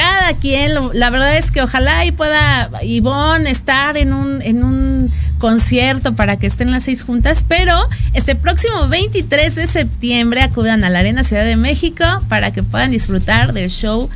cada 0.00 0.32
quien, 0.38 0.74
lo- 0.74 0.92
la 0.94 1.10
verdad 1.10 1.36
es 1.36 1.50
que 1.50 1.60
ojalá 1.60 2.06
y 2.06 2.10
pueda 2.12 2.70
Ivonne 2.82 3.50
estar 3.50 3.98
en 3.98 4.14
un, 4.14 4.40
en 4.40 4.64
un 4.64 5.12
concierto 5.36 6.14
para 6.14 6.38
que 6.38 6.46
estén 6.46 6.70
las 6.70 6.84
seis 6.84 7.02
juntas, 7.02 7.44
pero 7.46 7.74
este 8.14 8.34
próximo 8.34 8.88
23 8.88 9.54
de 9.54 9.66
septiembre 9.66 10.40
acudan 10.42 10.84
a 10.84 10.90
la 10.90 11.00
Arena 11.00 11.22
Ciudad 11.22 11.44
de 11.44 11.56
México 11.56 12.04
para 12.30 12.50
que 12.50 12.62
puedan 12.62 12.90
disfrutar 12.90 13.52
del 13.52 13.68
show 13.70 14.08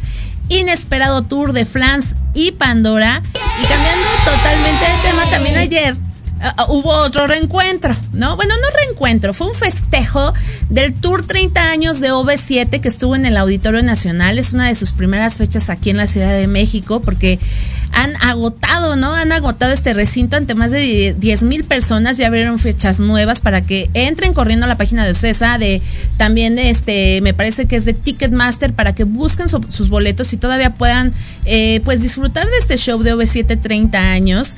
Inesperado 0.49 1.21
Tour 1.23 1.53
de 1.53 1.65
Flans 1.67 2.15
y 2.33 2.53
Pandora. 2.53 3.21
Y 3.35 3.67
cambiando 3.67 4.09
totalmente 4.25 4.85
de 4.85 5.11
tema, 5.11 5.25
también 5.31 5.57
ayer 5.59 5.97
ah, 6.43 6.65
hubo 6.69 6.91
otro 6.91 7.27
reencuentro, 7.27 7.95
¿no? 8.13 8.37
Bueno, 8.37 8.55
no 8.57 8.67
reencuentro, 8.85 9.33
fue 9.35 9.49
un 9.49 9.55
festejo 9.55 10.33
del 10.71 10.95
Tour 10.95 11.27
30 11.27 11.71
años 11.71 12.01
de 12.01 12.11
OV7 12.13 12.81
que 12.81 12.89
estuvo 12.89 13.15
en 13.15 13.27
el 13.27 13.37
Auditorio 13.37 13.83
Nacional. 13.83 14.39
Es 14.39 14.53
una 14.55 14.69
de 14.69 14.75
sus 14.75 14.93
primeras 14.93 15.37
fechas 15.37 15.71
aquí 15.71 15.91
en 15.91 15.97
la 15.99 16.07
Ciudad 16.07 16.33
de 16.37 16.47
México 16.47 17.01
porque 17.01 17.39
han 17.93 18.17
agotado, 18.17 18.97
¿no? 18.97 19.13
Han 19.13 19.31
agotado 19.31 19.73
este 19.73 19.93
recinto 19.95 20.37
ante 20.37 20.55
más 20.57 20.73
de 20.73 21.15
10 21.17 21.43
mil 21.43 21.63
personas. 21.65 22.17
Ya 22.17 22.27
abrieron 22.27 22.59
fechas 22.59 22.99
nuevas 22.99 23.41
para 23.41 23.61
que 23.61 23.89
entren 23.95 24.33
corriendo 24.35 24.65
a 24.65 24.69
la 24.69 24.77
página 24.77 25.05
de 25.05 25.13
OCESA, 25.13 25.59
de 25.59 25.81
también 26.17 26.57
de 26.57 26.71
este, 26.71 27.21
me 27.21 27.35
parece 27.35 27.67
que 27.67 27.77
es 27.77 27.85
de 27.85 27.93
Ticketmaster 27.93 28.73
para 28.73 28.95
que 28.95 29.05
busquen 29.05 29.49
su- 29.49 29.65
sus 29.69 29.91
boletos 29.91 30.33
y 30.33 30.39
todavía 30.39 30.71
puedan 30.75 31.13
eh, 31.45 31.83
pues 31.85 32.03
disfrutar 32.03 32.47
de 32.51 32.57
este 32.59 32.77
show 32.79 33.01
de 33.03 33.15
OV7 33.15 33.61
30 33.61 33.99
años. 34.11 34.57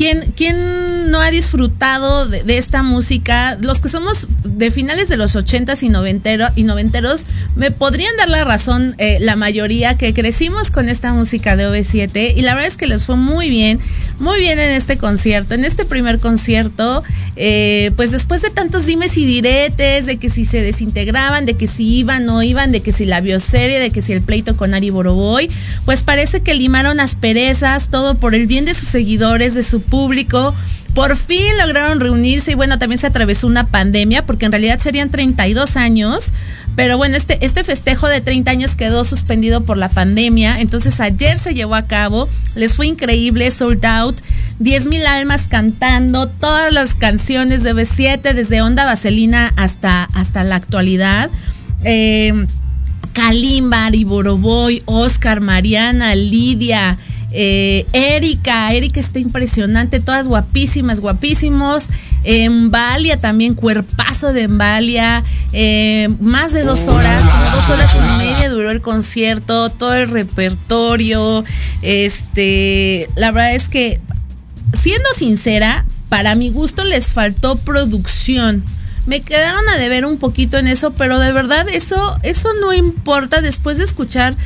¿Quién, 0.00 0.32
quién 0.34 1.10
no 1.10 1.20
ha 1.20 1.30
disfrutado 1.30 2.26
de, 2.26 2.56
esta 2.56 2.82
música? 2.82 3.58
Los 3.60 3.80
que 3.80 3.90
somos 3.90 4.28
de 4.44 4.70
finales 4.70 5.10
de 5.10 5.18
los 5.18 5.36
80s 5.36 5.82
y, 5.82 5.90
noventero, 5.90 6.46
y 6.56 6.62
noventeros, 6.62 7.26
me 7.54 7.70
podrían 7.70 8.16
dar 8.16 8.30
la 8.30 8.42
razón 8.44 8.94
eh, 8.96 9.18
la 9.20 9.36
mayoría 9.36 9.98
que 9.98 10.14
crecimos 10.14 10.70
con 10.70 10.88
esta 10.88 11.12
música 11.12 11.54
de 11.54 11.68
OV7 11.68 12.32
y 12.34 12.40
la 12.40 12.54
verdad 12.54 12.68
es 12.68 12.78
que 12.78 12.86
les 12.86 13.04
fue 13.04 13.16
muy 13.16 13.50
bien, 13.50 13.78
muy 14.20 14.40
bien 14.40 14.58
en 14.58 14.70
este 14.70 14.96
concierto, 14.96 15.52
en 15.52 15.66
este 15.66 15.84
primer 15.84 16.18
concierto, 16.18 17.02
eh, 17.36 17.92
pues 17.96 18.10
después 18.10 18.40
de 18.40 18.48
tantos 18.48 18.86
dimes 18.86 19.18
y 19.18 19.26
diretes, 19.26 20.06
de 20.06 20.16
que 20.16 20.30
si 20.30 20.46
se 20.46 20.62
desintegraban, 20.62 21.44
de 21.44 21.54
que 21.58 21.66
si 21.66 21.98
iban 21.98 22.26
o 22.30 22.32
no 22.32 22.42
iban, 22.42 22.72
de 22.72 22.80
que 22.80 22.92
si 22.92 23.04
la 23.04 23.20
bioserie, 23.20 23.78
de 23.78 23.90
que 23.90 24.00
si 24.00 24.14
el 24.14 24.22
pleito 24.22 24.56
con 24.56 24.72
Ari 24.72 24.88
Boroboy, 24.88 25.50
pues 25.84 26.02
parece 26.02 26.40
que 26.40 26.54
limaron 26.54 27.00
asperezas, 27.00 27.88
todo 27.88 28.14
por 28.14 28.34
el 28.34 28.46
bien 28.46 28.64
de 28.64 28.72
sus 28.72 28.88
seguidores, 28.88 29.52
de 29.52 29.62
su 29.62 29.82
público. 29.90 30.54
Por 30.94 31.16
fin 31.16 31.56
lograron 31.58 32.00
reunirse 32.00 32.52
y 32.52 32.54
bueno, 32.54 32.78
también 32.78 32.98
se 32.98 33.06
atravesó 33.06 33.46
una 33.46 33.66
pandemia 33.66 34.24
porque 34.26 34.46
en 34.46 34.52
realidad 34.52 34.80
serían 34.80 35.10
32 35.10 35.76
años. 35.76 36.32
Pero 36.76 36.96
bueno, 36.96 37.16
este, 37.16 37.44
este 37.44 37.62
festejo 37.62 38.08
de 38.08 38.20
30 38.20 38.50
años 38.50 38.74
quedó 38.74 39.04
suspendido 39.04 39.62
por 39.62 39.76
la 39.76 39.88
pandemia. 39.88 40.60
Entonces 40.60 40.98
ayer 41.00 41.38
se 41.38 41.54
llevó 41.54 41.74
a 41.74 41.82
cabo. 41.82 42.28
Les 42.54 42.74
fue 42.74 42.86
increíble, 42.86 43.50
sold 43.50 43.84
out. 43.84 44.16
10 44.60 44.86
mil 44.86 45.06
almas 45.06 45.46
cantando 45.46 46.28
todas 46.28 46.72
las 46.72 46.94
canciones 46.94 47.62
de 47.62 47.74
B7, 47.74 48.34
desde 48.34 48.62
Onda 48.62 48.84
Vaselina 48.84 49.52
hasta, 49.56 50.04
hasta 50.04 50.44
la 50.44 50.56
actualidad. 50.56 51.30
Eh, 51.84 52.46
Kalimba, 53.12 53.86
Ari 53.86 54.04
Boroboy, 54.04 54.82
Oscar, 54.86 55.40
Mariana, 55.40 56.14
Lidia, 56.14 56.98
eh, 57.32 57.86
Erika, 57.92 58.72
Erika 58.72 59.00
está 59.00 59.18
impresionante, 59.18 60.00
todas 60.00 60.28
guapísimas, 60.28 61.00
guapísimos. 61.00 61.90
Embalia 62.22 63.16
también, 63.16 63.54
cuerpazo 63.54 64.32
de 64.32 64.42
Embalia, 64.42 65.24
eh, 65.52 66.08
más 66.20 66.52
de 66.52 66.64
dos 66.64 66.86
horas, 66.86 67.22
como 67.22 67.44
dos 67.56 67.70
horas 67.70 67.96
y 67.96 68.18
media 68.18 68.50
duró 68.50 68.70
el 68.70 68.82
concierto, 68.82 69.70
todo 69.70 69.94
el 69.94 70.08
repertorio. 70.08 71.44
Este, 71.82 73.08
la 73.16 73.30
verdad 73.30 73.54
es 73.54 73.68
que, 73.68 74.00
siendo 74.78 75.08
sincera, 75.14 75.86
para 76.10 76.34
mi 76.34 76.50
gusto 76.50 76.84
les 76.84 77.06
faltó 77.06 77.56
producción. 77.56 78.62
Me 79.06 79.22
quedaron 79.22 79.66
a 79.70 79.78
deber 79.78 80.04
un 80.04 80.18
poquito 80.18 80.58
en 80.58 80.68
eso, 80.68 80.92
pero 80.92 81.18
de 81.18 81.32
verdad 81.32 81.66
eso, 81.70 82.18
eso 82.22 82.50
no 82.60 82.74
importa 82.74 83.40
después 83.40 83.78
de 83.78 83.84
escuchar 83.84 84.36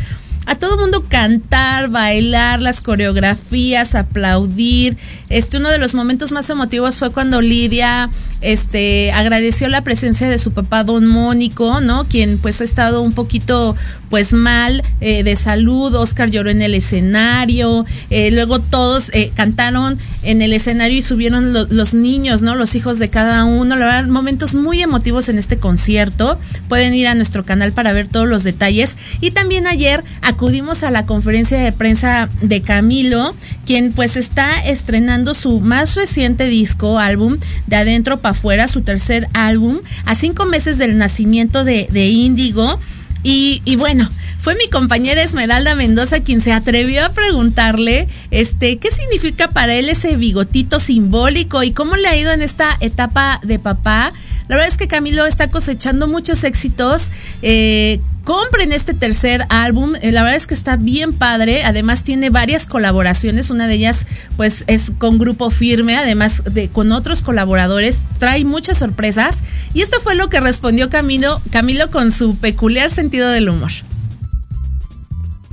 a 0.47 0.57
todo 0.57 0.77
mundo 0.77 1.05
cantar, 1.09 1.89
bailar, 1.89 2.61
las 2.61 2.81
coreografías, 2.81 3.95
aplaudir. 3.95 4.97
Este, 5.35 5.57
uno 5.57 5.69
de 5.69 5.79
los 5.79 5.95
momentos 5.95 6.31
más 6.31 6.49
emotivos 6.49 6.97
fue 6.97 7.11
cuando 7.11 7.41
Lidia 7.41 8.09
este, 8.41 9.11
agradeció 9.11 9.69
la 9.69 9.81
presencia 9.83 10.29
de 10.29 10.39
su 10.39 10.53
papá 10.53 10.85
Don 10.85 11.07
Mónico, 11.07 11.81
¿no? 11.81 12.07
Quien 12.07 12.39
pues 12.39 12.61
ha 12.61 12.65
estado 12.65 13.03
un 13.03 13.13
poquito 13.13 13.75
pues 14.11 14.33
mal 14.33 14.85
eh, 15.01 15.25
de 15.25 15.35
salud. 15.35 15.93
Oscar 15.97 16.31
lloró 16.31 16.51
en 16.51 16.63
el 16.63 16.75
escenario. 16.75 17.85
Eh, 18.11 18.31
luego 18.31 18.61
todos 18.61 19.11
eh, 19.13 19.33
cantaron 19.35 19.99
en 20.23 20.41
el 20.41 20.53
escenario 20.53 20.99
y 20.99 21.03
subieron 21.03 21.53
lo- 21.53 21.67
los 21.69 21.95
niños, 21.95 22.43
¿no? 22.43 22.55
Los 22.55 22.77
hijos 22.77 23.01
de 23.01 23.09
cada 23.09 23.45
uno. 23.45 23.75
La 23.75 24.03
momentos 24.03 24.55
muy 24.55 24.83
emotivos 24.83 25.29
en 25.29 25.39
este 25.39 25.57
concierto. 25.59 26.39
Pueden 26.69 26.95
ir 26.95 27.09
a 27.09 27.15
nuestro 27.17 27.45
canal 27.45 27.73
para 27.73 27.93
ver 27.93 28.07
todos 28.07 28.29
los 28.29 28.45
detalles. 28.45 28.95
Y 29.21 29.33
también 29.33 29.67
ayer 29.67 30.05
acudimos 30.23 30.85
a 30.85 30.93
la 30.93 31.07
conferencia 31.07 31.59
de 31.59 31.73
prensa 31.73 32.29
de 32.41 32.61
Camilo, 32.61 33.35
quien 33.67 33.93
pues 33.93 34.17
está 34.17 34.61
estrenando 34.65 35.24
su 35.33 35.61
más 35.61 35.95
reciente 35.95 36.47
disco, 36.47 36.99
álbum, 36.99 37.39
de 37.67 37.77
adentro 37.77 38.19
para 38.19 38.33
afuera, 38.33 38.69
su 38.69 38.83
tercer 38.83 39.29
álbum, 39.33 39.79
a 40.05 40.15
cinco 40.15 40.45
meses 40.45 40.77
del 40.77 40.99
nacimiento 40.99 41.65
de, 41.65 41.89
de 41.91 42.09
Índigo. 42.09 42.79
Y, 43.23 43.63
y 43.65 43.77
bueno, 43.77 44.11
fue 44.45 44.57
mi 44.57 44.69
compañera 44.69 45.23
Esmeralda 45.23 45.75
Mendoza 45.75 46.21
quien 46.21 46.43
se 46.43 46.53
atrevió 46.53 47.07
a 47.07 47.09
preguntarle 47.09 48.07
este, 48.31 48.77
qué 48.77 48.91
significa 48.91 49.49
para 49.49 49.75
él 49.75 49.89
ese 49.89 50.17
bigotito 50.17 50.81
simbólico 50.81 51.63
y 51.63 51.73
cómo 51.73 51.97
le 51.97 52.09
ha 52.09 52.15
ido 52.15 52.31
en 52.31 52.43
esta 52.43 52.77
etapa 52.81 53.41
de 53.43 53.59
papá. 53.59 54.13
La 54.49 54.57
verdad 54.57 54.69
es 54.69 54.77
que 54.77 54.89
Camilo 54.89 55.25
está 55.25 55.49
cosechando 55.49 56.07
muchos 56.07 56.45
éxitos. 56.45 57.11
Eh, 57.41 58.01
compren 58.25 58.73
este 58.73 58.93
tercer 58.93 59.47
álbum. 59.49 59.95
Eh, 60.03 60.13
la 60.13 60.23
verdad 60.23 60.37
es 60.37 60.47
que 60.47 60.55
está 60.55 60.77
bien 60.77 61.13
padre. 61.15 61.65
Además 61.65 62.03
tiene 62.03 62.29
varias 62.29 62.67
colaboraciones. 62.67 63.51
Una 63.51 63.67
de 63.67 63.75
ellas, 63.75 64.07
pues, 64.37 64.65
es 64.67 64.93
con 64.99 65.19
Grupo 65.19 65.51
Firme. 65.51 65.97
Además 65.97 66.43
de 66.45 66.69
con 66.69 66.93
otros 66.93 67.23
colaboradores. 67.23 68.03
Trae 68.19 68.45
muchas 68.45 68.79
sorpresas. 68.79 69.39
Y 69.73 69.81
esto 69.81 69.99
fue 70.01 70.15
lo 70.15 70.29
que 70.29 70.41
respondió 70.41 70.91
Camilo, 70.91 71.41
Camilo 71.51 71.89
con 71.91 72.13
su 72.13 72.39
peculiar 72.39 72.91
sentido 72.91 73.31
del 73.31 73.49
humor. 73.49 73.73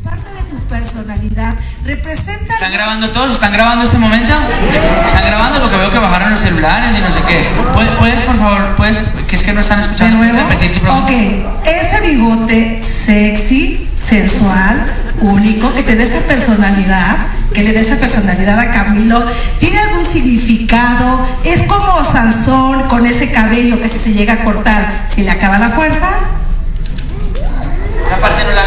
Parte 0.03 0.31
de 0.33 0.43
tu 0.49 0.57
personalidad 0.67 1.55
representa. 1.85 2.53
¿Están 2.53 2.71
grabando 2.71 3.11
todos? 3.11 3.33
¿Están 3.33 3.53
grabando 3.53 3.85
este 3.85 3.99
momento? 3.99 4.33
¿Están 5.05 5.25
grabando? 5.25 5.61
Porque 5.61 5.77
veo 5.77 5.91
que 5.91 5.99
bajaron 5.99 6.31
los 6.31 6.39
celulares 6.39 6.97
y 6.97 7.01
no 7.01 7.11
sé 7.11 7.21
qué. 7.27 7.47
¿Puedes, 7.73 7.91
puedes, 7.91 8.21
por 8.21 8.37
favor, 8.37 8.75
puedes, 8.75 8.97
que 9.27 9.35
es 9.35 9.43
que 9.43 9.53
no 9.53 9.61
están 9.61 9.81
escuchando? 9.81 10.17
¿Puedes 10.17 10.35
repetir 10.35 10.73
tu 10.73 10.79
pregunta? 10.79 11.03
Ok, 11.03 11.67
ese 11.67 12.01
bigote 12.01 12.81
sexy, 12.81 13.87
sensual, 13.99 14.91
único, 15.21 15.71
que 15.75 15.83
te 15.83 15.95
dé 15.95 16.03
esta 16.03 16.21
personalidad, 16.21 17.17
que 17.53 17.61
le 17.61 17.71
dé 17.71 17.81
esa 17.81 17.97
personalidad 17.97 18.59
a 18.59 18.71
Camilo, 18.71 19.23
¿tiene 19.59 19.77
algún 19.79 20.05
significado? 20.05 21.23
¿Es 21.43 21.61
como 21.63 22.03
Sansón 22.03 22.83
con 22.87 23.05
ese 23.05 23.31
cabello 23.31 23.79
que 23.79 23.87
si 23.87 23.99
se 23.99 24.13
llega 24.13 24.33
a 24.33 24.43
cortar, 24.43 25.05
se 25.13 25.21
le 25.21 25.29
acaba 25.29 25.59
la 25.59 25.69
fuerza? 25.69 26.09
Esa 28.03 28.17
parte 28.17 28.43
no 28.43 28.51
la 28.51 28.60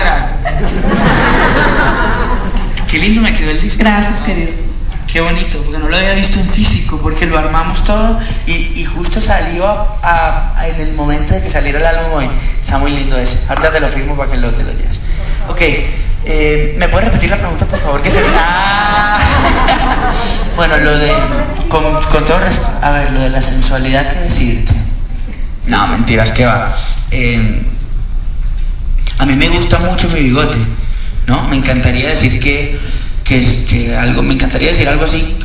Qué 2.95 3.01
lindo 3.01 3.23
me 3.23 3.35
quedó 3.37 3.51
el 3.51 3.61
disco. 3.61 3.81
Gracias, 3.81 4.21
querido. 4.21 4.53
Qué 5.13 5.21
bonito, 5.21 5.59
porque 5.65 5.79
no 5.81 5.89
lo 5.89 5.97
había 5.97 6.15
visto 6.15 6.39
en 6.39 6.45
físico, 6.49 6.97
porque 7.03 7.27
lo 7.27 7.37
armamos 7.37 7.83
todo 7.83 8.21
y, 8.47 8.53
y 8.53 8.85
justo 8.85 9.21
salió 9.21 9.67
a- 9.67 10.53
a- 10.57 10.69
en 10.69 10.77
el 10.81 10.95
momento 10.95 11.35
de 11.35 11.43
que 11.43 11.51
saliera 11.51 11.81
el 11.81 11.87
álbum 11.87 12.13
hoy. 12.19 12.31
Está 12.63 12.79
muy 12.79 12.93
lindo 12.93 13.19
ese. 13.19 13.49
Ahorita 13.49 13.73
te 13.73 13.81
lo 13.81 13.89
firmo 13.89 14.17
para 14.17 14.31
que 14.31 14.37
lo, 14.37 14.53
te 14.55 14.63
lo 14.63 14.71
lleves. 14.71 15.01
Ok, 15.49 15.61
eh, 16.27 16.77
¿me 16.79 16.89
puedes 16.89 17.07
repetir 17.09 17.31
la 17.31 17.37
pregunta, 17.39 17.67
por 17.67 17.81
favor? 17.81 18.01
¿Qué 18.01 18.11
es 18.11 18.15
eso? 18.15 18.29
Ah. 18.39 19.17
Bueno, 20.55 20.77
lo 20.77 20.97
de. 20.97 21.13
Con, 21.69 22.01
con 22.13 22.25
todo 22.25 22.39
respeto. 22.39 22.71
A 22.81 22.93
ver, 22.93 23.11
lo 23.11 23.23
de 23.23 23.31
la 23.31 23.43
sensualidad, 23.43 24.09
¿qué 24.13 24.21
decirte? 24.21 24.73
No, 25.67 25.85
mentiras, 25.89 26.31
¿qué 26.31 26.47
va? 26.47 26.77
Eh, 27.11 27.61
a 29.19 29.27
mí 29.27 29.35
me 29.35 29.49
gusta 29.49 29.79
mucho 29.81 30.09
mi 30.11 30.21
bigote, 30.21 30.59
¿no? 31.27 31.49
Me 31.49 31.57
encantaría 31.57 32.09
decir 32.09 32.39
que, 32.41 32.79
que, 33.25 33.97
algo, 33.97 34.23
me 34.23 34.35
encantaría 34.35 34.69
decir 34.69 34.89
algo 34.89 35.05
así 35.05 35.37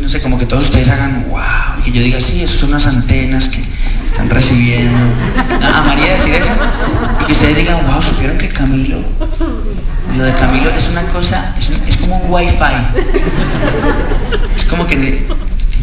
no 0.00 0.08
sé, 0.08 0.20
como 0.22 0.38
que 0.38 0.46
todos 0.46 0.64
ustedes 0.64 0.88
hagan 0.88 1.26
wow, 1.28 1.40
y 1.78 1.82
que 1.82 1.92
yo 1.92 2.02
diga, 2.02 2.18
sí, 2.18 2.42
eso 2.42 2.60
son 2.60 2.70
unas 2.70 2.86
antenas 2.86 3.48
que 3.50 3.60
están 4.06 4.30
recibiendo. 4.30 4.98
A 5.62 5.82
María 5.82 6.14
decir 6.14 6.32
eso. 6.34 6.52
Y 7.20 7.24
que 7.26 7.32
ustedes 7.32 7.56
digan, 7.58 7.86
wow, 7.86 8.00
supieron 8.00 8.38
que 8.38 8.48
Camilo, 8.48 9.00
lo 10.16 10.24
de 10.24 10.32
Camilo 10.32 10.70
es 10.70 10.88
una 10.88 11.02
cosa, 11.02 11.54
es, 11.58 11.68
un- 11.68 11.88
es 11.88 11.96
como 11.98 12.16
un 12.16 12.32
wifi. 12.32 12.56
Es 14.56 14.64
como 14.64 14.86
que 14.86 15.26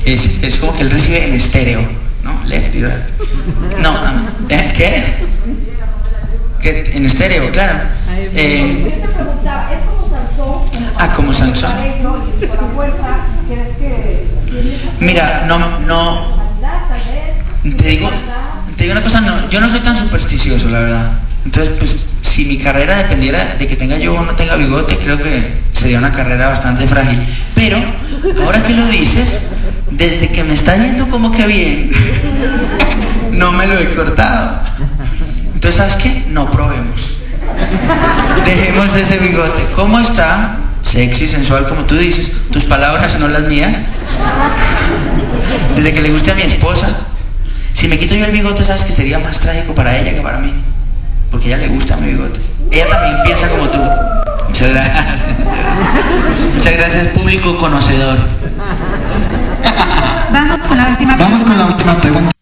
es, 0.06 0.42
es 0.44 0.56
como 0.58 0.74
que 0.74 0.82
él 0.82 0.90
recibe 0.90 1.28
en 1.28 1.34
estéreo, 1.34 1.82
¿no? 2.24 2.44
Left 2.46 2.74
y 2.74 2.84
right. 2.84 3.78
No, 3.80 3.92
ah. 3.92 4.16
¿qué? 4.48 5.04
En 6.64 7.06
estéreo, 7.06 7.52
claro. 7.52 7.80
Eh, 8.34 9.04
ah, 10.98 11.14
como 11.16 11.34
Sansón. 11.34 11.72
Mira, 15.00 15.46
no, 15.48 15.80
no. 15.82 16.38
Te 17.64 17.90
digo, 17.90 18.10
te 18.76 18.84
digo 18.84 18.94
una 18.94 19.04
cosa, 19.04 19.22
no, 19.22 19.50
yo 19.50 19.60
no 19.62 19.70
soy 19.70 19.80
tan 19.82 19.96
supersticioso, 19.96 20.70
la 20.70 20.80
verdad. 20.80 21.12
Entonces, 21.46 21.76
pues, 21.78 22.06
si 22.22 22.46
mi 22.46 22.58
carrera 22.58 22.98
dependiera 22.98 23.56
de 23.58 23.68
que 23.68 23.76
tenga 23.76 23.98
yo 23.98 24.14
o 24.14 24.26
no 24.26 24.36
tenga 24.36 24.56
bigote, 24.56 24.98
creo 24.98 25.18
que 25.18 25.58
sería 25.74 26.00
una 26.00 26.12
carrera 26.12 26.50
bastante 26.50 26.88
frágil. 26.88 27.20
Pero, 27.56 27.82
ahora 28.44 28.62
que 28.64 28.74
lo 28.74 28.86
dices, 28.88 29.50
desde 29.92 30.30
que 30.30 30.44
me 30.44 30.54
está 30.54 30.76
yendo 30.76 31.08
como 31.08 31.32
que 31.32 31.48
bien, 31.48 31.92
no 33.32 33.52
me 33.54 33.68
lo 33.68 33.78
he 33.78 33.96
cortado. 33.96 34.62
Entonces, 35.68 35.86
¿sabes 35.86 36.02
qué? 36.02 36.24
No 36.30 36.50
probemos. 36.50 37.18
Dejemos 38.46 38.96
ese 38.96 39.18
bigote. 39.18 39.66
¿Cómo 39.76 40.00
está? 40.00 40.60
Sexy, 40.82 41.28
sensual, 41.28 41.68
como 41.68 41.82
tú 41.82 41.98
dices. 41.98 42.32
Tus 42.52 42.64
palabras, 42.64 43.20
no 43.20 43.28
las 43.28 43.42
mías. 43.42 43.76
Desde 45.76 45.94
que 45.94 46.02
le 46.02 46.12
guste 46.12 46.32
a 46.32 46.36
mi 46.36 46.44
esposa. 46.44 46.88
Si 47.74 47.90
me 47.90 47.98
quito 47.98 48.16
yo 48.16 48.24
el 48.24 48.32
bigote, 48.32 48.64
sabes 48.64 48.86
que 48.86 48.94
sería 48.94 49.20
más 49.20 49.42
trágico 49.42 49.76
para 49.76 49.98
ella 49.98 50.14
que 50.14 50.22
para 50.22 50.38
mí. 50.38 50.54
Porque 51.32 51.54
a 51.54 51.58
ella 51.58 51.68
le 51.68 51.74
gusta 51.74 51.98
mi 51.98 52.14
bigote. 52.14 52.40
Ella 52.72 52.88
también 52.88 53.24
piensa 53.24 53.50
como 53.50 53.68
tú. 53.68 53.80
Muchas 54.48 54.70
gracias. 54.70 55.22
Muchas 56.56 56.78
gracias, 56.78 57.08
público 57.08 57.58
conocedor. 57.58 58.18
Vamos 60.32 60.60
con 60.66 60.78
la 60.78 60.88
última 60.88 61.18
Vamos 61.18 61.44
con 61.44 61.58
la 61.58 61.66
última 61.66 61.98
pregunta. 61.98 62.37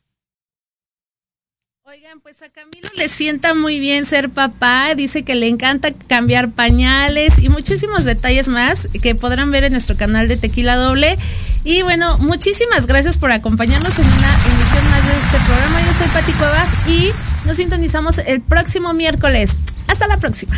Pues 2.26 2.41
a 2.41 2.49
Camilo 2.49 2.89
le 2.95 3.07
sienta 3.07 3.53
muy 3.53 3.80
bien 3.80 4.03
ser 4.03 4.32
papá, 4.32 4.95
dice 4.95 5.21
que 5.21 5.36
le 5.36 5.47
encanta 5.47 5.91
cambiar 6.07 6.49
pañales 6.49 7.38
y 7.38 7.49
muchísimos 7.49 8.03
detalles 8.03 8.47
más 8.47 8.88
que 8.99 9.13
podrán 9.13 9.51
ver 9.51 9.63
en 9.63 9.73
nuestro 9.73 9.95
canal 9.95 10.28
de 10.28 10.36
Tequila 10.36 10.76
Doble. 10.76 11.17
Y 11.63 11.84
bueno, 11.84 12.17
muchísimas 12.17 12.88
gracias 12.88 13.19
por 13.19 13.32
acompañarnos 13.32 13.99
en 13.99 14.07
una 14.07 14.39
emisión 14.43 14.89
más 14.89 15.05
de 15.05 15.13
este 15.23 15.38
programa. 15.45 15.82
Yo 15.82 15.93
soy 15.93 16.07
Pati 16.07 16.32
Cuevas 16.32 16.88
y 16.88 17.11
nos 17.45 17.57
sintonizamos 17.57 18.17
el 18.17 18.41
próximo 18.41 18.95
miércoles. 18.95 19.57
Hasta 19.86 20.07
la 20.07 20.17
próxima. 20.17 20.57